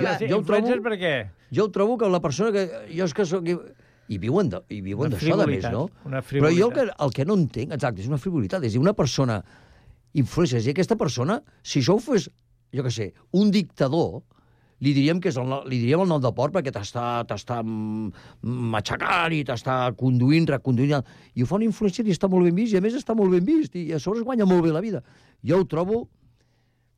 ja, 0.01 0.13
jo 0.31 0.37
influencers 0.41 0.79
trobo- 0.79 0.89
per 0.89 0.97
què? 1.01 1.13
Jo 1.55 1.65
ho 1.67 1.71
trobo 1.71 1.97
que 2.01 2.09
la 2.09 2.19
persona 2.23 2.51
que... 2.51 2.65
Jo 2.95 3.05
és 3.05 3.13
que 3.13 3.25
soc... 3.25 3.47
I 4.07 4.17
viuen 4.21 4.49
de- 4.49 4.61
i 4.69 4.81
viuen 4.85 5.09
d'això, 5.15 5.33
de 5.39 5.45
més, 5.49 5.63
no? 5.73 5.87
una 6.05 6.19
Però 6.21 6.51
jo 6.53 6.67
el 6.69 6.73
que, 6.75 6.83
el 7.05 7.13
que 7.15 7.25
no 7.25 7.33
entenc, 7.39 7.71
exacte, 7.73 8.01
és 8.03 8.07
una 8.11 8.19
frivolitat. 8.21 8.63
És 8.67 8.73
dir, 8.75 8.79
una 8.81 8.93
persona 8.93 9.39
influencer, 10.13 10.61
i 10.65 10.69
aquesta 10.75 10.95
persona, 10.95 11.39
si 11.63 11.79
això 11.81 11.95
ho 11.97 11.99
fes, 11.99 12.29
jo 12.75 12.83
què 12.85 12.91
sé, 12.93 13.07
un 13.33 13.49
dictador, 13.51 14.21
li 14.85 14.91
diríem 14.93 15.19
que 15.23 15.29
és 15.31 15.37
el, 15.41 15.49
li 15.71 15.79
diríem 15.81 16.01
el 16.03 16.09
nom 16.11 16.21
de 16.21 16.29
port 16.35 16.53
perquè 16.53 16.69
t'està 16.75 17.23
matxacant 18.43 19.33
i 19.33 19.43
t'està 19.47 19.77
conduint, 19.97 20.47
reconduint... 20.49 21.01
I 21.35 21.43
ho 21.43 21.47
fa 21.49 21.57
un 21.59 21.65
influencer 21.65 22.05
i 22.07 22.13
està 22.13 22.29
molt 22.31 22.45
ben 22.47 22.55
vist, 22.57 22.73
i 22.75 22.77
a 22.79 22.83
més 22.85 22.95
està 22.97 23.15
molt 23.17 23.31
ben 23.33 23.45
vist, 23.47 23.75
i 23.79 23.87
a 23.95 23.99
sobre 23.99 24.21
es 24.21 24.25
guanya 24.27 24.45
molt 24.49 24.63
bé 24.67 24.73
la 24.75 24.81
vida. 24.83 25.01
Jo 25.43 25.61
ho 25.61 25.65
trobo 25.69 26.03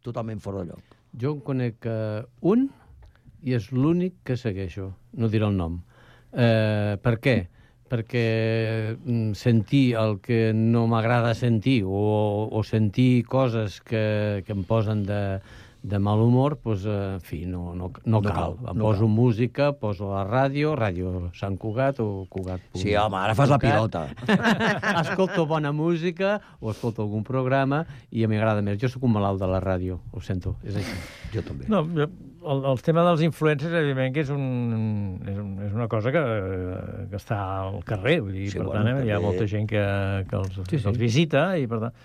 totalment 0.03 0.39
fora 0.43 0.63
de 0.65 0.71
lloc. 0.73 0.96
Jo 1.15 1.37
en 1.37 1.43
conec 1.45 1.87
uh, 1.87 2.25
un 2.41 2.67
i 3.47 3.53
és 3.57 3.69
l'únic 3.71 4.17
que 4.27 4.35
segueixo. 4.39 4.91
No 5.13 5.29
diré 5.31 5.47
el 5.47 5.55
nom. 5.57 5.79
Eh, 6.33 6.97
per 7.01 7.15
què? 7.23 7.37
Perquè 7.87 8.23
mm, 8.97 9.31
sentir 9.39 9.95
el 9.95 10.17
que 10.23 10.51
no 10.53 10.83
m'agrada 10.91 11.31
sentir 11.37 11.79
o, 11.87 12.49
o 12.51 12.63
sentir 12.67 13.23
coses 13.29 13.79
que, 13.79 14.43
que 14.43 14.55
em 14.57 14.65
posen 14.67 15.05
de, 15.07 15.21
de 15.87 15.99
mal 16.03 16.19
humor, 16.19 16.57
doncs, 16.63 16.83
eh, 16.85 16.95
en 17.15 17.21
fi, 17.23 17.45
no, 17.47 17.73
no, 17.73 17.87
no, 18.03 18.17
No 18.17 18.21
cal. 18.21 18.33
cal, 18.35 18.55
Em 18.73 18.75
no 18.77 18.83
poso 18.83 19.05
cal. 19.05 19.13
música, 19.15 19.71
poso 19.79 20.09
la 20.11 20.25
ràdio, 20.27 20.73
ràdio 20.75 21.29
Sant 21.33 21.55
Cugat 21.57 22.01
o 22.03 22.25
Cugat. 22.29 22.59
Sí, 22.75 22.91
home, 22.99 23.15
ara 23.17 23.33
fas 23.35 23.49
la 23.49 23.57
pilota. 23.57 24.07
escolto 25.01 25.45
bona 25.47 25.71
música 25.71 26.41
o 26.59 26.71
escolto 26.71 27.01
algun 27.05 27.23
programa 27.23 27.85
i 28.11 28.23
a 28.23 28.27
mi 28.27 28.35
m'agrada 28.35 28.61
més. 28.61 28.79
Jo 28.81 28.89
sóc 28.91 29.03
un 29.07 29.13
malalt 29.15 29.39
de 29.39 29.47
la 29.47 29.61
ràdio, 29.63 29.99
ho 30.11 30.19
sento, 30.21 30.57
és 30.67 30.75
així. 30.75 30.97
Jo 31.33 31.41
també. 31.47 31.65
No, 31.71 31.81
el, 31.87 32.61
el 32.73 32.81
tema 32.85 33.03
dels 33.07 33.23
influencers, 33.25 33.71
evidentment, 33.73 34.13
que 34.15 34.21
és, 34.25 34.29
un, 34.33 35.21
és, 35.27 35.37
un, 35.39 35.55
és 35.67 35.73
una 35.75 35.87
cosa 35.91 36.11
que, 36.11 36.21
que 37.11 37.17
està 37.19 37.39
al 37.63 37.81
carrer. 37.87 38.19
Vull 38.27 38.35
dir, 38.35 38.49
Sí, 38.51 38.59
per 38.59 38.67
bueno, 38.69 38.83
tant, 38.83 39.01
eh, 39.01 39.07
hi 39.07 39.11
ha 39.11 39.17
també- 39.21 39.25
molta 39.31 39.47
gent 39.47 39.67
que, 39.71 39.83
que, 40.29 40.35
els, 40.43 40.53
Sí, 40.67 40.77
sí. 40.77 40.83
que 40.83 40.89
els 40.93 40.97
visita 41.07 41.49
i, 41.59 41.67
per 41.67 41.79
tant... 41.87 41.99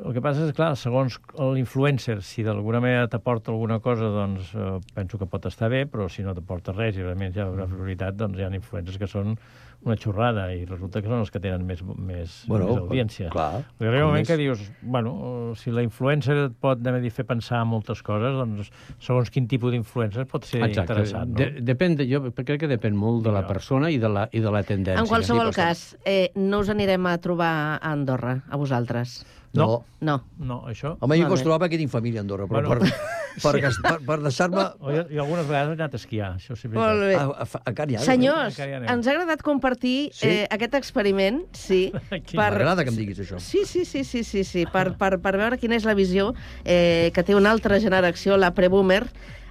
El 0.00 0.14
que 0.16 0.20
passa 0.24 0.46
és, 0.46 0.52
clar, 0.56 0.70
segons 0.80 1.18
l'influencer, 1.54 2.20
si 2.24 2.44
d'alguna 2.46 2.80
manera 2.80 3.08
t'aporta 3.10 3.52
alguna 3.52 3.80
cosa, 3.84 4.08
doncs 4.14 4.52
eh, 4.56 4.78
penso 4.96 5.18
que 5.20 5.26
pot 5.28 5.44
estar 5.50 5.68
bé, 5.72 5.84
però 5.90 6.08
si 6.08 6.22
no 6.24 6.32
t'aporta 6.36 6.72
res 6.76 6.96
i 6.96 7.02
realment 7.04 7.34
hi 7.36 7.42
ha 7.42 7.48
una 7.50 7.66
prioritat, 7.68 8.16
doncs 8.16 8.38
hi 8.40 8.46
ha 8.46 8.52
influencers 8.56 8.96
que 9.00 9.08
són 9.10 9.34
una 9.80 9.96
xorrada 9.96 10.50
i 10.52 10.66
resulta 10.68 11.00
que 11.00 11.08
són 11.08 11.22
els 11.22 11.30
que 11.32 11.40
tenen 11.40 11.62
més, 11.64 11.80
més, 11.82 12.42
Bueno, 12.48 12.66
més 12.68 12.80
audiència. 12.82 13.30
clar. 13.32 13.62
Perquè 13.78 13.88
arriba 13.88 14.04
un 14.04 14.10
moment 14.10 14.26
és- 14.26 14.28
que 14.28 14.36
dius, 14.36 14.64
bueno, 14.82 15.54
si 15.56 15.70
la 15.72 15.82
influencer 15.82 16.36
et 16.36 16.52
pot 16.60 16.78
dir, 16.84 17.10
fer 17.10 17.24
pensar 17.24 17.64
moltes 17.64 18.02
coses, 18.04 18.36
doncs 18.36 18.70
segons 19.00 19.30
quin 19.32 19.48
tipus 19.48 19.72
d'influencer 19.72 20.26
pot 20.28 20.44
ser 20.44 20.60
interessant, 20.68 21.30
no? 21.32 21.38
De, 21.40 21.62
depèn 21.64 21.96
de, 21.96 22.06
jo 22.10 22.22
crec 22.30 22.60
que 22.60 22.68
depèn 22.68 22.92
molt 22.94 23.24
de 23.24 23.32
la 23.32 23.46
persona 23.46 23.90
i 23.90 23.96
de 23.98 24.08
la, 24.08 24.28
i 24.32 24.40
de 24.40 24.50
la 24.52 24.62
tendència. 24.62 25.00
En 25.00 25.08
qualsevol 25.08 25.52
cas, 25.54 25.96
eh, 26.04 26.30
no 26.36 26.60
us 26.60 26.68
anirem 26.68 27.06
a 27.06 27.16
trobar 27.18 27.80
a 27.80 27.92
Andorra, 27.92 28.42
a 28.50 28.56
vosaltres. 28.56 29.24
No. 29.52 29.84
No. 30.00 30.20
No, 30.38 30.60
això... 30.70 30.92
Home, 31.00 31.16
jo 31.18 31.24
Vale. 31.24 31.26
acostumava 31.26 31.68
que 31.68 31.76
tinc 31.80 31.90
família 31.90 32.20
a 32.20 32.22
Andorra, 32.22 32.46
però 32.46 32.60
Bueno. 32.68 32.84
per, 32.86 32.92
per, 33.42 33.60
gas- 33.64 33.80
per, 33.82 33.96
per 34.06 34.18
deixar-me... 34.22 34.62
Jo, 34.78 35.02
jo 35.10 35.22
algunes 35.24 35.48
vegades 35.48 35.72
he 35.72 35.78
anat 35.80 35.96
a 35.96 35.98
esquiar, 35.98 36.28
això 36.38 36.54
sí. 36.56 36.70
Molt 36.70 37.02
bé. 37.02 37.16
A, 37.18 37.24
a, 37.26 37.46
a, 37.48 37.62
encara 37.72 37.90
hi 37.90 37.98
ha, 37.98 38.04
Senyors, 38.06 38.60
anem. 38.62 38.86
ens 38.94 39.08
ha 39.10 39.14
agradat 39.16 39.42
compartir 39.42 39.96
Sí? 40.14 40.28
eh, 40.30 40.46
aquest 40.54 40.78
experiment, 40.78 41.42
sí, 41.52 41.80
M'agrada 42.38 42.84
que 42.86 42.94
em 42.94 43.00
diguis 43.02 43.18
això. 43.26 43.40
Sí, 43.42 43.64
sí, 43.66 43.84
sí, 43.84 44.04
sí, 44.04 44.22
sí, 44.24 44.44
sí 44.46 44.64
per, 44.70 44.92
per, 45.00 45.16
per 45.18 45.34
veure 45.36 45.58
quina 45.58 45.74
és 45.80 45.84
la 45.88 45.94
visió 45.98 46.30
eh, 46.64 47.10
que 47.12 47.26
té 47.26 47.34
una 47.34 47.50
altra 47.50 47.80
generació, 47.82 48.38
la 48.38 48.54
preboomer, 48.54 49.02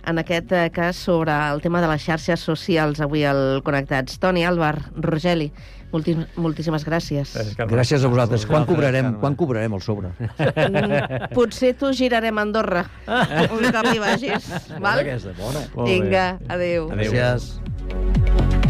en 0.08 0.22
aquest 0.22 0.52
eh, 0.52 0.70
cas 0.74 0.96
sobre 0.96 1.34
el 1.50 1.62
tema 1.62 1.82
de 1.82 1.90
les 1.92 2.06
xarxes 2.06 2.40
socials 2.40 3.02
avui 3.02 3.26
al 3.28 3.62
Connectats. 3.66 4.20
Toni, 4.20 4.46
Álvar, 4.46 4.76
Rogeli, 4.96 5.50
molti 5.92 6.16
moltíssimes 6.38 6.86
gràcies. 6.86 7.34
Gràcies 7.58 8.04
a 8.04 8.12
vosaltres. 8.12 8.46
Quan 8.50 8.68
cobrarem, 8.70 9.16
quan 9.22 9.36
cobrarem 9.40 9.78
el 9.78 9.84
sobre? 9.86 10.14
Mm, 10.20 11.34
Potser 11.36 11.74
t'ho 11.80 11.92
girarem 11.96 12.38
a 12.38 12.46
Andorra 12.48 12.86
un 13.08 13.70
cop 13.74 13.92
hi 13.94 14.00
vagis. 14.02 14.50
Val? 14.80 15.04
Aquesta, 15.06 15.36
bona. 15.40 15.66
Vinga, 15.84 16.32
adéu. 16.48 16.90
Adéu. 16.94 17.14
Gràcies. 17.14 18.68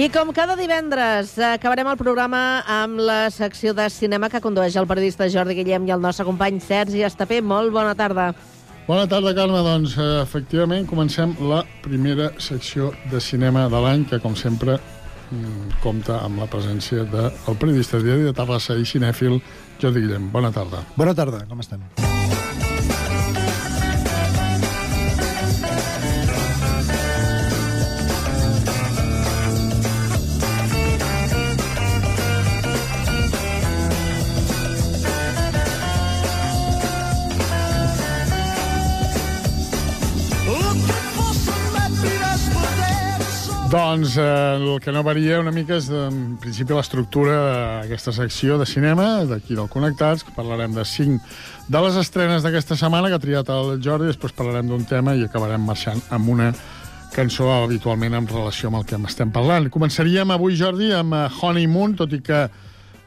I 0.00 0.06
com 0.08 0.30
cada 0.32 0.54
divendres, 0.56 1.34
acabarem 1.44 1.90
el 1.90 1.98
programa 2.00 2.62
amb 2.64 3.02
la 3.04 3.26
secció 3.28 3.74
de 3.76 3.84
cinema 3.92 4.30
que 4.32 4.40
condueix 4.40 4.78
el 4.80 4.86
periodista 4.88 5.26
Jordi 5.28 5.58
Guillem 5.58 5.84
i 5.84 5.92
el 5.92 6.00
nostre 6.00 6.24
company 6.24 6.56
Sergi 6.64 7.02
Estapé. 7.04 7.42
Molt 7.44 7.68
bona 7.74 7.92
tarda. 7.98 8.30
Bona 8.86 9.04
tarda, 9.10 9.34
Carme. 9.36 9.60
Doncs, 9.60 9.98
eh, 10.00 10.22
efectivament, 10.22 10.88
comencem 10.88 11.34
la 11.44 11.66
primera 11.84 12.30
secció 12.40 12.94
de 13.12 13.20
cinema 13.20 13.68
de 13.68 13.80
l'any, 13.84 14.06
que, 14.08 14.22
com 14.24 14.34
sempre, 14.34 14.78
mm, 15.30 15.82
compta 15.82 16.22
amb 16.24 16.40
la 16.40 16.46
presència 16.46 17.04
del 17.04 17.58
periodista 17.58 17.98
de 17.98 18.04
diari 18.04 18.22
de 18.22 18.32
Terrassa 18.32 18.78
i 18.80 18.88
cinèfil, 18.88 19.42
Jordi 19.82 20.00
Guillem. 20.00 20.32
Bona 20.32 20.50
tarda. 20.50 20.80
Bona 20.96 21.14
tarda, 21.14 21.44
com 21.44 21.60
estem? 21.60 22.09
Doncs 43.70 44.16
eh, 44.18 44.56
el 44.56 44.80
que 44.82 44.90
no 44.90 45.04
varia 45.06 45.36
una 45.38 45.52
mica 45.54 45.76
és, 45.78 45.86
en 45.94 46.32
principi, 46.42 46.74
l'estructura 46.74 47.36
d'aquesta 47.84 48.10
secció 48.16 48.56
de 48.58 48.64
cinema, 48.66 49.20
d'aquí 49.30 49.54
del 49.54 49.68
Connectats, 49.70 50.24
que 50.26 50.34
parlarem 50.34 50.74
de 50.74 50.82
cinc 50.82 51.22
de 51.70 51.82
les 51.84 51.98
estrenes 52.00 52.42
d'aquesta 52.42 52.74
setmana 52.74 53.06
que 53.06 53.20
ha 53.20 53.22
triat 53.22 53.52
el 53.54 53.76
Jordi, 53.78 54.08
després 54.10 54.34
parlarem 54.34 54.66
d'un 54.72 54.82
tema 54.90 55.14
i 55.14 55.22
acabarem 55.22 55.62
marxant 55.62 56.02
amb 56.10 56.32
una 56.34 56.48
cançó 57.14 57.46
habitualment 57.60 58.18
en 58.18 58.26
relació 58.26 58.72
amb 58.72 58.80
el 58.80 58.88
que 58.90 58.98
estem 59.06 59.30
parlant. 59.30 59.70
Començaríem 59.70 60.34
avui, 60.34 60.58
Jordi, 60.58 60.90
amb 60.90 61.14
eh, 61.14 61.22
Honeymoon, 61.38 61.94
tot 62.02 62.18
i 62.18 62.20
que 62.26 62.48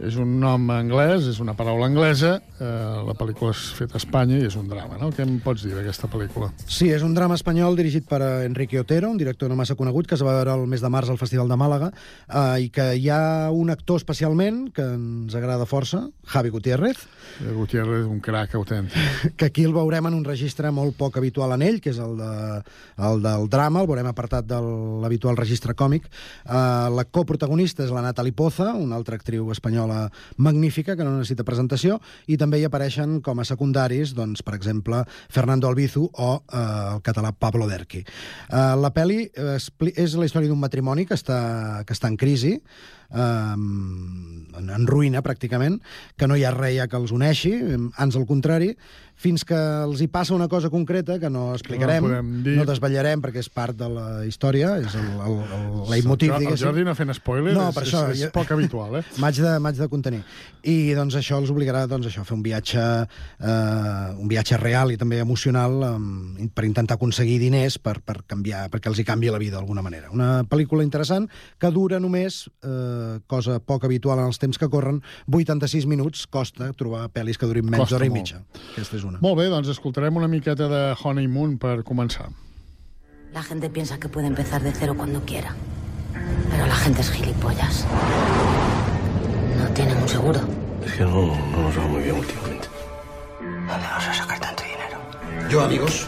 és 0.01 0.15
un 0.19 0.37
nom 0.41 0.69
anglès, 0.73 1.27
és 1.29 1.39
una 1.43 1.53
paraula 1.57 1.85
anglesa, 1.89 2.35
eh, 2.59 2.65
la 3.07 3.15
pel·lícula 3.17 3.53
és 3.53 3.61
feta 3.77 3.97
a 3.97 4.01
Espanya 4.01 4.39
i 4.39 4.47
és 4.47 4.55
un 4.59 4.67
drama, 4.71 4.97
no? 5.01 5.11
Què 5.13 5.25
em 5.25 5.37
pots 5.43 5.65
dir 5.65 5.75
d'aquesta 5.75 6.09
pel·lícula? 6.11 6.49
Sí, 6.65 6.89
és 6.89 7.03
un 7.05 7.13
drama 7.13 7.37
espanyol 7.37 7.77
dirigit 7.77 8.07
per 8.09 8.21
eh, 8.21 8.45
Enrique 8.47 8.79
Otero, 8.81 9.11
un 9.11 9.19
director 9.21 9.49
no 9.49 9.57
massa 9.59 9.77
conegut, 9.79 10.07
que 10.07 10.15
es 10.15 10.25
va 10.25 10.37
veure 10.39 10.57
el 10.57 10.65
mes 10.67 10.81
de 10.81 10.89
març 10.93 11.11
al 11.13 11.21
Festival 11.21 11.51
de 11.51 11.59
Màlaga, 11.59 11.91
eh, 12.27 12.65
i 12.65 12.69
que 12.73 12.89
hi 12.97 13.09
ha 13.13 13.51
un 13.51 13.69
actor 13.73 14.01
especialment 14.01 14.65
que 14.73 14.87
ens 14.95 15.35
agrada 15.35 15.69
força, 15.69 16.07
Javi 16.33 16.53
Gutiérrez. 16.53 17.07
Eh, 17.41 17.51
Gutiérrez, 17.53 18.05
un 18.05 18.19
crac 18.19 18.55
autèntic. 18.55 18.97
Que 19.37 19.47
aquí 19.49 19.63
el 19.65 19.73
veurem 19.73 20.07
en 20.09 20.15
un 20.17 20.23
registre 20.25 20.69
molt 20.71 20.95
poc 20.97 21.17
habitual 21.17 21.53
en 21.55 21.63
ell, 21.65 21.79
que 21.81 21.91
és 21.93 21.99
el, 22.01 22.15
de, 22.19 22.61
el 23.09 23.23
del 23.23 23.47
drama, 23.51 23.81
el 23.81 23.89
veurem 23.89 24.09
apartat 24.09 24.47
de 24.47 24.59
l'habitual 25.03 25.37
registre 25.39 25.75
còmic. 25.77 26.07
Eh, 26.07 26.55
la 26.93 27.05
coprotagonista 27.09 27.85
és 27.85 27.93
la 27.93 28.03
Natalie 28.05 28.35
Poza, 28.35 28.71
una 28.77 28.97
altra 28.99 29.17
actriu 29.19 29.49
espanyola 29.51 30.05
magnífica, 30.37 30.95
que 30.95 31.03
no 31.05 31.17
necessita 31.17 31.47
presentació, 31.47 31.99
i 32.27 32.37
també 32.37 32.61
hi 32.61 32.67
apareixen 32.69 33.19
com 33.25 33.39
a 33.39 33.47
secundaris, 33.47 34.13
doncs, 34.17 34.43
per 34.45 34.55
exemple, 34.57 35.03
Fernando 35.33 35.69
Albizu 35.69 36.07
o 36.13 36.31
eh, 36.41 36.65
el 36.95 37.03
català 37.05 37.33
Pablo 37.33 37.67
Derqui. 37.69 38.03
Eh, 38.03 38.65
la 38.79 38.93
pel·li 38.93 39.23
és 39.33 40.17
la 40.19 40.27
història 40.27 40.51
d'un 40.51 40.61
matrimoni 40.61 41.07
que 41.09 41.17
està, 41.17 41.83
que 41.87 41.95
està 41.95 42.11
en 42.11 42.19
crisi, 42.19 42.57
en, 43.13 44.69
en 44.73 44.87
ruïna, 44.89 45.23
pràcticament, 45.25 45.79
que 46.17 46.27
no 46.29 46.37
hi 46.37 46.45
ha 46.45 46.53
res 46.55 46.89
que 46.89 46.99
els 46.99 47.13
uneixi, 47.15 47.53
ans 47.97 48.19
al 48.19 48.27
contrari, 48.29 48.73
fins 49.23 49.45
que 49.47 49.55
els 49.55 50.01
hi 50.03 50.09
passa 50.11 50.33
una 50.35 50.49
cosa 50.51 50.69
concreta 50.69 51.15
que 51.21 51.29
no 51.31 51.53
explicarem, 51.55 52.03
No 52.03 52.09
no, 52.09 52.15
podem 52.19 52.31
dir. 52.43 52.55
no 52.59 52.65
desvetllarem 52.67 53.21
perquè 53.23 53.39
és 53.39 53.47
part 53.49 53.77
de 53.79 53.87
la 53.87 54.05
història, 54.27 54.73
és 54.83 54.97
el, 54.99 55.05
el, 55.23 55.37
el 55.57 55.89
leitmotiv, 55.93 56.33
el, 56.33 56.35
el 56.41 56.45
diguéssim. 56.47 56.67
Jordi 56.67 56.83
no 56.83 56.95
fent 56.99 57.13
spoiler, 57.15 57.53
No, 57.55 57.69
és, 57.71 57.75
per 57.77 57.85
és, 57.85 57.93
això, 57.93 58.01
és, 58.11 58.23
jo- 58.25 58.31
poc 58.35 58.51
habitual, 58.51 58.97
eh? 58.99 59.03
M'haig 59.23 59.39
de, 59.39 59.53
de 59.79 59.87
contenir. 59.91 60.19
I 60.67 60.75
doncs 60.97 61.15
això 61.19 61.39
els 61.39 61.51
obligarà 61.53 61.85
doncs, 61.87 62.07
això, 62.11 62.21
a 62.23 62.27
fer 62.27 62.35
un 62.35 62.43
viatge, 62.43 62.83
eh, 63.39 64.15
un 64.19 64.27
viatge 64.31 64.57
real 64.59 64.91
i 64.93 64.97
també 64.99 65.19
emocional 65.23 65.79
eh, 65.87 66.47
per 66.53 66.65
intentar 66.67 66.97
aconseguir 66.99 67.39
diners 67.41 67.77
per, 67.79 67.97
per 68.03 68.21
canviar, 68.27 68.67
perquè 68.73 68.91
els 68.91 68.99
hi 68.99 69.05
canvi 69.07 69.31
la 69.33 69.39
vida 69.41 69.57
d'alguna 69.57 69.81
manera. 69.85 70.11
Una 70.13 70.43
pel·lícula 70.47 70.83
interessant 70.85 71.29
que 71.59 71.71
dura 71.71 71.99
només, 72.03 72.43
eh, 72.63 73.19
cosa 73.27 73.59
poc 73.63 73.85
habitual 73.87 74.19
en 74.19 74.31
els 74.31 74.39
temps 74.41 74.59
que 74.59 74.69
corren, 74.71 75.01
86 75.31 75.87
minuts. 75.89 76.27
Costa 76.33 76.71
trobar 76.77 77.07
pel·lis 77.13 77.37
que 77.39 77.47
durin 77.49 77.67
menys 77.69 77.91
d'hora 77.91 78.07
i 78.07 78.13
mitja. 78.13 78.41
Aquesta 78.73 78.97
és 78.99 79.03
una. 79.07 79.12
Molt 79.21 79.37
bé, 79.37 79.49
doncs 79.51 79.69
escoltarem 79.69 80.15
una 80.17 80.27
miqueta 80.27 80.67
de 80.69 80.81
Honeymoon 81.03 81.57
per 81.57 81.83
començar. 81.83 82.29
La 83.33 83.43
gente 83.43 83.69
piensa 83.69 83.99
que 83.99 84.09
puede 84.09 84.27
empezar 84.27 84.61
de 84.61 84.71
cero 84.71 84.93
cuando 84.95 85.21
quiera. 85.21 85.55
Pero 86.49 86.67
la 86.67 86.75
gente 86.75 87.01
es 87.01 87.11
gilipollas. 87.11 87.85
No 89.57 89.67
tienen 89.73 89.97
un 89.97 90.07
seguro. 90.07 90.39
Es 90.85 90.93
que 90.93 91.03
no, 91.03 91.27
no 91.51 91.61
nos 91.63 91.77
va 91.77 91.87
muy 91.87 92.03
bien 92.03 92.15
últimamente. 92.15 92.67
¿Dónde 93.39 93.87
vas 93.87 94.07
a 94.07 94.13
sacar 94.13 94.39
tanto 94.39 94.63
dinero? 94.63 95.49
Yo, 95.49 95.61
amigos, 95.63 96.07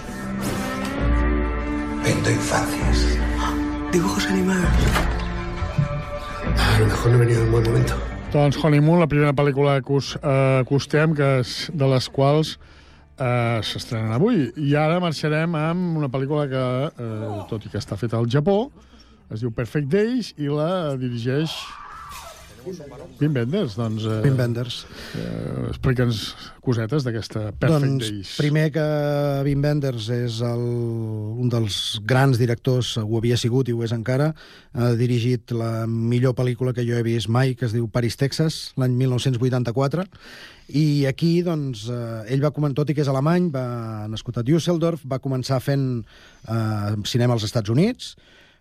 vendo 2.03 2.29
infancias. 2.29 3.17
Dibujos 3.91 4.27
animados. 4.27 4.69
A 6.75 6.79
lo 6.79 6.85
mejor 6.85 7.11
no 7.11 7.17
he 7.17 7.19
venido 7.21 7.41
en 7.43 7.51
buen 7.51 7.63
momento. 7.63 7.95
Doncs 8.31 8.57
Honeymoon, 8.61 8.99
la 8.99 9.07
primera 9.07 9.31
pel·lícula 9.31 9.81
que 9.81 9.93
us 9.93 10.17
eh, 10.21 10.59
acostem, 10.59 11.13
que 11.15 11.39
és 11.39 11.71
de 11.71 11.87
les 11.87 12.09
quals 12.11 12.57
eh, 13.19 13.59
s'estrenen 13.63 14.13
avui. 14.15 14.49
I 14.57 14.75
ara 14.79 14.99
marxarem 15.03 15.55
amb 15.59 15.97
una 16.01 16.09
pel·lícula 16.11 16.47
que, 16.51 16.65
eh, 16.91 17.31
tot 17.49 17.65
i 17.65 17.71
que 17.71 17.79
està 17.81 17.97
feta 17.97 18.17
al 18.17 18.29
Japó, 18.29 18.71
es 19.31 19.41
diu 19.41 19.51
Perfect 19.51 19.89
Days 19.89 20.33
i 20.37 20.51
la 20.51 20.95
dirigeix 21.01 21.53
Wim 22.65 23.33
Wenders. 23.33 23.75
Doncs, 23.77 24.03
eh, 24.03 24.21
Wim 24.25 24.37
Wenders. 24.37 24.85
Eh, 25.15 25.69
Explica'ns 25.69 26.21
cosetes 26.65 27.05
d'aquesta 27.05 27.51
Perfect 27.53 27.85
doncs, 27.85 28.09
Days. 28.09 28.31
primer 28.39 28.71
que 28.73 28.85
Wim 29.45 29.61
Wenders 29.63 30.09
és 30.09 30.39
el, 30.41 30.65
un 31.41 31.49
dels 31.51 31.99
grans 32.03 32.39
directors, 32.41 32.95
ho 32.97 33.17
havia 33.19 33.37
sigut 33.37 33.69
i 33.69 33.75
ho 33.75 33.83
és 33.85 33.93
encara, 33.95 34.33
ha 34.73 34.91
dirigit 34.97 35.53
la 35.55 35.85
millor 35.87 36.33
pel·lícula 36.33 36.73
que 36.73 36.85
jo 36.87 36.97
he 36.97 37.05
vist 37.05 37.29
mai, 37.29 37.53
que 37.55 37.65
es 37.69 37.75
diu 37.75 37.87
Paris, 37.87 38.17
Texas, 38.17 38.73
l'any 38.81 38.97
1984, 38.97 40.07
i 40.73 41.05
aquí, 41.05 41.43
doncs, 41.45 41.85
eh, 41.93 42.33
ell 42.33 42.41
va 42.41 42.51
començar, 42.51 42.81
tot 42.81 42.89
i 42.89 42.95
que 42.97 43.05
és 43.05 43.11
alemany, 43.11 43.51
va 43.53 44.07
nascut 44.09 44.39
a 44.41 44.45
Düsseldorf, 44.45 45.05
va 45.05 45.21
començar 45.21 45.61
fent 45.61 46.01
eh, 46.49 46.95
cinema 47.05 47.37
als 47.37 47.45
Estats 47.45 47.69
Units, 47.69 48.15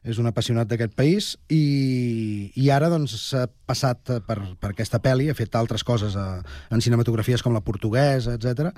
és 0.04 0.20
un 0.20 0.28
apassionat 0.28 0.68
d'aquest 0.68 0.92
país 0.96 1.32
i, 1.48 2.52
i 2.60 2.68
ara 2.70 2.90
doncs 2.92 3.16
s'ha 3.30 3.46
passat 3.64 4.12
per, 4.26 4.36
per 4.60 4.70
aquesta 4.74 5.00
pel·li, 5.02 5.30
ha 5.32 5.36
fet 5.36 5.56
altres 5.56 5.84
coses 5.86 6.12
a, 6.20 6.26
en 6.70 6.84
cinematografies 6.84 7.42
com 7.42 7.54
la 7.56 7.62
portuguesa, 7.64 8.36
etc. 8.36 8.74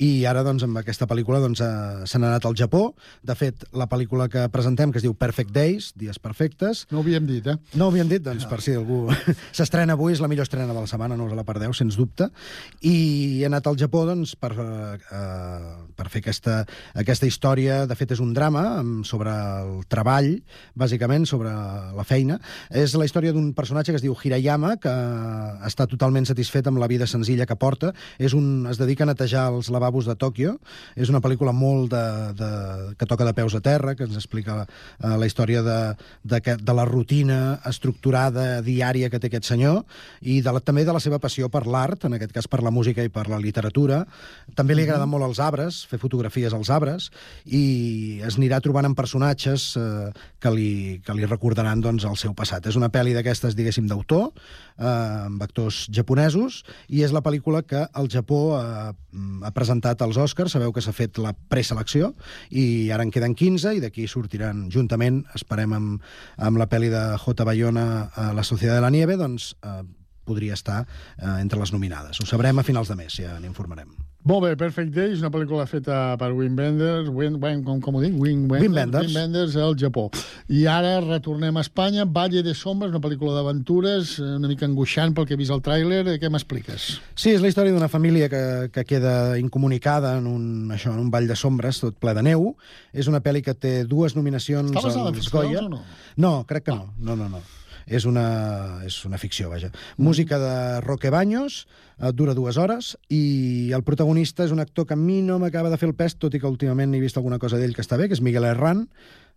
i 0.00 0.24
ara 0.28 0.42
doncs 0.46 0.64
amb 0.64 0.80
aquesta 0.80 1.06
pel·lícula 1.10 1.42
doncs, 1.42 1.60
eh, 1.60 2.06
se 2.08 2.18
n'ha 2.18 2.30
anat 2.32 2.46
al 2.48 2.56
Japó. 2.56 2.94
De 3.26 3.36
fet, 3.36 3.66
la 3.76 3.86
pel·lícula 3.90 4.30
que 4.32 4.46
presentem, 4.52 4.92
que 4.92 5.00
es 5.02 5.04
diu 5.04 5.12
Perfect 5.14 5.52
Days, 5.52 5.90
Dies 6.00 6.18
Perfectes... 6.22 6.86
No 6.90 7.00
ho 7.00 7.04
havíem 7.04 7.28
dit, 7.28 7.46
eh? 7.46 7.58
No 7.76 7.86
ho 7.88 7.92
havíem 7.92 8.08
dit, 8.08 8.24
doncs, 8.24 8.48
per 8.48 8.62
si 8.64 8.74
algú... 8.78 9.02
S'estrena 9.56 9.98
avui, 9.98 10.14
és 10.16 10.24
la 10.24 10.30
millor 10.32 10.48
estrena 10.48 10.72
de 10.72 10.78
la 10.78 10.88
setmana, 10.88 11.18
no 11.20 11.28
us 11.28 11.36
la 11.36 11.44
perdeu, 11.44 11.74
sens 11.76 11.98
dubte. 12.00 12.30
I 12.80 12.96
he 13.42 13.46
anat 13.48 13.68
al 13.68 13.76
Japó 13.80 14.06
doncs, 14.08 14.32
per, 14.40 14.54
eh, 14.56 15.60
per 16.00 16.08
fer 16.08 16.24
aquesta, 16.24 16.62
aquesta 17.04 17.28
història. 17.28 17.82
De 17.90 17.98
fet, 17.98 18.16
és 18.16 18.24
un 18.24 18.32
drama 18.36 18.64
sobre 19.04 19.36
el 19.60 19.84
treball, 19.92 20.32
bàsicament, 20.80 21.26
sobre 21.28 21.52
la 21.96 22.06
feina. 22.06 22.38
És 22.70 22.94
la 22.98 23.06
història 23.06 23.34
d'un 23.36 23.52
personatge 23.56 23.92
que 23.92 24.00
es 24.00 24.04
diu 24.04 24.16
Hirayama, 24.16 24.76
que 24.82 24.92
està 25.68 25.86
totalment 25.90 26.26
satisfet 26.28 26.66
amb 26.70 26.80
la 26.80 26.88
vida 26.90 27.08
senzilla 27.10 27.46
que 27.46 27.58
porta. 27.60 27.92
És 28.18 28.34
un, 28.36 28.66
es 28.70 28.80
dedica 28.80 29.04
a 29.04 29.10
netejar 29.12 29.48
els 29.52 29.70
lavabos 29.70 30.08
de 30.08 30.16
Tòquio. 30.18 30.56
És 30.96 31.12
una 31.12 31.22
pel·lícula 31.22 31.54
molt 31.56 31.92
de, 31.92 32.04
de, 32.38 32.50
que 32.98 33.08
toca 33.08 33.28
de 33.28 33.34
peus 33.36 33.54
a 33.56 33.62
terra, 33.64 33.94
que 33.94 34.08
ens 34.08 34.18
explica 34.18 34.62
uh, 34.64 35.14
la 35.20 35.28
història 35.28 35.62
de, 35.66 35.78
de, 36.24 36.40
que, 36.44 36.56
de 36.56 36.76
la 36.76 36.86
rutina 36.88 37.60
estructurada 37.68 38.60
diària 38.64 39.10
que 39.10 39.20
té 39.20 39.30
aquest 39.30 39.50
senyor 39.50 39.82
i 40.20 40.40
de 40.44 40.54
la, 40.54 40.62
també 40.64 40.84
de 40.86 40.94
la 40.94 41.02
seva 41.02 41.20
passió 41.22 41.48
per 41.52 41.66
l'art, 41.66 42.06
en 42.06 42.16
aquest 42.16 42.34
cas 42.34 42.48
per 42.50 42.62
la 42.64 42.72
música 42.74 43.04
i 43.04 43.12
per 43.12 43.26
la 43.30 43.40
literatura. 43.42 44.02
També 44.56 44.76
li 44.76 44.86
agraden 44.86 45.10
molt 45.10 45.26
els 45.28 45.40
arbres, 45.42 45.82
fer 45.90 46.00
fotografies 46.02 46.54
als 46.56 46.70
arbres, 46.72 47.10
i 47.46 48.20
es 48.26 48.38
anirà 48.38 48.60
trobant 48.64 48.88
amb 48.88 48.98
personatges 48.98 49.74
eh, 49.80 50.10
que, 50.40 50.52
li, 50.54 50.69
que 51.04 51.14
li 51.16 51.28
recordaran 51.28 51.82
doncs, 51.84 52.06
el 52.08 52.16
seu 52.20 52.34
passat. 52.36 52.66
És 52.70 52.78
una 52.78 52.90
pel·li 52.92 53.14
d'aquestes, 53.16 53.56
diguéssim, 53.58 53.86
d'autor, 53.90 54.30
eh, 54.78 54.86
amb 55.26 55.42
actors 55.44 55.84
japonesos, 55.92 56.62
i 56.88 57.04
és 57.06 57.14
la 57.16 57.22
pel·lícula 57.24 57.62
que 57.66 57.84
el 58.00 58.10
Japó 58.12 58.40
eh, 58.58 58.90
ha 59.46 59.52
presentat 59.56 60.02
als 60.02 60.18
Oscars. 60.20 60.56
Sabeu 60.56 60.74
que 60.74 60.84
s'ha 60.84 60.96
fet 60.96 61.18
la 61.22 61.32
preselecció, 61.32 62.12
i 62.50 62.90
ara 62.94 63.06
en 63.06 63.14
queden 63.14 63.36
15, 63.38 63.76
i 63.78 63.84
d'aquí 63.84 64.08
sortiran 64.10 64.68
juntament, 64.72 65.24
esperem 65.38 65.76
amb, 65.76 66.12
amb 66.38 66.60
la 66.60 66.68
pel·li 66.70 66.92
de 66.92 67.06
J. 67.24 67.48
Bayona, 67.48 67.88
eh, 68.10 68.30
La 68.36 68.46
Societat 68.46 68.80
de 68.80 68.84
la 68.86 68.92
Nieve, 68.94 69.18
doncs 69.20 69.54
eh, 69.62 69.80
podria 70.24 70.54
estar 70.54 70.84
eh, 70.84 71.40
entre 71.40 71.60
les 71.60 71.74
nominades. 71.74 72.20
Ho 72.20 72.28
sabrem 72.28 72.58
a 72.58 72.66
finals 72.66 72.92
de 72.92 72.98
mes, 73.02 73.20
ja 73.22 73.38
n'informarem. 73.42 74.09
Molt 74.28 74.42
bé, 74.44 74.50
Perfect 74.60 74.90
Day 74.92 75.14
és 75.14 75.22
una 75.22 75.30
pel·lícula 75.32 75.64
feta 75.64 76.14
per 76.20 76.26
Wim 76.36 76.52
Wenders, 76.58 77.06
Wim, 77.08 77.38
Wim, 77.40 77.62
com, 77.64 77.78
com 77.80 77.94
ho 77.96 78.02
dic? 78.02 78.12
Wim 78.20 78.42
Wenders, 78.50 78.66
Wim 78.66 78.74
Wenders. 78.76 79.06
Wim 79.06 79.16
Wenders 79.16 79.54
al 79.56 79.76
Japó. 79.80 80.10
I 80.52 80.66
ara 80.68 80.98
retornem 81.00 81.56
a 81.56 81.62
Espanya, 81.64 82.04
Valle 82.04 82.42
de 82.44 82.52
Sombres, 82.54 82.92
una 82.92 83.00
pel·lícula 83.00 83.32
d'aventures, 83.38 84.18
una 84.20 84.50
mica 84.50 84.68
angoixant 84.68 85.14
pel 85.16 85.24
que 85.24 85.32
he 85.34 85.40
vist 85.40 85.54
al 85.54 85.62
tràiler. 85.64 86.02
Què 86.20 86.28
m'expliques? 86.28 86.90
Sí, 87.16 87.32
és 87.32 87.40
la 87.40 87.48
història 87.48 87.72
d'una 87.72 87.88
família 87.88 88.28
que, 88.28 88.42
que 88.74 88.84
queda 88.84 89.38
incomunicada 89.40 90.18
en 90.20 90.28
un, 90.28 90.44
això, 90.76 90.92
en 90.92 91.00
un 91.06 91.08
ball 91.14 91.30
de 91.30 91.38
sombres 91.40 91.80
tot 91.80 91.96
ple 91.96 92.12
de 92.18 92.26
neu. 92.28 92.50
És 92.92 93.08
una 93.08 93.22
pel·li 93.24 93.40
que 93.46 93.56
té 93.56 93.72
dues 93.88 94.18
nominacions 94.20 94.68
Està 94.68 94.84
basada 94.84 95.08
en 95.08 95.16
als 95.16 95.32
Goya. 95.32 95.64
o 95.64 95.72
no? 95.72 95.80
No, 96.20 96.34
crec 96.44 96.68
que 96.68 96.76
no. 96.76 96.92
No, 97.00 97.16
no, 97.16 97.30
no. 97.32 97.40
És 97.86 98.06
una, 98.08 98.80
és 98.86 99.04
una 99.04 99.18
ficció, 99.18 99.50
vaja. 99.50 99.70
Música 99.96 100.38
de 100.38 100.80
Roque 100.80 101.10
Baños, 101.10 101.66
eh, 101.98 102.12
dura 102.12 102.34
dues 102.34 102.56
hores, 102.56 102.96
i 103.08 103.70
el 103.76 103.84
protagonista 103.86 104.44
és 104.44 104.52
un 104.52 104.60
actor 104.60 104.86
que 104.86 104.94
a 104.94 105.00
mi 105.00 105.20
no 105.22 105.38
m'acaba 105.38 105.70
de 105.70 105.78
fer 105.80 105.88
el 105.90 105.96
pes, 105.96 106.16
tot 106.18 106.34
i 106.34 106.40
que 106.40 106.50
últimament 106.50 106.94
he 106.94 107.00
vist 107.02 107.16
alguna 107.16 107.38
cosa 107.38 107.58
d'ell 107.58 107.74
que 107.74 107.84
està 107.84 107.98
bé, 108.00 108.08
que 108.08 108.18
és 108.18 108.24
Miguel 108.24 108.48
Herrán, 108.48 108.88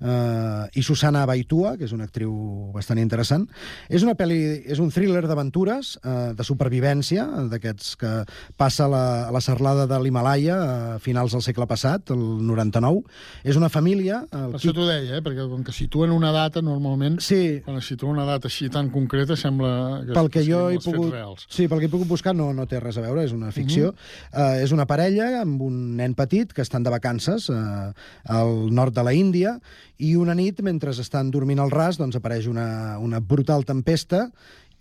eh, 0.02 0.70
i 0.80 0.84
Susana 0.84 1.26
Baitua, 1.26 1.76
que 1.78 1.86
és 1.86 1.94
una 1.96 2.06
actriu 2.06 2.34
bastant 2.74 3.00
interessant. 3.02 3.48
És 3.90 4.04
una 4.04 4.16
pel·li, 4.16 4.64
és 4.66 4.80
un 4.80 4.90
thriller 4.92 5.26
d'aventures, 5.28 5.98
eh, 6.04 6.34
de 6.38 6.44
supervivència, 6.44 7.26
d'aquests 7.52 7.96
que 8.00 8.12
passa 8.58 8.86
a 8.86 8.92
la, 8.92 9.04
a 9.28 9.32
la 9.32 9.42
serlada 9.42 9.88
de 9.88 10.00
l'Himalaya 10.04 10.58
a 10.96 11.00
finals 11.00 11.32
del 11.36 11.42
segle 11.46 11.68
passat, 11.68 12.12
el 12.12 12.24
99. 12.46 13.04
És 13.44 13.56
una 13.60 13.70
família... 13.70 14.24
El 14.32 14.52
Per 14.54 14.60
això 14.62 14.74
t'ho 14.76 14.88
deia, 14.88 15.18
eh? 15.18 15.22
perquè 15.26 15.48
com 15.50 15.64
que 15.64 15.74
situen 15.76 16.12
una 16.12 16.32
data, 16.36 16.62
normalment, 16.62 17.20
sí. 17.24 17.60
quan 17.66 17.78
es 17.78 17.88
situa 17.88 18.10
una 18.14 18.26
data 18.26 18.48
així 18.48 18.70
tan 18.74 18.90
concreta, 18.94 19.36
sembla 19.40 20.04
que, 20.06 20.14
pel 20.14 20.30
que 20.34 20.44
jo 20.46 20.66
he 20.74 20.80
pogut, 20.84 21.12
reals. 21.14 21.46
sí, 21.50 21.68
pel 21.68 21.80
que 21.82 21.88
he 21.90 21.94
pogut 21.94 22.08
buscar 22.10 22.36
no, 22.36 22.52
no 22.54 22.66
té 22.70 22.80
res 22.80 22.98
a 22.98 23.06
veure, 23.06 23.24
és 23.26 23.34
una 23.36 23.52
ficció. 23.52 23.90
Uh 23.90 23.94
Mhm. 23.94 23.98
-huh. 24.34 24.60
uh, 24.60 24.64
és 24.64 24.72
una 24.72 24.86
parella 24.86 25.42
amb 25.42 25.62
un 25.62 25.96
nen 25.98 26.14
petit 26.16 26.52
que 26.54 26.62
estan 26.62 26.84
de 26.84 26.90
vacances 26.90 27.50
uh, 27.50 27.92
al 28.26 28.74
nord 28.74 28.94
de 28.94 29.04
la 29.04 29.14
Índia 29.14 29.60
i 30.02 30.16
una 30.18 30.34
nit, 30.34 30.62
mentre 30.66 30.92
estan 30.92 31.30
dormint 31.32 31.62
al 31.62 31.72
ras, 31.72 32.00
doncs 32.02 32.18
apareix 32.18 32.48
una, 32.50 32.98
una 33.00 33.20
brutal 33.20 33.66
tempesta 33.68 34.30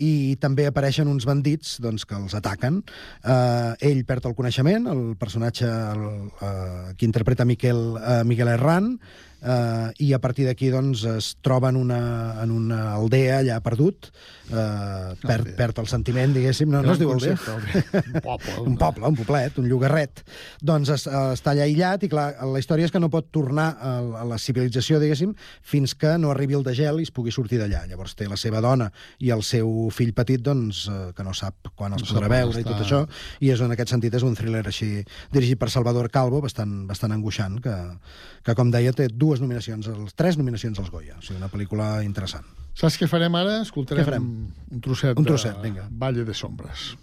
i 0.03 0.37
també 0.43 0.67
apareixen 0.67 1.11
uns 1.11 1.27
bandits 1.29 1.77
doncs, 1.83 2.07
que 2.09 2.17
els 2.19 2.35
ataquen. 2.35 2.81
Uh, 3.23 3.75
ell 3.85 4.03
perd 4.09 4.27
el 4.31 4.37
coneixement, 4.39 4.89
el 4.91 5.03
personatge 5.21 5.69
el, 5.69 6.07
uh, 6.33 6.95
que 6.97 7.07
interpreta 7.07 7.47
Miquel, 7.47 7.83
uh, 8.01 8.23
Miguel 8.27 8.51
Herrán, 8.55 8.97
uh, 9.43 9.90
i 10.03 10.12
a 10.14 10.20
partir 10.22 10.47
d'aquí 10.49 10.70
doncs, 10.72 11.05
es 11.09 11.32
troba 11.45 11.70
en 11.72 11.78
una, 11.80 12.01
en 12.43 12.55
una 12.55 12.80
aldea 12.95 13.40
allà 13.43 13.59
perdut, 13.64 14.11
uh, 14.51 15.12
perd, 15.22 15.53
perd 15.59 15.82
el 15.82 15.90
sentiment, 15.90 16.34
diguéssim, 16.34 16.70
no, 16.72 16.82
no 16.86 16.95
es 16.95 17.03
diu 17.03 17.12
aldea. 17.12 17.36
Un 17.36 18.20
poble. 18.28 18.57
un 18.64 18.78
poble, 18.80 19.07
un 19.09 19.18
poblet, 19.18 19.59
un 19.62 19.68
llogarret. 19.70 20.24
Doncs 20.62 20.93
es, 20.97 21.07
està 21.07 21.55
allà 21.55 21.66
aïllat 21.66 22.07
i, 22.07 22.11
clar, 22.12 22.28
la 22.53 22.62
història 22.62 22.88
és 22.88 22.95
que 22.95 23.03
no 23.03 23.11
pot 23.12 23.30
tornar 23.34 23.68
a, 23.76 23.95
a 24.22 24.24
la 24.28 24.38
civilització, 24.43 25.01
diguéssim, 25.03 25.34
fins 25.62 25.97
que 25.99 26.16
no 26.20 26.32
arribi 26.32 26.57
el 26.59 26.66
de 26.66 26.74
gel 26.76 27.01
i 27.03 27.09
es 27.09 27.14
pugui 27.14 27.34
sortir 27.34 27.61
d'allà. 27.61 27.84
Llavors 27.90 28.16
té 28.18 28.28
la 28.30 28.38
seva 28.40 28.62
dona 28.64 28.90
i 29.22 29.32
el 29.34 29.45
seu 29.47 29.88
fill 29.95 30.12
petit, 30.16 30.43
doncs, 30.43 30.86
eh, 30.90 31.01
que 31.16 31.26
no 31.26 31.34
sap 31.36 31.72
quan 31.76 31.97
els 31.97 32.05
No 32.07 32.16
podrà 32.16 32.30
veure 32.32 32.59
i 32.59 32.64
està. 32.64 32.72
tot 32.72 32.84
això, 32.84 33.03
i 33.40 33.53
és, 33.53 33.61
en 33.62 33.72
aquest 33.74 33.93
sentit 33.95 34.14
és 34.14 34.24
un 34.26 34.36
thriller 34.38 34.64
així, 34.66 34.90
dirigit 35.32 35.61
per 35.61 35.70
Salvador 35.72 36.11
Calvo, 36.12 36.43
bastant, 36.45 36.82
bastant 36.88 37.14
angoixant, 37.14 37.59
que, 37.62 37.76
que, 38.45 38.55
com 38.59 38.70
deia, 38.74 38.93
té 38.97 39.09
dues 39.09 39.32
nominacions, 39.41 39.87
els, 39.89 40.14
tres 40.14 40.37
nominacions 40.37 40.78
als 40.78 40.91
Goya. 40.91 41.16
O 41.18 41.22
sigui, 41.22 41.39
una 41.39 41.49
pel·lícula 41.49 42.05
interessant. 42.05 42.45
Saps 42.74 42.99
què 42.99 43.07
farem 43.09 43.35
ara? 43.35 43.61
Escoltarem 43.62 44.03
Què 44.03 44.09
farem? 44.11 44.26
un 44.72 44.80
trosset, 44.80 45.18
Un 45.18 45.24
trosset, 45.24 45.57
de 45.57 45.62
vinga. 45.62 45.89
Valle 45.91 46.24
de 46.24 46.35
Sombres. 46.35 46.97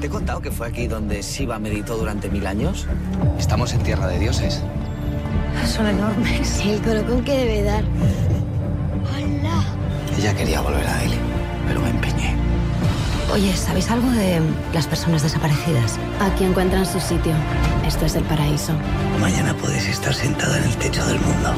¿Te 0.00 0.06
he 0.06 0.10
contado 0.10 0.40
que 0.42 0.50
fue 0.50 0.66
aquí 0.66 0.86
donde 0.88 1.22
Shiva 1.22 1.58
meditó 1.58 1.96
durante 1.96 2.28
mil 2.28 2.46
años? 2.46 2.86
Estamos 3.38 3.72
en 3.72 3.82
tierra 3.82 4.08
de 4.08 4.18
dioses. 4.18 4.60
Son 5.66 5.86
enormes. 5.86 6.60
El 6.60 6.80
colocón 6.82 7.22
que 7.24 7.32
debe 7.36 7.62
dar. 7.62 7.84
¡Hola! 9.14 9.64
Ella 10.18 10.34
quería 10.34 10.60
volver 10.60 10.86
a 10.86 11.04
él, 11.04 11.12
pero 11.68 11.80
me 11.80 11.90
empeñé. 11.90 12.11
Oye, 13.32 13.56
¿sabéis 13.56 13.90
algo 13.90 14.10
de 14.10 14.42
las 14.74 14.86
personas 14.86 15.22
desaparecidas? 15.22 15.98
Aquí 16.20 16.44
encuentran 16.44 16.84
su 16.84 17.00
sitio. 17.00 17.32
Esto 17.86 18.04
es 18.04 18.14
el 18.14 18.24
paraíso. 18.24 18.74
Mañana 19.22 19.54
puedes 19.54 19.88
estar 19.88 20.12
sentada 20.12 20.58
en 20.58 20.64
el 20.64 20.76
techo 20.76 21.02
del 21.06 21.18
mundo. 21.18 21.54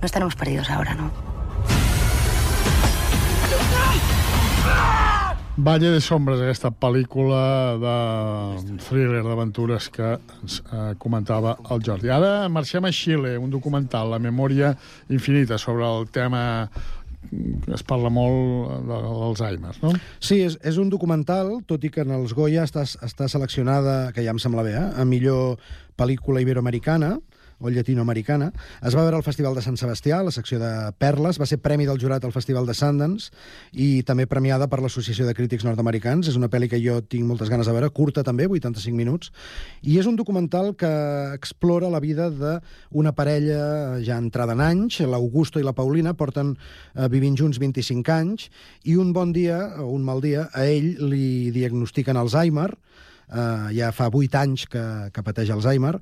No 0.00 0.06
estaremos 0.06 0.36
perdidos 0.36 0.70
ahora, 0.70 0.94
¿no? 0.94 1.10
Valle 5.60 5.90
de 5.90 6.00
Sombres, 6.00 6.38
aquesta 6.38 6.70
pel·lícula 6.70 7.74
de 7.82 8.78
thriller 8.78 9.24
d'aventures 9.26 9.88
que 9.90 10.12
ens 10.14 10.60
eh, 10.62 10.92
comentava 11.02 11.56
el 11.74 11.82
Jordi. 11.82 12.12
Ara 12.14 12.46
marxem 12.46 12.86
a 12.86 12.92
Xile, 12.94 13.34
un 13.42 13.50
documental, 13.50 14.12
La 14.14 14.20
memòria 14.22 14.76
infinita, 15.10 15.58
sobre 15.58 15.82
el 15.82 16.06
tema 16.14 16.70
es 17.74 17.82
parla 17.86 18.10
molt 18.12 18.86
de 18.88 18.98
l'Alzheimer, 19.04 19.74
no? 19.82 19.92
Sí, 20.20 20.40
és, 20.46 20.56
és 20.66 20.78
un 20.80 20.88
documental, 20.92 21.58
tot 21.68 21.84
i 21.84 21.90
que 21.92 22.04
en 22.06 22.14
els 22.16 22.34
Goya 22.36 22.64
està, 22.68 22.84
està 22.84 23.28
seleccionada, 23.28 24.12
que 24.16 24.24
ja 24.24 24.32
em 24.34 24.40
sembla 24.42 24.64
bé, 24.66 24.76
eh, 24.78 24.86
a 24.96 25.04
millor 25.08 25.58
pel·lícula 25.98 26.42
iberoamericana, 26.44 27.16
o 27.58 27.70
llatinoamericana. 27.70 28.52
Es 28.86 28.94
va 28.94 29.02
veure 29.02 29.18
al 29.18 29.26
Festival 29.26 29.56
de 29.56 29.62
Sant 29.64 29.76
Sebastià, 29.80 30.20
la 30.22 30.34
secció 30.34 30.60
de 30.62 30.70
Perles, 30.98 31.40
va 31.40 31.46
ser 31.48 31.58
premi 31.62 31.86
del 31.88 31.98
jurat 32.00 32.24
al 32.24 32.34
Festival 32.34 32.66
de 32.68 32.74
Sundance 32.76 33.32
i 33.72 34.02
també 34.06 34.28
premiada 34.30 34.68
per 34.70 34.80
l'Associació 34.82 35.26
de 35.26 35.34
Crítics 35.34 35.66
Nord-Americans. 35.66 36.30
És 36.30 36.38
una 36.38 36.50
pel·li 36.52 36.70
que 36.70 36.80
jo 36.82 37.00
tinc 37.02 37.26
moltes 37.26 37.50
ganes 37.50 37.66
de 37.66 37.74
veure, 37.74 37.90
curta 37.94 38.24
també, 38.26 38.46
85 38.46 38.96
minuts, 38.96 39.32
i 39.82 39.98
és 39.98 40.06
un 40.06 40.16
documental 40.16 40.74
que 40.78 40.90
explora 41.34 41.90
la 41.90 42.02
vida 42.04 42.30
d'una 42.30 43.14
parella 43.16 43.98
ja 44.04 44.18
entrada 44.18 44.54
en 44.54 44.62
anys, 44.64 45.00
l'Augusto 45.00 45.58
i 45.58 45.66
la 45.66 45.74
Paulina 45.74 46.14
porten 46.14 46.54
eh, 46.54 47.08
vivint 47.10 47.36
junts 47.38 47.58
25 47.58 48.14
anys, 48.14 48.48
i 48.84 48.96
un 48.96 49.12
bon 49.12 49.32
dia, 49.34 49.58
o 49.82 49.90
un 49.94 50.04
mal 50.06 50.22
dia, 50.22 50.48
a 50.54 50.66
ell 50.66 50.94
li 51.10 51.50
diagnostiquen 51.54 52.16
Alzheimer, 52.16 52.70
Uh, 53.28 53.68
ja 53.76 53.90
fa 53.92 54.06
8 54.08 54.38
anys 54.40 54.64
que, 54.72 54.82
que 55.12 55.24
pateix 55.24 55.50
Alzheimer, 55.52 55.94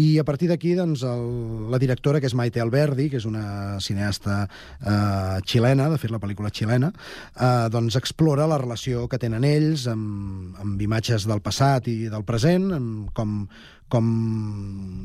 i 0.00 0.06
a 0.20 0.24
partir 0.24 0.48
d'aquí 0.48 0.72
doncs, 0.78 1.02
el, 1.04 1.26
la 1.72 1.80
directora, 1.82 2.22
que 2.22 2.30
és 2.30 2.36
Maite 2.38 2.62
Alberdi, 2.62 3.10
que 3.12 3.20
és 3.20 3.26
una 3.28 3.76
cineasta 3.84 4.42
uh, 4.46 5.40
xilena, 5.44 5.90
de 5.92 5.98
fet 6.00 6.14
la 6.14 6.22
pel·lícula 6.22 6.52
xilena, 6.54 6.88
uh, 7.36 7.68
doncs 7.72 7.98
explora 8.00 8.48
la 8.48 8.60
relació 8.62 9.04
que 9.12 9.20
tenen 9.20 9.44
ells 9.44 9.84
amb, 9.92 10.56
amb 10.62 10.80
imatges 10.80 11.28
del 11.28 11.44
passat 11.44 11.90
i 11.92 11.98
del 12.08 12.24
present, 12.24 12.70
amb 12.78 13.12
com, 13.16 13.44
com 13.90 14.06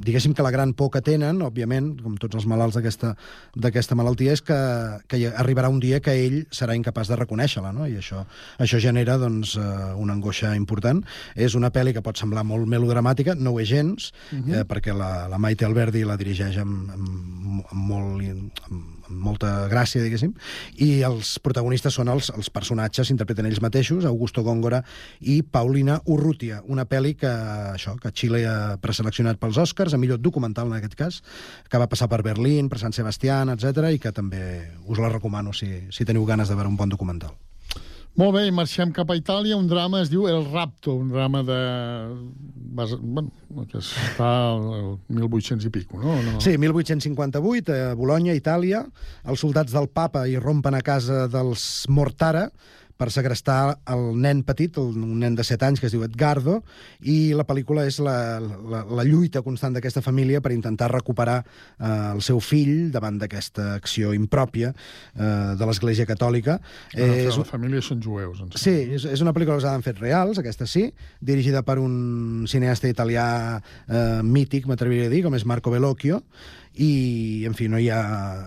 diguéssim 0.05 0.35
que 0.37 0.45
la 0.45 0.51
gran 0.53 0.73
por 0.77 0.91
que 0.93 1.01
tenen, 1.01 1.41
òbviament, 1.43 1.95
com 2.03 2.15
tots 2.21 2.37
els 2.37 2.45
malalts 2.49 2.77
d'aquesta 2.77 3.97
malaltia, 3.97 4.35
és 4.37 4.43
que, 4.45 4.57
que 5.09 5.21
arribarà 5.31 5.71
un 5.73 5.81
dia 5.83 5.99
que 6.05 6.13
ell 6.25 6.37
serà 6.53 6.77
incapaç 6.77 7.09
de 7.11 7.19
reconèixer-la, 7.19 7.73
no? 7.75 7.89
I 7.89 7.97
això, 7.99 8.23
això 8.61 8.79
genera 8.81 9.17
doncs, 9.21 9.55
eh, 9.57 9.93
una 10.01 10.15
angoixa 10.15 10.53
important. 10.55 11.01
És 11.35 11.57
una 11.57 11.71
pel·li 11.73 11.95
que 11.95 12.05
pot 12.05 12.21
semblar 12.21 12.45
molt 12.45 12.69
melodramàtica, 12.69 13.35
no 13.35 13.55
ho 13.55 13.59
és 13.59 13.69
gens, 13.69 14.11
uh 14.31 14.37
-huh. 14.37 14.61
eh, 14.61 14.65
perquè 14.65 14.93
la, 14.93 15.27
la 15.27 15.37
Maite 15.37 15.65
Alberdi 15.65 16.05
la 16.05 16.17
dirigeix 16.17 16.57
amb, 16.57 16.91
amb, 16.91 17.65
amb, 17.71 17.81
molt, 17.89 18.61
amb, 18.69 18.94
amb 19.05 19.21
molta 19.29 19.53
gràcia, 19.71 20.03
diguéssim, 20.03 20.33
i 20.81 21.01
els 21.07 21.35
protagonistes 21.43 21.97
són 21.97 22.11
els, 22.11 22.31
els 22.35 22.51
personatges, 22.53 23.11
interpreten 23.13 23.47
ells 23.49 23.61
mateixos, 23.63 24.05
Augusto 24.09 24.43
Góngora 24.45 24.81
i 25.21 25.41
Paulina 25.43 25.99
Urrutia, 26.11 26.61
una 26.71 26.87
pel·li 26.89 27.15
que, 27.19 27.31
això, 27.75 27.95
que 28.01 28.13
Xile 28.15 28.43
ha 28.49 28.57
preseleccionat 28.81 29.39
pels 29.41 29.61
Oscars, 29.61 29.95
a 29.95 30.01
millor 30.01 30.21
documental 30.21 30.71
en 30.71 30.79
aquest 30.79 30.99
cas, 30.99 31.21
que 31.69 31.81
va 31.81 31.89
passar 31.91 32.09
per 32.11 32.23
Berlín, 32.25 32.69
per 32.69 32.81
Sant 32.81 32.95
Sebastián, 32.95 33.53
etc 33.53 33.91
i 33.93 34.01
que 34.01 34.13
també 34.15 34.45
us 34.85 35.01
la 35.01 35.11
recomano 35.13 35.53
si, 35.53 35.69
si 35.91 36.07
teniu 36.07 36.25
ganes 36.25 36.49
de 36.49 36.57
veure 36.57 36.71
un 36.71 36.79
bon 36.79 36.89
documental. 36.89 37.35
Molt 38.15 38.31
bé, 38.31 38.45
marxem 38.55 38.93
cap 38.95 39.09
a 39.11 39.15
Itàlia. 39.19 39.57
Un 39.59 39.65
drama 39.67 39.99
es 39.99 40.11
diu 40.11 40.29
El 40.31 40.45
Rapto, 40.47 40.93
un 40.95 41.09
drama 41.11 41.41
de... 41.43 41.57
Bueno, 42.75 43.27
que 43.71 43.79
està 43.79 44.29
al 44.51 44.95
1800 45.11 45.67
i 45.67 45.71
pico, 45.71 45.99
no? 45.99 46.15
no? 46.23 46.39
Sí, 46.43 46.55
1858, 46.59 47.75
a 47.75 47.97
Bologna, 47.99 48.35
Itàlia. 48.35 48.85
Els 49.27 49.43
soldats 49.43 49.75
del 49.75 49.89
papa 49.91 50.25
hi 50.27 50.39
rompen 50.39 50.79
a 50.79 50.83
casa 50.83 51.25
dels 51.31 51.85
Mortara 51.91 52.47
per 52.97 53.09
segrestar 53.11 53.77
el 53.91 54.13
nen 54.21 54.43
petit, 54.47 54.77
el, 54.79 54.95
un 54.95 55.19
nen 55.19 55.35
de 55.35 55.43
7 55.43 55.67
anys 55.67 55.81
que 55.81 55.89
es 55.89 55.95
diu 55.95 56.05
Edgardo, 56.07 56.61
i 57.03 57.33
la 57.35 57.45
pel·lícula 57.47 57.85
és 57.89 57.99
la, 58.03 58.39
la, 58.39 58.83
la 58.87 59.05
lluita 59.07 59.43
constant 59.45 59.75
d'aquesta 59.75 60.03
família 60.05 60.41
per 60.43 60.53
intentar 60.55 60.91
recuperar 60.93 61.41
eh, 61.43 61.91
el 62.13 62.23
seu 62.25 62.39
fill 62.43 62.89
davant 62.93 63.19
d'aquesta 63.19 63.73
acció 63.75 64.13
impròpia 64.15 64.71
eh, 64.71 65.55
de 65.59 65.69
l'Església 65.69 66.07
Catòlica. 66.07 66.59
Eh, 66.93 67.25
és, 67.27 67.39
la 67.41 67.47
família 67.47 67.83
són 67.83 68.03
jueus. 68.03 68.41
Ens... 68.45 68.59
Sí, 68.61 68.75
és, 68.95 69.07
és 69.11 69.23
una 69.25 69.35
pel·lícula 69.35 69.59
basada 69.59 69.79
en 69.79 69.85
fets 69.85 70.01
reals, 70.03 70.39
aquesta 70.39 70.67
sí, 70.69 70.87
dirigida 71.19 71.65
per 71.67 71.79
un 71.83 72.45
cineasta 72.49 72.91
italià 72.91 73.27
eh, 73.59 74.21
mític, 74.23 74.69
m'atreviria 74.69 75.09
a 75.09 75.13
dir, 75.13 75.25
com 75.25 75.35
és 75.35 75.47
Marco 75.47 75.73
Bellocchio, 75.73 76.21
i, 76.77 77.43
en 77.45 77.53
fi, 77.53 77.67
no 77.67 77.79
hi 77.79 77.89
ha 77.89 77.99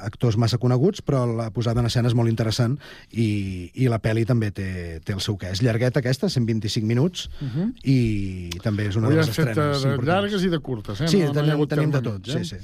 actors 0.07 0.37
massa 0.37 0.59
coneguts, 0.59 1.03
però 1.03 1.25
la 1.27 1.51
posada 1.51 1.81
en 1.81 1.87
escena 1.87 2.09
és 2.09 2.15
molt 2.15 2.29
interessant 2.29 2.79
i, 3.11 3.71
i 3.75 3.89
la 3.89 3.99
pel·li 4.01 4.25
també 4.27 4.51
té, 4.51 5.01
té 5.05 5.13
el 5.13 5.21
seu 5.21 5.37
què. 5.39 5.53
És 5.53 5.63
llargueta 5.63 6.01
aquesta, 6.01 6.29
125 6.29 6.87
minuts, 6.87 7.29
Uh 7.41 7.49
-huh. 7.49 7.73
i 7.85 8.51
també 8.63 8.89
és 8.89 8.97
una 8.97 9.07
Avui 9.07 9.17
de 9.17 9.21
les 9.23 9.29
estrenes 9.29 9.57
de, 9.57 9.63
de 9.63 9.77
importants. 9.95 10.07
llargues 10.07 10.45
i 10.45 10.49
de 10.49 10.59
curtes, 10.59 11.01
eh? 11.01 11.09
Sí, 11.09 11.19
no, 11.23 11.33
tenim, 11.33 11.67
tenim 11.67 11.91
de 11.91 12.01
tot, 12.03 12.29
eh? 12.29 12.45
sí, 12.45 12.45
sí. 12.45 12.57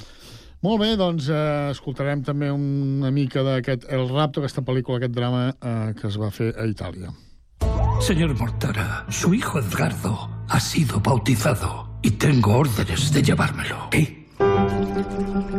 Molt 0.63 0.81
bé, 0.81 0.97
doncs 0.97 1.29
eh, 1.29 1.71
escoltarem 1.71 2.23
també 2.23 2.51
una 2.51 3.11
mica 3.11 3.43
d'aquest 3.43 3.85
El 3.89 4.09
Rapto, 4.09 4.41
aquesta 4.41 4.63
pel·lícula, 4.63 4.97
aquest 4.97 5.13
drama 5.15 5.55
eh, 5.61 5.95
que 6.01 6.07
es 6.09 6.17
va 6.19 6.31
fer 6.31 6.55
a 6.59 6.65
Itàlia. 6.67 7.13
Señor 8.01 8.35
Mortara, 8.39 9.05
su 9.11 9.33
hijo 9.35 9.59
Edgardo 9.59 10.29
ha 10.49 10.61
sido 10.61 11.01
bautizado 11.01 11.99
y 12.03 12.11
tengo 12.13 12.57
órdenes 12.57 13.13
de 13.13 13.23
llevármelo. 13.23 13.89
¿Qué? 13.91 14.25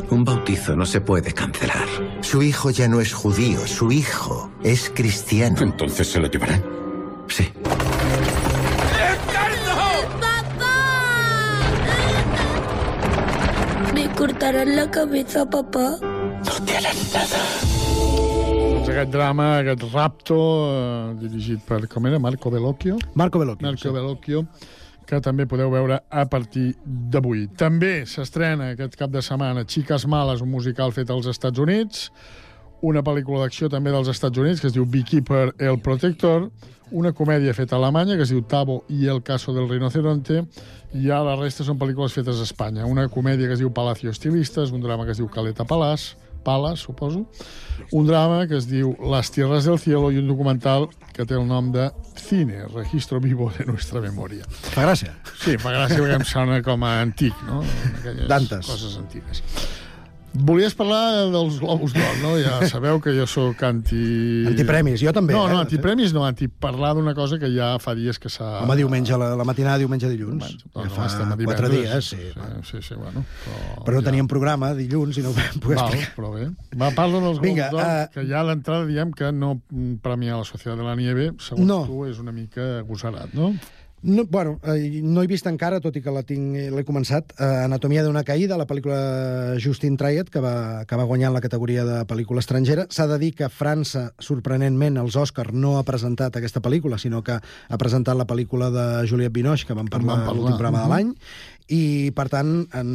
Un 0.10 0.24
bautizo 0.24 0.76
no 0.76 0.86
se 0.86 1.02
puede 1.02 1.34
cancelar. 1.34 1.88
Su 2.22 2.42
hijo 2.42 2.70
ya 2.72 2.88
no 2.88 3.02
es 3.02 3.14
judío, 3.14 3.66
su 3.68 3.92
hijo 3.92 4.52
es 4.64 4.92
cristiano. 4.94 5.58
Entonces 5.62 6.08
se 6.12 6.20
lo 6.20 6.28
llevarán. 6.28 6.64
Sí. 7.28 7.48
Me 13.94 14.08
cortarán 14.16 14.76
la 14.76 14.90
cabeza, 14.92 15.50
papá. 15.50 15.98
Doncs 18.86 19.00
aquest 19.02 19.12
drama, 19.12 19.46
aquest 19.64 19.82
rapto, 19.94 20.36
eh, 20.70 21.16
dirigit 21.18 21.62
per, 21.66 21.88
com 21.90 22.06
era, 22.06 22.20
Marco 22.22 22.52
Bellocchio? 22.54 23.00
Marco 23.16 23.40
Bellocchio, 23.40 23.66
Marco 23.66 23.94
Bellocchio, 23.94 24.44
que 25.06 25.22
també 25.22 25.46
podeu 25.50 25.70
veure 25.74 26.00
a 26.10 26.26
partir 26.30 26.74
d'avui. 26.86 27.46
També 27.58 28.06
s'estrena 28.10 28.72
aquest 28.74 28.98
cap 29.00 29.14
de 29.14 29.22
setmana 29.26 29.66
Chicas 29.66 30.08
Malas, 30.10 30.42
un 30.42 30.52
musical 30.52 30.94
fet 30.96 31.12
als 31.14 31.30
Estats 31.32 31.62
Units, 31.62 32.10
una 32.86 33.02
pel·lícula 33.06 33.46
d'acció 33.46 33.70
també 33.72 33.94
dels 33.94 34.10
Estats 34.12 34.38
Units 34.38 34.62
que 34.62 34.68
es 34.70 34.76
diu 34.76 34.86
Beekeeper 34.86 35.56
El 35.58 35.80
Protector, 35.82 36.50
una 36.92 37.14
comèdia 37.18 37.54
feta 37.58 37.78
a 37.78 37.80
Alemanya 37.80 38.18
que 38.18 38.26
es 38.28 38.34
diu 38.34 38.44
Tabo 38.46 38.84
i 38.90 39.08
el 39.10 39.24
caso 39.26 39.54
del 39.56 39.70
rinoceronte, 39.70 40.44
i 40.94 41.08
ja 41.08 41.24
la 41.26 41.38
resta 41.40 41.66
són 41.66 41.80
pel·lícules 41.82 42.14
fetes 42.14 42.40
a 42.40 42.46
Espanya. 42.46 42.86
Una 42.86 43.08
comèdia 43.10 43.48
que 43.48 43.58
es 43.58 43.64
diu 43.64 43.74
Palacio 43.74 44.14
Estilistes, 44.14 44.72
un 44.72 44.84
drama 44.86 45.06
que 45.06 45.16
es 45.16 45.22
diu 45.22 45.30
Caleta 45.32 45.66
Palàs, 45.66 46.14
Palas, 46.46 46.80
suposo, 46.86 47.26
un 47.92 48.06
drama 48.08 48.46
que 48.48 48.60
es 48.60 48.68
diu 48.70 48.94
Las 49.02 49.32
tierras 49.34 49.66
del 49.66 49.80
cielo 49.82 50.12
i 50.14 50.20
un 50.22 50.30
documental 50.30 50.88
que 51.16 51.26
té 51.26 51.36
el 51.36 51.48
nom 51.50 51.72
de 51.74 51.90
Cine, 52.16 52.66
registro 52.74 53.20
vivo 53.20 53.52
de 53.58 53.66
nuestra 53.66 54.02
memoria. 54.02 54.46
Fa 54.72 54.86
gràcia. 54.86 55.16
Sí, 55.42 55.58
fa 55.62 55.74
gràcia 55.76 56.00
perquè 56.00 56.20
em 56.22 56.28
sona 56.28 56.62
com 56.66 56.86
a 56.86 57.00
antic, 57.04 57.34
no? 57.48 57.64
Aquelles 57.98 58.30
Dantes. 58.32 58.70
coses 58.70 58.96
antigues. 59.02 59.44
Volies 60.36 60.74
parlar 60.76 61.30
dels 61.32 61.60
Globus 61.62 61.94
d'Or, 61.96 62.16
no? 62.22 62.34
Ja 62.42 62.58
sabeu 62.72 63.00
que 63.04 63.14
jo 63.16 63.24
sóc 63.30 63.62
anti... 63.64 64.44
Antipremis, 64.50 65.00
jo 65.00 65.14
també, 65.16 65.32
No, 65.36 65.46
eh, 65.46 65.54
no, 65.54 65.62
de 65.62 65.66
antipremis 65.68 66.12
no, 66.16 66.26
anti 66.28 66.50
parlar 66.50 66.94
d'una 66.98 67.14
cosa 67.16 67.40
que 67.40 67.48
ja 67.54 67.76
fa 67.80 67.94
dies 67.96 68.20
que 68.20 68.30
s'ha... 68.32 68.62
Home, 68.66 68.76
diumenge, 68.80 69.16
la, 69.22 69.32
la 69.40 69.46
matinada 69.48 69.80
diumenge 69.80 70.10
dilluns. 70.12 70.44
No, 70.74 70.84
ja 70.84 70.90
no, 70.90 70.96
fa 70.96 71.08
a 71.08 71.38
quatre 71.40 71.70
dies, 71.72 72.10
sí. 72.12 72.20
Sí, 72.34 72.50
sí, 72.72 72.82
sí, 72.90 72.98
bueno. 73.00 73.24
Però, 73.46 73.86
Però 73.88 74.02
no 74.02 74.04
teníem 74.10 74.28
programa 74.28 74.74
dilluns 74.76 75.22
i 75.22 75.24
no 75.24 75.32
ho 75.32 75.38
vam 75.38 75.64
poder 75.64 75.80
Val, 75.80 75.94
explicar. 75.94 76.14
però 76.20 76.34
bé. 76.36 76.50
Va, 76.84 76.92
parla 76.98 77.24
dels 77.24 77.40
Globus 77.40 77.72
d'Or, 77.72 77.86
eh, 77.86 78.06
que 78.12 78.28
ja 78.28 78.42
a 78.44 78.46
l'entrada 78.50 78.90
diem 78.92 79.16
que 79.16 79.32
no 79.32 79.56
premiar 80.04 80.42
la 80.42 80.48
Societat 80.48 80.76
de 80.82 80.90
la 80.90 80.98
Nieve, 81.00 81.32
segons 81.40 81.66
No. 81.70 81.82
tu, 81.88 82.04
és 82.10 82.20
una 82.20 82.36
mica 82.36 82.82
agosarat, 82.82 83.32
no? 83.38 83.54
No, 84.06 84.24
bueno, 84.30 84.60
eh, 84.64 85.02
no 85.02 85.24
he 85.24 85.28
vist 85.28 85.48
encara, 85.50 85.80
tot 85.82 85.96
i 85.98 86.02
que 86.06 86.12
la 86.14 86.22
tinc, 86.22 86.54
l'he 86.76 86.84
començat, 86.86 87.32
eh, 87.42 87.48
Anatomia 87.66 88.04
d'una 88.06 88.22
caïda, 88.24 88.54
la 88.54 88.68
pel·lícula 88.70 89.58
Justin 89.58 89.98
Triet, 89.98 90.30
que 90.30 90.44
va, 90.44 90.86
que 90.86 91.00
va 91.00 91.08
guanyar 91.10 91.32
en 91.32 91.34
la 91.34 91.42
categoria 91.42 91.82
de 91.88 91.96
pel·lícula 92.06 92.44
estrangera. 92.44 92.86
S'ha 92.94 93.08
de 93.10 93.18
dir 93.18 93.32
que 93.34 93.50
França, 93.50 94.12
sorprenentment, 94.22 95.00
els 95.02 95.18
Oscars 95.18 95.58
no 95.58 95.80
ha 95.80 95.84
presentat 95.88 96.38
aquesta 96.38 96.62
pel·lícula, 96.62 97.00
sinó 97.02 97.24
que 97.26 97.40
ha 97.42 97.80
presentat 97.82 98.14
la 98.16 98.28
pel·lícula 98.30 98.70
de 98.70 98.86
Juliette 99.10 99.34
Binoche, 99.34 99.66
que 99.66 99.74
vam 99.74 99.90
parlar, 99.90 100.20
vam 100.20 100.26
parlar. 100.28 100.36
l'últim 100.38 100.58
programa 100.60 100.84
de 100.84 100.86
Mhm. 100.86 100.94
l'any, 100.94 101.16
i, 101.68 102.12
per 102.14 102.28
tant, 102.30 102.52
en, 102.78 102.90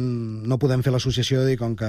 no 0.47 0.57
podem 0.61 0.79
fer 0.85 0.93
l'associació 0.93 1.41
de 1.41 1.49
dir, 1.51 1.57
com 1.59 1.73
que 1.75 1.87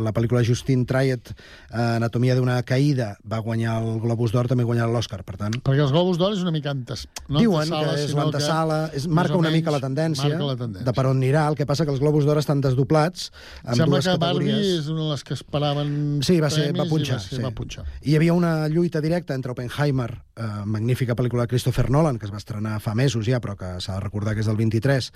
la 0.00 0.12
pel·lícula 0.16 0.40
Justin 0.46 0.86
Triet, 0.88 1.32
eh, 1.34 1.96
Anatomia 1.98 2.36
d'una 2.38 2.56
caïda, 2.64 3.10
va 3.28 3.42
guanyar 3.44 3.74
el 3.82 3.98
Globus 4.00 4.32
d'Or, 4.32 4.48
també 4.48 4.64
guanyar 4.64 4.86
l'Oscar, 4.88 5.20
per 5.26 5.36
tant... 5.40 5.58
Perquè 5.64 5.84
els 5.84 5.92
Globus 5.92 6.16
d'Or 6.20 6.32
és 6.32 6.40
una 6.44 6.52
mica 6.54 6.72
antes... 6.72 7.06
No 7.28 7.42
Diuen 7.42 7.62
antesala, 7.68 7.92
que 7.94 8.04
és 8.06 8.14
l'antesala, 8.16 8.78
és, 8.96 9.06
marca 9.08 9.36
una 9.36 9.52
mica 9.52 9.72
la 9.74 9.80
tendència, 9.84 10.30
la 10.38 10.56
tendència. 10.56 10.86
de 10.88 10.96
per 10.96 11.06
on 11.10 11.20
anirà. 11.20 11.44
El 11.52 11.58
que 11.60 11.66
passa 11.68 11.84
que 11.84 11.92
els 11.92 12.00
Globus 12.00 12.24
d'Or 12.28 12.40
estan 12.40 12.60
desdoblats 12.64 13.30
amb 13.62 13.76
Sembla 13.76 14.00
dues 14.00 14.08
que 14.08 14.16
Barbie 14.18 14.48
categories. 14.52 14.80
és 14.80 14.88
una 14.92 15.02
de 15.04 15.10
les 15.12 15.24
que 15.24 15.34
esperaven 15.36 15.94
Sí, 16.24 16.40
va, 16.40 16.50
ser, 16.50 16.70
va 16.76 16.88
punxar. 16.88 17.18
i 17.18 17.20
va, 17.20 17.24
ser, 17.28 17.36
sí. 17.38 17.42
va 17.44 17.52
punxar. 17.56 17.84
Hi 18.04 18.16
havia 18.16 18.32
una 18.36 18.54
lluita 18.72 19.00
directa 19.04 19.36
entre 19.36 19.52
Oppenheimer, 19.52 20.10
eh, 20.36 20.64
magnífica 20.64 21.16
pel·lícula 21.16 21.44
de 21.44 21.52
Christopher 21.52 21.90
Nolan, 21.90 22.18
que 22.18 22.26
es 22.28 22.32
va 22.32 22.40
estrenar 22.40 22.78
fa 22.84 22.94
mesos 22.94 23.26
ja, 23.26 23.40
però 23.40 23.56
que 23.58 23.76
s'ha 23.80 23.98
de 23.98 24.04
recordar 24.04 24.34
que 24.34 24.44
és 24.44 24.50
del 24.50 24.58
23, 24.58 25.10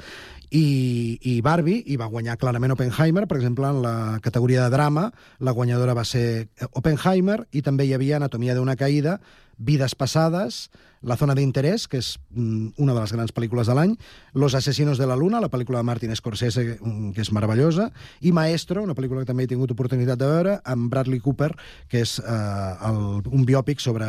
i, 0.51 0.66
i 1.23 1.41
Barbie, 1.45 1.83
i 1.87 1.99
va 2.01 2.11
guanyar 2.12 2.39
clarament 2.39 2.75
Oppenheimer, 2.75 3.27
per 3.29 3.41
exemple, 3.41 3.69
en 3.69 3.83
la 3.83 3.97
categoria 4.23 4.64
de 4.66 4.77
drama, 4.77 5.11
la 5.39 5.57
guanyadora 5.57 5.97
va 5.99 6.07
ser 6.09 6.49
Oppenheimer, 6.73 7.43
i 7.53 7.62
també 7.62 7.89
hi 7.89 7.95
havia 7.97 8.16
Anatomia 8.23 8.57
d'una 8.59 8.79
caïda, 8.79 9.19
Vides 9.59 9.95
passades, 9.99 10.69
La 10.99 11.14
zona 11.14 11.35
d'interès, 11.39 11.85
que 11.87 12.01
és 12.03 12.16
mm, 12.35 12.73
una 12.83 12.95
de 12.95 12.99
les 12.99 13.12
grans 13.14 13.31
pel·lícules 13.35 13.69
de 13.71 13.75
l'any, 13.75 13.93
Los 14.35 14.57
asesinos 14.59 14.99
de 14.99 15.07
la 15.07 15.14
luna, 15.19 15.39
la 15.43 15.51
pel·lícula 15.51 15.79
de 15.79 15.87
Martin 15.87 16.14
Scorsese, 16.16 16.64
mm, 16.81 17.12
que 17.14 17.23
és 17.23 17.31
meravellosa, 17.35 17.91
i 18.23 18.33
Maestro, 18.35 18.83
una 18.83 18.97
pel·lícula 18.99 19.23
que 19.23 19.31
també 19.31 19.47
he 19.47 19.51
tingut 19.51 19.71
oportunitat 19.75 20.19
de 20.19 20.31
veure, 20.31 20.57
amb 20.64 20.91
Bradley 20.91 21.23
Cooper, 21.23 21.53
que 21.91 22.03
és 22.03 22.16
eh, 22.19 22.89
el, 22.91 23.01
un 23.31 23.47
biòpic 23.47 23.83
sobre, 23.83 24.09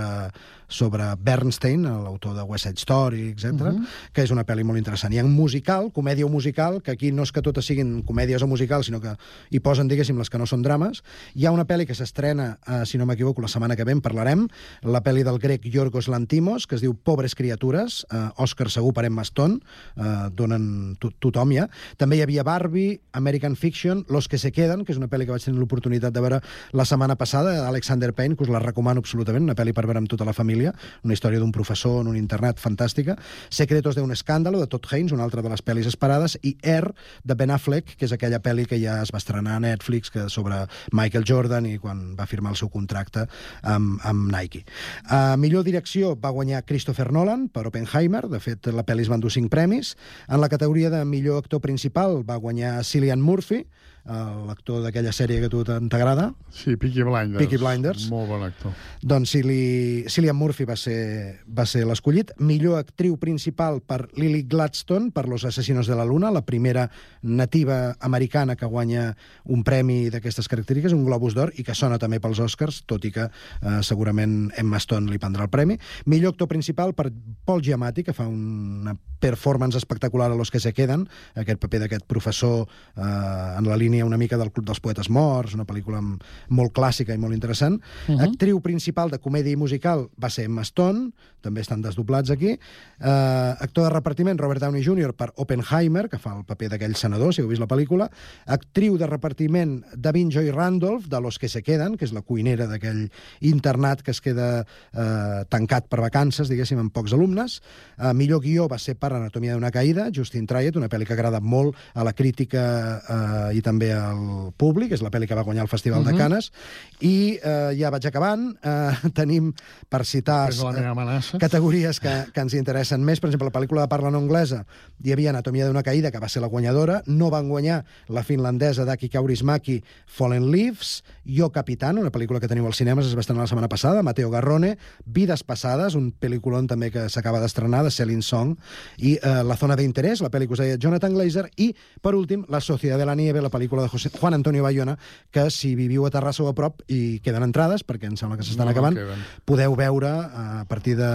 sobre 0.70 1.04
Bernstein, 1.20 1.84
l'autor 1.84 2.36
de 2.36 2.44
West 2.44 2.66
Side 2.66 2.80
Story, 2.80 3.30
etc, 3.30 3.52
Mhm. 3.52 3.86
que 4.14 4.24
és 4.24 4.32
una 4.32 4.46
pel·li 4.46 4.64
molt 4.64 4.78
interessant. 4.78 5.14
I 5.14 5.20
en 5.20 5.30
musical, 5.32 5.92
comèdia 5.92 6.26
o 6.26 6.30
musical, 6.30 6.82
que 6.82 6.92
aquí 6.92 7.12
no 7.12 7.24
és 7.24 7.32
que 7.32 7.42
totes 7.42 7.66
siguin 7.66 8.04
comèdies 8.04 8.42
o 8.42 8.48
musicals, 8.48 8.88
sinó 8.88 9.02
que 9.02 9.16
hi 9.52 9.60
posen, 9.60 9.88
diguéssim, 9.88 10.18
les 10.18 10.30
que 10.30 10.38
no 10.38 10.46
són 10.46 10.64
drames, 10.64 11.04
hi 11.36 11.46
ha 11.46 11.52
una 11.52 11.68
pel·li 11.68 11.86
que 11.86 11.94
s'estrena, 11.94 12.60
eh, 12.66 12.86
si 12.86 12.98
no 12.98 13.06
m'equivoco, 13.06 13.42
la 13.42 13.48
setmana 13.48 13.76
que 13.76 13.84
ve 13.84 13.92
en 13.92 14.02
parlarem, 14.02 14.48
la 14.82 15.04
pel·li 15.04 15.24
del 15.24 15.38
grec 15.40 15.62
Yorgos 15.66 16.08
Lantimos, 16.08 16.66
que 16.66 16.76
es 16.76 16.80
es 16.80 16.86
diu 16.86 16.96
Pobres 16.96 17.36
criatures, 17.36 18.06
eh, 18.10 18.30
Òscar 18.40 18.70
segur 18.72 18.94
per 18.96 19.06
Emma 19.06 19.26
Stone, 19.28 19.60
eh, 19.96 20.30
donen 20.32 20.96
to 21.00 21.12
tothom 21.20 21.52
ja. 21.54 21.68
També 21.98 22.18
hi 22.18 22.24
havia 22.24 22.44
Barbie, 22.44 23.02
American 23.12 23.56
Fiction, 23.56 24.06
Los 24.10 24.28
que 24.28 24.38
se 24.38 24.52
queden, 24.52 24.86
que 24.86 24.94
és 24.94 24.98
una 24.98 25.10
pel·li 25.10 25.26
que 25.26 25.36
vaig 25.36 25.44
tenir 25.44 25.60
l'oportunitat 25.60 26.14
de 26.14 26.22
veure 26.22 26.42
la 26.72 26.86
setmana 26.86 27.16
passada, 27.16 27.54
d'Alexander 27.62 28.14
Payne, 28.14 28.36
que 28.36 28.44
us 28.44 28.50
la 28.50 28.60
recomano 28.60 29.00
absolutament, 29.04 29.44
una 29.44 29.56
pel·li 29.56 29.74
per 29.74 29.86
veure 29.86 30.00
amb 30.00 30.10
tota 30.10 30.26
la 30.26 30.34
família, 30.34 30.59
una 30.68 31.16
història 31.16 31.40
d'un 31.40 31.54
professor 31.56 32.02
en 32.02 32.10
un 32.12 32.18
internat 32.20 32.60
fantàstica. 32.60 33.16
Secretos 33.50 33.96
de 33.96 34.04
un 34.04 34.12
escàndalo, 34.12 34.60
de 34.60 34.68
Todd 34.68 34.88
Haynes, 34.92 35.14
una 35.16 35.24
altra 35.24 35.42
de 35.42 35.50
les 35.50 35.64
pel·lis 35.64 35.88
esperades, 35.88 36.38
i 36.44 36.56
Air, 36.62 36.92
de 37.24 37.36
Ben 37.40 37.52
Affleck, 37.52 37.96
que 37.96 38.06
és 38.06 38.14
aquella 38.16 38.42
pel·li 38.44 38.68
que 38.70 38.80
ja 38.82 39.00
es 39.04 39.14
va 39.14 39.22
estrenar 39.22 39.56
a 39.56 39.64
Netflix, 39.64 40.12
que 40.12 40.28
sobre 40.30 40.66
Michael 40.92 41.26
Jordan 41.28 41.70
i 41.70 41.78
quan 41.80 42.16
va 42.20 42.28
firmar 42.30 42.54
el 42.56 42.60
seu 42.60 42.70
contracte 42.74 43.26
amb, 43.64 44.00
amb 44.04 44.30
Nike. 44.34 44.66
Uh, 45.08 45.38
millor 45.40 45.64
direcció 45.68 46.16
va 46.20 46.34
guanyar 46.36 46.66
Christopher 46.68 47.10
Nolan 47.16 47.48
per 47.54 47.68
Oppenheimer, 47.70 48.26
de 48.30 48.42
fet 48.44 48.72
la 48.74 48.86
pel·li 48.86 49.06
es 49.06 49.12
va 49.12 49.20
endur 49.20 49.32
cinc 49.34 49.52
premis. 49.54 49.96
En 50.28 50.42
la 50.42 50.50
categoria 50.52 50.92
de 50.94 51.04
millor 51.06 51.44
actor 51.44 51.62
principal 51.64 52.24
va 52.28 52.40
guanyar 52.42 52.80
Cillian 52.84 53.22
Murphy, 53.22 53.66
l'actor 54.06 54.82
d'aquella 54.84 55.12
sèrie 55.14 55.42
que 55.44 55.50
tu 55.52 55.64
t'agrada. 55.64 56.30
Sí, 56.50 56.76
Peaky 56.76 57.04
Blinders. 57.04 57.40
Peaky 57.40 57.58
Blinders. 57.62 58.08
Molt 58.10 58.30
bon 58.30 58.44
actor. 58.44 58.74
Doncs 59.02 59.36
Cilli, 59.36 60.06
Cillian 60.10 60.38
Murphy 60.38 60.66
va 60.66 60.76
ser, 60.80 61.44
va 61.46 61.66
ser 61.70 61.86
l'escollit. 61.86 62.32
Millor 62.40 62.80
actriu 62.80 63.18
principal 63.22 63.82
per 63.86 64.08
Lily 64.18 64.44
Gladstone, 64.50 65.12
per 65.12 65.28
Los 65.30 65.46
asesinos 65.46 65.88
de 65.88 65.96
la 65.96 66.06
luna, 66.06 66.32
la 66.32 66.46
primera 66.46 66.90
nativa 67.22 67.96
americana 68.00 68.56
que 68.56 68.66
guanya 68.66 69.16
un 69.46 69.64
premi 69.64 70.10
d'aquestes 70.10 70.48
característiques, 70.48 70.96
un 70.96 71.06
Globus 71.06 71.36
d'Or, 71.38 71.54
i 71.58 71.66
que 71.68 71.78
sona 71.78 72.00
també 72.02 72.20
pels 72.20 72.42
Oscars, 72.42 72.84
tot 72.90 73.06
i 73.06 73.14
que 73.14 73.28
eh, 73.30 73.80
segurament 73.86 74.50
Emma 74.58 74.80
Stone 74.82 75.12
li 75.12 75.22
prendrà 75.22 75.46
el 75.46 75.54
premi. 75.54 75.78
Millor 76.10 76.34
actor 76.34 76.50
principal 76.50 76.96
per 76.98 77.12
Paul 77.46 77.62
Giamatti, 77.62 78.04
que 78.04 78.16
fa 78.16 78.28
una 78.28 78.96
performance 79.20 79.78
espectacular 79.78 80.32
a 80.32 80.36
Los 80.36 80.52
que 80.52 80.60
se 80.60 80.74
queden, 80.74 81.08
aquest 81.36 81.60
paper 81.60 81.84
d'aquest 81.84 82.06
professor 82.08 82.68
eh, 82.96 83.02
en 83.04 83.68
la 83.68 83.78
línia 83.78 84.06
una 84.06 84.18
mica 84.18 84.38
del 84.38 84.52
Club 84.52 84.66
dels 84.66 84.80
Poetes 84.80 85.10
Morts, 85.10 85.54
una 85.54 85.68
pel·lícula 85.68 86.02
molt 86.02 86.74
clàssica 86.74 87.14
i 87.14 87.22
molt 87.22 87.34
interessant. 87.34 87.82
Uh 88.08 88.16
-huh. 88.16 88.30
Actriu 88.30 88.62
principal 88.62 89.10
de 89.10 89.20
comèdia 89.20 89.52
i 89.52 89.56
musical 89.56 90.10
va 90.22 90.30
ser 90.30 90.46
Emma 90.46 90.64
Stone, 90.64 91.12
també 91.42 91.62
estan 91.62 91.82
desdoblats 91.82 92.32
aquí. 92.32 92.58
Uh, 93.00 93.56
actor 93.60 93.88
de 93.88 93.94
repartiment, 93.94 94.40
Robert 94.40 94.62
Downey 94.62 94.84
Jr. 94.84 95.14
per 95.14 95.32
Oppenheimer, 95.36 96.10
que 96.10 96.20
fa 96.20 96.36
el 96.38 96.46
paper 96.46 96.70
d'aquell 96.74 96.96
senador, 96.96 97.34
si 97.34 97.42
heu 97.42 97.48
vist 97.48 97.62
la 97.62 97.68
pel·lícula. 97.68 98.10
Actriu 98.46 98.98
de 99.00 99.08
repartiment, 99.08 99.84
Davin 99.96 100.32
Joy 100.32 100.52
Randolph, 100.52 101.08
de 101.08 101.22
Los 101.22 101.40
que 101.40 101.50
se 101.50 101.64
queden, 101.64 101.98
que 101.98 102.06
és 102.06 102.14
la 102.14 102.22
cuinera 102.22 102.68
d'aquell 102.68 103.10
internat 103.40 104.04
que 104.04 104.12
es 104.12 104.22
queda 104.22 104.66
uh, 104.66 105.46
tancat 105.50 105.88
per 105.88 106.02
vacances, 106.02 106.50
diguéssim, 106.52 106.80
amb 106.80 106.94
pocs 106.94 107.16
alumnes. 107.16 107.62
Uh, 107.98 108.14
millor 108.14 108.44
guió 108.44 108.68
va 108.68 108.80
ser 108.80 108.98
per 109.00 109.09
Anatomia 109.18 109.56
d'una 109.58 109.72
caïda, 109.72 110.10
Justin 110.14 110.46
Triet, 110.46 110.78
una 110.78 110.90
pel·li 110.90 111.08
que 111.08 111.14
agrada 111.14 111.40
molt 111.40 111.76
a 111.94 112.04
la 112.04 112.14
crítica 112.14 112.64
uh, 113.00 113.56
i 113.56 113.62
també 113.66 113.92
al 113.94 114.52
públic, 114.58 114.94
és 114.94 115.02
la 115.02 115.12
pel·li 115.14 115.28
que 115.28 115.38
va 115.38 115.46
guanyar 115.48 115.64
el 115.64 115.72
Festival 115.72 116.02
uh 116.02 116.06
-huh. 116.06 116.12
de 116.12 116.18
Canes, 116.18 116.52
i 117.00 117.40
eh, 117.42 117.76
ja 117.80 117.90
vaig 117.94 118.06
acabant, 118.10 118.50
eh, 118.64 119.10
tenim, 119.20 119.54
per 119.90 120.04
citar 120.06 120.50
eh, 120.52 121.38
categories 121.40 122.00
que, 122.00 122.14
que 122.34 122.44
ens 122.44 122.54
interessen 122.54 123.04
més, 123.06 123.20
per 123.20 123.30
exemple, 123.30 123.50
la 123.50 123.56
pel·lícula 123.56 123.86
de 123.86 123.92
parla 123.92 124.12
no 124.12 124.20
anglesa, 124.20 124.66
hi 125.04 125.14
havia 125.14 125.32
Anatomia 125.32 125.68
d'una 125.68 125.84
caïda, 125.84 126.12
que 126.12 126.20
va 126.20 126.30
ser 126.30 126.42
la 126.42 126.52
guanyadora, 126.52 127.02
no 127.08 127.30
van 127.30 127.50
guanyar 127.50 127.84
la 128.08 128.24
finlandesa 128.24 128.86
d'Aki 128.86 129.10
Kaurismäki, 129.10 129.80
Fallen 130.06 130.50
Leaves, 130.52 131.04
Jo 131.26 131.52
Capitán, 131.52 131.98
una 131.98 132.12
pel·lícula 132.12 132.40
que 132.40 132.50
teniu 132.52 132.66
als 132.68 132.78
cinemes, 132.82 133.08
es 133.08 133.16
va 133.16 133.24
estrenar 133.24 133.46
la 133.46 133.52
setmana 133.52 133.70
passada, 133.72 134.04
Mateo 134.04 134.30
Garrone, 134.30 134.78
Vides 135.06 135.44
passades, 135.44 135.96
un 135.96 136.12
pel·lículon 136.12 136.68
també 136.68 136.92
que 136.92 137.08
s'acaba 137.10 137.40
d'estrenar, 137.40 137.84
de 137.86 137.92
Celine 137.92 138.26
Song, 138.26 138.58
i 139.00 139.14
eh, 139.22 139.44
La 139.44 139.56
zona 139.58 139.76
d'interès, 139.76 140.22
la 140.22 140.30
pel·li 140.30 140.48
que 140.48 140.54
us 140.54 140.60
deia 140.64 140.78
Jonathan 140.78 141.14
Glazer, 141.14 141.48
i, 141.58 141.74
per 142.02 142.14
últim, 142.16 142.46
La 142.50 142.60
Sociedad 142.62 142.98
de 143.00 143.06
la 143.06 143.16
Nieve, 143.16 143.42
la 143.42 143.50
pel·lícula 143.50 143.82
de 143.84 143.90
José, 143.90 144.10
Juan 144.20 144.34
Antonio 144.34 144.64
Bayona, 144.64 144.98
que 145.32 145.50
si 145.50 145.76
viviu 145.76 146.06
a 146.06 146.12
Terrassa 146.12 146.44
o 146.44 146.48
a 146.50 146.54
prop 146.54 146.82
i 146.88 147.20
queden 147.24 147.44
entrades, 147.44 147.84
perquè 147.86 148.08
em 148.10 148.16
sembla 148.18 148.38
que 148.38 148.44
s'estan 148.44 148.66
No, 148.68 148.72
acabant, 148.72 148.96
queden. 148.98 149.24
podeu 149.46 149.76
veure 149.76 150.10
a 150.10 150.66
partir 150.68 150.96
de 150.98 151.10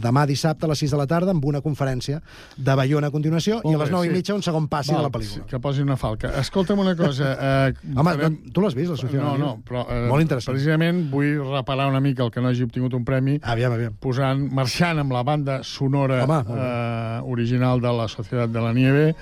demà 0.00 0.26
dissabte 0.26 0.64
a 0.66 0.68
les 0.72 0.78
6 0.78 0.90
de 0.92 0.96
la 1.00 1.06
tarda 1.06 1.30
amb 1.34 1.44
una 1.44 1.60
conferència 1.60 2.20
de 2.56 2.74
Bayona 2.74 3.08
a 3.08 3.10
continuació 3.14 3.60
i 3.64 3.68
a 3.74 3.76
Molt 3.76 3.78
les 3.84 3.90
bé, 3.90 3.94
9 3.96 4.06
i 4.06 4.10
sí. 4.10 4.14
mitja 4.16 4.34
un 4.34 4.42
segon 4.42 4.68
passi 4.68 4.92
Val, 4.92 5.02
de 5.02 5.08
la 5.08 5.12
pel·lícula. 5.18 5.44
sí, 5.44 5.50
Que 5.50 5.60
posi 5.60 5.82
una 5.82 5.96
falca. 5.96 6.32
Escolta'm 6.40 6.78
una 6.78 6.96
cosa. 6.96 7.34
Eh, 7.68 7.74
Home, 7.96 8.10
farem- 8.14 8.38
no, 8.44 8.52
tu 8.52 8.60
l'has 8.62 8.74
vist, 8.74 8.90
la 8.90 8.96
Sociedad 8.96 9.24
No, 9.24 9.32
de 9.34 9.38
no, 9.38 9.62
però 9.66 9.84
eh, 9.90 10.06
Molt 10.08 10.22
interessant. 10.22 10.54
precisament 10.56 11.10
vull 11.10 11.38
reparar 11.52 11.88
una 11.90 12.00
mica 12.00 12.24
el 12.24 12.30
que 12.30 12.40
no 12.40 12.48
hagi 12.48 12.62
obtingut 12.64 12.94
un 12.94 13.04
premi 13.04 13.38
aviam, 13.42 13.72
aviam. 13.72 13.94
posant, 14.00 14.46
marxant 14.52 14.98
amb 14.98 15.12
la 15.12 15.22
banda 15.22 15.60
sonora 15.62 16.22
Home, 16.24 16.42
molt 16.44 16.48
bé. 16.60 16.68
Eh, 17.18 17.20
original 17.24 17.82
de 17.82 17.92
la 17.98 18.08
Societat 18.08 18.50
de 18.54 18.62
la 18.62 18.72
Nieve, 18.72 19.14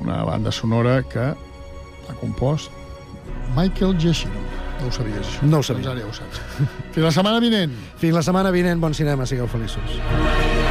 una 0.00 0.22
banda 0.24 0.52
sonora 0.52 1.02
que 1.02 1.32
ha 1.32 2.14
compost 2.20 2.70
Michael 3.56 3.96
Giacchino. 3.98 4.44
No 4.80 4.88
ho 4.88 4.92
sabies, 4.92 5.24
això. 5.24 5.48
No 5.48 5.62
ho 5.62 5.64
sabia. 5.64 5.86
Doncs 5.86 5.92
ara 5.94 6.04
ja 6.04 6.10
ho 6.10 6.12
saps. 6.12 6.42
Fins 6.92 7.04
la 7.06 7.14
setmana 7.16 7.40
vinent. 7.40 7.72
Fins 8.02 8.16
la 8.18 8.24
setmana 8.26 8.52
vinent, 8.52 8.80
bon 8.82 8.94
cinema, 8.94 9.26
sigueu 9.26 9.48
feliços. 9.48 10.65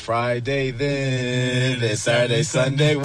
Friday 0.00 0.70
then, 0.70 1.82
it's 1.82 2.02
Saturday, 2.02 2.42
Sunday. 2.42 2.96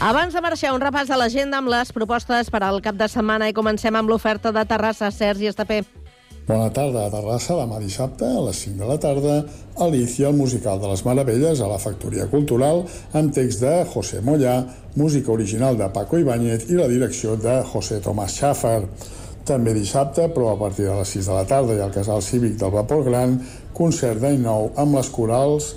Abans 0.00 0.32
de 0.32 0.40
marxar, 0.40 0.72
un 0.72 0.80
repàs 0.80 1.08
de 1.12 1.16
l'agenda 1.20 1.60
amb 1.60 1.68
les 1.68 1.92
propostes 1.92 2.48
per 2.48 2.62
al 2.64 2.80
cap 2.80 2.96
de 2.96 3.08
setmana 3.12 3.50
i 3.50 3.56
comencem 3.56 3.94
amb 3.94 4.08
l'oferta 4.08 4.52
de 4.56 4.64
Terrassa. 4.64 5.12
Sergi 5.12 5.52
Estapé. 5.52 5.84
Bona 6.50 6.72
tarda 6.74 7.04
a 7.06 7.10
Terrassa, 7.12 7.54
demà 7.54 7.76
dissabte, 7.78 8.26
a 8.26 8.40
les 8.42 8.58
5 8.64 8.80
de 8.80 8.86
la 8.88 8.96
tarda, 8.98 9.34
Alicia, 9.84 10.32
el 10.32 10.34
musical 10.34 10.80
de 10.82 10.88
les 10.90 11.04
Meravelles, 11.06 11.60
a 11.62 11.68
la 11.70 11.76
Factoria 11.78 12.26
Cultural, 12.26 12.82
amb 13.14 13.30
text 13.36 13.62
de 13.62 13.74
José 13.92 14.18
Mollà, 14.26 14.56
música 14.98 15.30
original 15.30 15.78
de 15.78 15.86
Paco 15.94 16.18
Ibáñez 16.18 16.66
i 16.72 16.80
la 16.80 16.88
direcció 16.90 17.36
de 17.38 17.60
José 17.70 18.00
Tomás 18.02 18.34
Schaffer. 18.34 18.82
També 19.46 19.76
dissabte, 19.78 20.26
però 20.34 20.50
a 20.50 20.58
partir 20.58 20.88
de 20.88 20.98
les 20.98 21.14
6 21.14 21.30
de 21.30 21.38
la 21.38 21.46
tarda 21.46 21.78
i 21.78 21.84
al 21.86 21.94
Casal 21.94 22.18
Cívic 22.18 22.58
del 22.58 22.74
Vapor 22.74 23.06
Gran, 23.06 23.38
concert 23.70 24.18
d'any 24.18 24.42
nou 24.42 24.72
amb 24.74 24.98
les 24.98 25.14
corals 25.14 25.76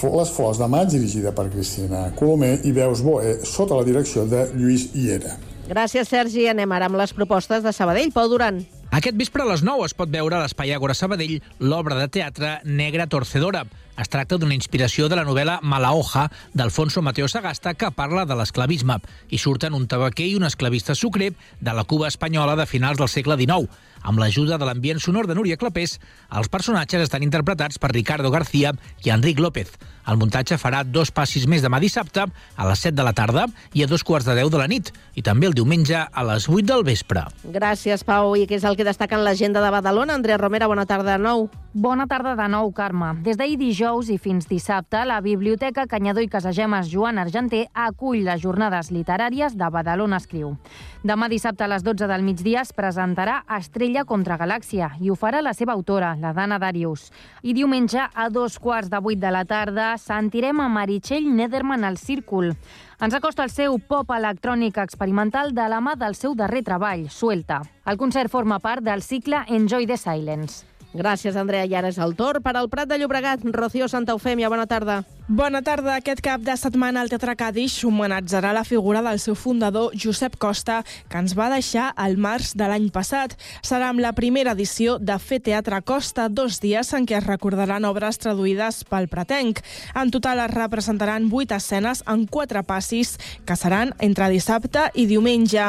Les 0.00 0.32
Flors 0.32 0.56
de 0.56 0.68
Maig, 0.70 0.88
dirigida 0.96 1.36
per 1.36 1.50
Cristina 1.52 2.06
Colomer, 2.16 2.54
i 2.64 2.72
Veus 2.72 3.04
Boé, 3.04 3.36
sota 3.44 3.76
la 3.76 3.84
direcció 3.84 4.24
de 4.24 4.48
Lluís 4.56 4.94
Iera. 4.94 5.36
Gràcies, 5.68 6.08
Sergi. 6.08 6.48
Anem 6.48 6.72
ara 6.72 6.88
amb 6.88 6.96
les 6.96 7.12
propostes 7.12 7.66
de 7.66 7.76
Sabadell. 7.76 8.14
Pau 8.14 8.30
Duran. 8.32 8.64
Aquest 8.90 9.14
vespre 9.14 9.44
a 9.44 9.46
les 9.46 9.60
9 9.62 9.84
es 9.86 9.92
pot 9.94 10.10
veure 10.10 10.34
a 10.34 10.40
l'Espai 10.42 10.72
Àgora 10.74 10.96
Sabadell 10.98 11.36
l'obra 11.62 11.94
de 11.94 12.08
teatre 12.10 12.56
Negra 12.66 13.04
Torcedora. 13.06 13.62
Es 13.94 14.10
tracta 14.10 14.34
d'una 14.34 14.56
inspiració 14.56 15.06
de 15.06 15.14
la 15.14 15.22
novel·la 15.28 15.60
Malahoja 15.62 16.24
d'Alfonso 16.58 16.98
Mateo 16.98 17.28
Sagasta 17.30 17.76
que 17.78 17.92
parla 17.94 18.24
de 18.26 18.34
l'esclavisme 18.34 18.96
i 19.30 19.38
surten 19.38 19.78
un 19.78 19.86
tabaquer 19.86 20.26
i 20.32 20.34
un 20.40 20.48
esclavista 20.48 20.98
sucre 20.98 21.30
de 21.30 21.76
la 21.76 21.84
Cuba 21.84 22.08
espanyola 22.10 22.58
de 22.58 22.66
finals 22.66 22.98
del 22.98 23.12
segle 23.12 23.38
XIX. 23.38 23.70
Amb 24.02 24.18
l'ajuda 24.18 24.58
de 24.58 24.64
l'ambient 24.64 25.00
sonor 25.00 25.28
de 25.28 25.36
Núria 25.36 25.58
Clapés, 25.60 25.98
els 26.32 26.48
personatges 26.48 27.04
estan 27.04 27.24
interpretats 27.26 27.78
per 27.78 27.92
Ricardo 27.92 28.30
García 28.30 28.72
i 29.04 29.12
Enric 29.12 29.40
López. 29.40 29.76
El 30.10 30.18
muntatge 30.18 30.56
farà 30.58 30.80
dos 30.82 31.12
passis 31.14 31.44
més 31.46 31.62
demà 31.62 31.78
dissabte 31.82 32.24
a 32.24 32.68
les 32.68 32.80
7 32.82 32.96
de 32.96 33.04
la 33.06 33.12
tarda 33.14 33.44
i 33.76 33.84
a 33.84 33.88
dos 33.90 34.02
quarts 34.06 34.26
de 34.26 34.34
10 34.38 34.50
de 34.50 34.58
la 34.58 34.68
nit 34.70 34.90
i 35.14 35.22
també 35.22 35.46
el 35.46 35.54
diumenge 35.54 36.00
a 36.00 36.24
les 36.26 36.48
8 36.48 36.64
del 36.66 36.84
vespre. 36.86 37.26
Gràcies, 37.44 38.02
Pau. 38.08 38.32
I 38.34 38.46
què 38.48 38.56
és 38.58 38.64
el 38.66 38.78
que 38.78 38.86
destaca 38.88 39.18
en 39.18 39.24
l'agenda 39.26 39.62
de 39.62 39.70
Badalona? 39.70 40.16
Andrea 40.16 40.40
Romera, 40.40 40.70
bona 40.70 40.86
tarda 40.88 41.18
de 41.18 41.22
nou. 41.22 41.48
Bona 41.72 42.08
tarda 42.10 42.34
de 42.34 42.48
nou, 42.50 42.72
Carme. 42.74 43.12
Des 43.22 43.36
d'ahir 43.38 43.58
dijous 43.60 44.08
i 44.10 44.16
fins 44.18 44.48
dissabte, 44.50 45.04
la 45.06 45.20
Biblioteca 45.22 45.86
Canyador 45.86 46.24
i 46.24 46.30
Casagemes 46.32 46.90
Joan 46.90 47.20
Argenter 47.22 47.66
acull 47.74 48.24
les 48.26 48.42
jornades 48.42 48.90
literàries 48.90 49.54
de 49.54 49.68
Badalona 49.70 50.18
Escriu. 50.18 50.56
Demà 51.06 51.30
dissabte 51.30 51.64
a 51.64 51.70
les 51.70 51.84
12 51.86 52.08
del 52.10 52.26
migdia 52.26 52.64
es 52.64 52.74
presentarà 52.76 53.44
Estrella 53.56 53.89
contra 54.06 54.38
Galàxia 54.38 54.92
i 55.02 55.10
ho 55.10 55.16
farà 55.18 55.40
la 55.42 55.52
seva 55.54 55.74
autora, 55.74 56.14
la 56.16 56.30
Dana 56.32 56.58
Darius. 56.62 57.10
I 57.42 57.52
diumenge, 57.52 58.00
a 58.00 58.28
dos 58.30 58.58
quarts 58.58 58.88
de 58.90 59.00
vuit 59.02 59.18
de 59.18 59.30
la 59.34 59.44
tarda, 59.44 59.96
sentirem 59.98 60.60
a 60.62 60.68
Meritxell 60.70 61.28
Nederman 61.34 61.84
al 61.84 61.98
Círcul. 61.98 62.54
Ens 63.00 63.14
acosta 63.18 63.42
el 63.42 63.50
seu 63.50 63.78
pop 63.78 64.14
electrònic 64.14 64.78
experimental 64.78 65.54
de 65.54 65.68
la 65.68 65.82
mà 65.82 65.96
del 65.98 66.14
seu 66.14 66.34
darrer 66.38 66.62
treball, 66.62 67.08
Suelta. 67.10 67.62
El 67.84 67.98
concert 67.98 68.30
forma 68.30 68.60
part 68.60 68.86
del 68.86 69.02
cicle 69.02 69.44
Enjoy 69.48 69.86
the 69.86 69.98
Silence. 69.98 70.64
Gràcies, 70.94 71.36
Andrea. 71.36 71.66
I 71.66 71.74
ara 71.78 71.90
és 71.92 71.98
el 71.98 72.16
torn 72.18 72.42
per 72.42 72.56
al 72.56 72.70
Prat 72.70 72.88
de 72.90 72.98
Llobregat. 72.98 73.44
Rocío 73.54 73.88
Santa 73.88 74.16
Eufèmia, 74.16 74.48
bona 74.50 74.66
tarda. 74.66 75.04
Bona 75.28 75.60
tarda. 75.62 75.94
Aquest 76.00 76.20
cap 76.24 76.40
de 76.42 76.54
setmana 76.58 77.02
el 77.04 77.10
Teatre 77.12 77.36
Cadix 77.38 77.76
homenatjarà 77.86 78.50
la 78.56 78.64
figura 78.64 79.02
del 79.04 79.20
seu 79.22 79.36
fundador, 79.38 79.92
Josep 79.94 80.34
Costa, 80.40 80.80
que 81.10 81.20
ens 81.20 81.36
va 81.38 81.50
deixar 81.52 81.90
al 81.94 82.16
març 82.18 82.54
de 82.58 82.66
l'any 82.66 82.88
passat. 82.90 83.36
Serà 83.62 83.90
amb 83.92 84.02
la 84.02 84.10
primera 84.16 84.56
edició 84.56 84.96
de 84.98 85.18
Fer 85.22 85.38
Teatre 85.46 85.82
Costa, 85.86 86.28
dos 86.28 86.58
dies 86.62 86.90
en 86.96 87.06
què 87.06 87.18
es 87.20 87.26
recordaran 87.26 87.86
obres 87.86 88.18
traduïdes 88.18 88.82
pel 88.90 89.06
Pratenc. 89.12 89.60
En 89.94 90.10
total 90.10 90.42
es 90.46 90.54
representaran 90.54 91.28
vuit 91.30 91.52
escenes 91.52 92.02
en 92.10 92.26
quatre 92.26 92.64
passis, 92.66 93.16
que 93.46 93.56
seran 93.56 93.94
entre 94.00 94.30
dissabte 94.32 94.88
i 94.94 95.06
diumenge. 95.06 95.68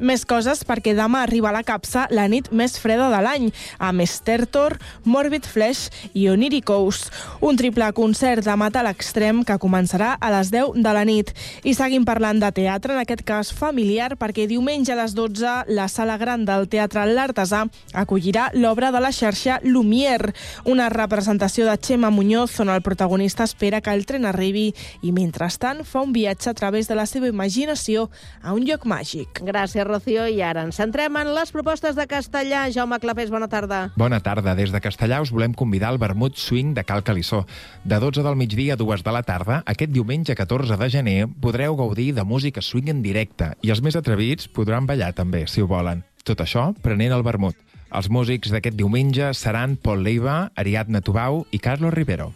Més 0.00 0.24
coses 0.24 0.64
perquè 0.64 0.94
demà 0.96 1.24
arriba 1.24 1.50
a 1.50 1.56
la 1.58 1.64
capsa 1.66 2.06
la 2.10 2.28
nit 2.28 2.52
més 2.52 2.78
freda 2.80 3.10
de 3.12 3.20
l'any, 3.26 3.50
amb 3.78 4.06
Stertor, 4.06 4.78
Morbid 5.04 5.44
Flesh 5.44 6.08
i 6.14 6.28
Oniricous. 6.32 7.10
Un 7.44 7.60
triple 7.60 7.92
concert 7.92 8.44
de 8.44 8.56
metal 8.56 8.93
extrem 8.94 9.42
que 9.44 9.58
començarà 9.60 10.14
a 10.20 10.30
les 10.38 10.52
10 10.54 10.78
de 10.84 10.94
la 10.94 11.04
nit. 11.04 11.34
I 11.66 11.74
seguim 11.74 12.06
parlant 12.06 12.40
de 12.40 12.52
teatre, 12.54 12.94
en 12.94 13.02
aquest 13.02 13.24
cas 13.26 13.50
familiar, 13.52 14.14
perquè 14.20 14.46
diumenge 14.50 14.94
a 14.94 14.98
les 15.02 15.16
12 15.18 15.74
la 15.74 15.88
sala 15.90 16.16
gran 16.20 16.46
del 16.46 16.68
Teatre 16.70 17.04
L'Artesà 17.10 17.64
acollirà 17.92 18.50
l'obra 18.54 18.92
de 18.94 19.02
la 19.02 19.12
xarxa 19.12 19.58
Lumière, 19.64 20.34
una 20.64 20.88
representació 20.92 21.66
de 21.66 21.76
Xema 21.76 22.10
Muñoz 22.10 22.58
on 22.60 22.70
el 22.70 22.82
protagonista 22.82 23.44
espera 23.44 23.80
que 23.80 23.92
el 23.92 24.06
tren 24.06 24.24
arribi 24.26 24.70
i 25.02 25.12
mentrestant 25.12 25.82
fa 25.84 26.02
un 26.04 26.12
viatge 26.14 26.50
a 26.50 26.54
través 26.54 26.88
de 26.88 26.96
la 26.96 27.06
seva 27.06 27.28
imaginació 27.28 28.08
a 28.42 28.54
un 28.54 28.64
lloc 28.68 28.86
màgic. 28.86 29.42
Gràcies, 29.44 29.84
Rocío. 29.86 30.26
I 30.28 30.40
ara 30.42 30.64
ens 30.66 30.78
centrem 30.80 31.16
en 31.20 31.32
les 31.34 31.52
propostes 31.54 31.96
de 31.96 32.06
castellà. 32.10 32.64
Jaume 32.72 32.98
Clapés, 33.02 33.30
bona 33.30 33.48
tarda. 33.48 33.88
Bona 33.96 34.20
tarda. 34.24 34.54
Des 34.54 34.72
de 34.72 34.80
Castellà 34.80 35.20
us 35.22 35.32
volem 35.34 35.54
convidar 35.54 35.90
al 35.90 35.98
Vermut 35.98 36.38
Swing 36.38 36.74
de 36.74 36.84
Cal 36.84 37.02
Calissó. 37.04 37.44
De 37.84 37.98
12 38.00 38.22
del 38.22 38.36
migdia 38.36 38.73
a 38.74 38.76
2 38.76 39.04
de 39.06 39.12
la 39.14 39.22
tarda, 39.22 39.60
aquest 39.70 39.92
diumenge 39.94 40.34
14 40.34 40.76
de 40.80 40.88
gener, 40.90 41.28
podreu 41.40 41.76
gaudir 41.78 42.10
de 42.16 42.24
música 42.26 42.62
swing 42.62 42.90
en 42.90 43.02
directe 43.04 43.52
i 43.62 43.70
els 43.70 43.82
més 43.84 43.94
atrevits 43.94 44.50
podran 44.50 44.88
ballar 44.90 45.12
també, 45.14 45.46
si 45.46 45.62
ho 45.62 45.70
volen. 45.70 46.02
Tot 46.26 46.42
això 46.42 46.72
prenent 46.82 47.14
el 47.14 47.22
vermut. 47.22 47.54
Els 47.94 48.10
músics 48.10 48.50
d'aquest 48.50 48.74
diumenge 48.74 49.30
seran 49.38 49.76
Paul 49.78 50.02
Leiva, 50.02 50.48
Ariadna 50.58 51.04
Tubau 51.04 51.44
i 51.54 51.60
Carlos 51.62 51.94
Rivero. 51.94 52.32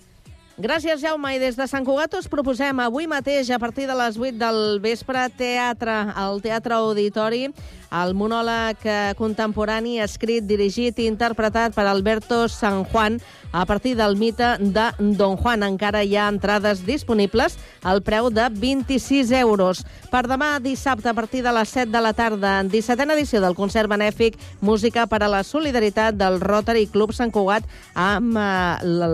Gràcies, 0.58 0.98
Jaume. 0.98 1.30
I 1.34 1.38
des 1.38 1.54
de 1.54 1.66
Sant 1.70 1.84
Cugat 1.86 2.14
us 2.18 2.26
proposem 2.30 2.78
avui 2.82 3.06
mateix, 3.06 3.46
a 3.54 3.60
partir 3.62 3.86
de 3.86 3.94
les 3.94 4.16
8 4.18 4.38
del 4.38 4.80
vespre, 4.82 5.28
teatre, 5.38 5.94
al 6.18 6.42
Teatre 6.42 6.74
Auditori, 6.74 7.44
el 7.90 8.14
monòleg 8.14 8.84
eh, 8.84 8.96
contemporani 9.16 9.98
escrit, 10.04 10.44
dirigit 10.44 10.98
i 11.00 11.08
interpretat 11.08 11.74
per 11.74 11.86
Alberto 11.88 12.46
San 12.52 12.84
Juan 12.84 13.18
a 13.52 13.64
partir 13.64 13.94
del 13.96 14.16
mite 14.16 14.56
de 14.60 14.90
Don 15.16 15.36
Juan. 15.36 15.62
Encara 15.64 16.02
hi 16.04 16.16
ha 16.16 16.28
entrades 16.28 16.84
disponibles 16.84 17.56
al 17.82 18.02
preu 18.04 18.28
de 18.30 18.48
26 18.52 19.32
euros. 19.40 19.84
Per 20.12 20.24
demà 20.28 20.58
dissabte, 20.60 21.08
a 21.08 21.16
partir 21.16 21.42
de 21.42 21.52
les 21.52 21.68
7 21.68 21.90
de 21.92 22.02
la 22.04 22.12
tarda, 22.12 22.62
17a 22.64 23.16
edició 23.16 23.40
del 23.40 23.56
concert 23.56 23.88
benèfic 23.88 24.36
Música 24.60 25.06
per 25.06 25.22
a 25.22 25.30
la 25.32 25.42
Solidaritat 25.44 26.16
del 26.18 26.40
Rotary 26.40 26.86
Club 26.92 27.14
Sant 27.16 27.32
Cugat 27.32 27.64
amb 27.94 28.36
eh, 28.36 28.84
la, 28.84 29.08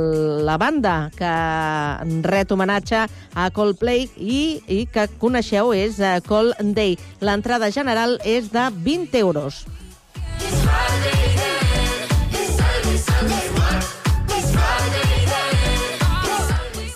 la 0.51 0.59
banda 0.59 0.97
que 1.14 1.33
ret 2.27 2.51
homenatge 2.51 3.05
a 3.35 3.49
Coldplay 3.55 4.09
i, 4.18 4.43
i 4.66 4.85
que 4.91 5.07
coneixeu 5.22 5.72
és 5.77 6.01
eh, 6.01 6.18
Cold 6.27 6.59
Day. 6.75 6.99
L'entrada 7.22 7.70
general 7.70 8.18
és 8.25 8.51
de 8.51 8.64
20 8.71 9.19
euros. 9.19 9.65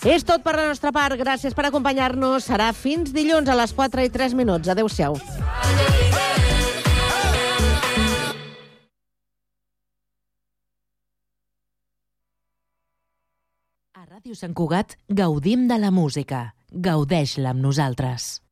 És 0.08 0.22
tot 0.24 0.40
per 0.40 0.54
la 0.56 0.68
nostra 0.70 0.92
part. 0.94 1.18
Gràcies 1.20 1.52
per 1.52 1.66
acompanyar-nos. 1.68 2.46
Serà 2.48 2.70
fins 2.72 3.10
dilluns 3.12 3.48
a 3.50 3.56
les 3.58 3.74
4 3.76 4.06
i 4.06 4.12
3 4.14 4.32
minuts. 4.38 4.70
Adéu-siau. 4.72 5.18
A 13.98 14.06
Ràdio 14.06 14.38
Sant 14.38 14.54
Cugat 14.56 14.96
gaudim 15.10 15.68
de 15.68 15.76
la 15.82 15.90
música. 15.90 16.54
Gaudeix-la 16.72 17.52
amb 17.52 17.66
nosaltres. 17.68 18.47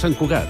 Sant 0.00 0.14
Cugat, 0.16 0.48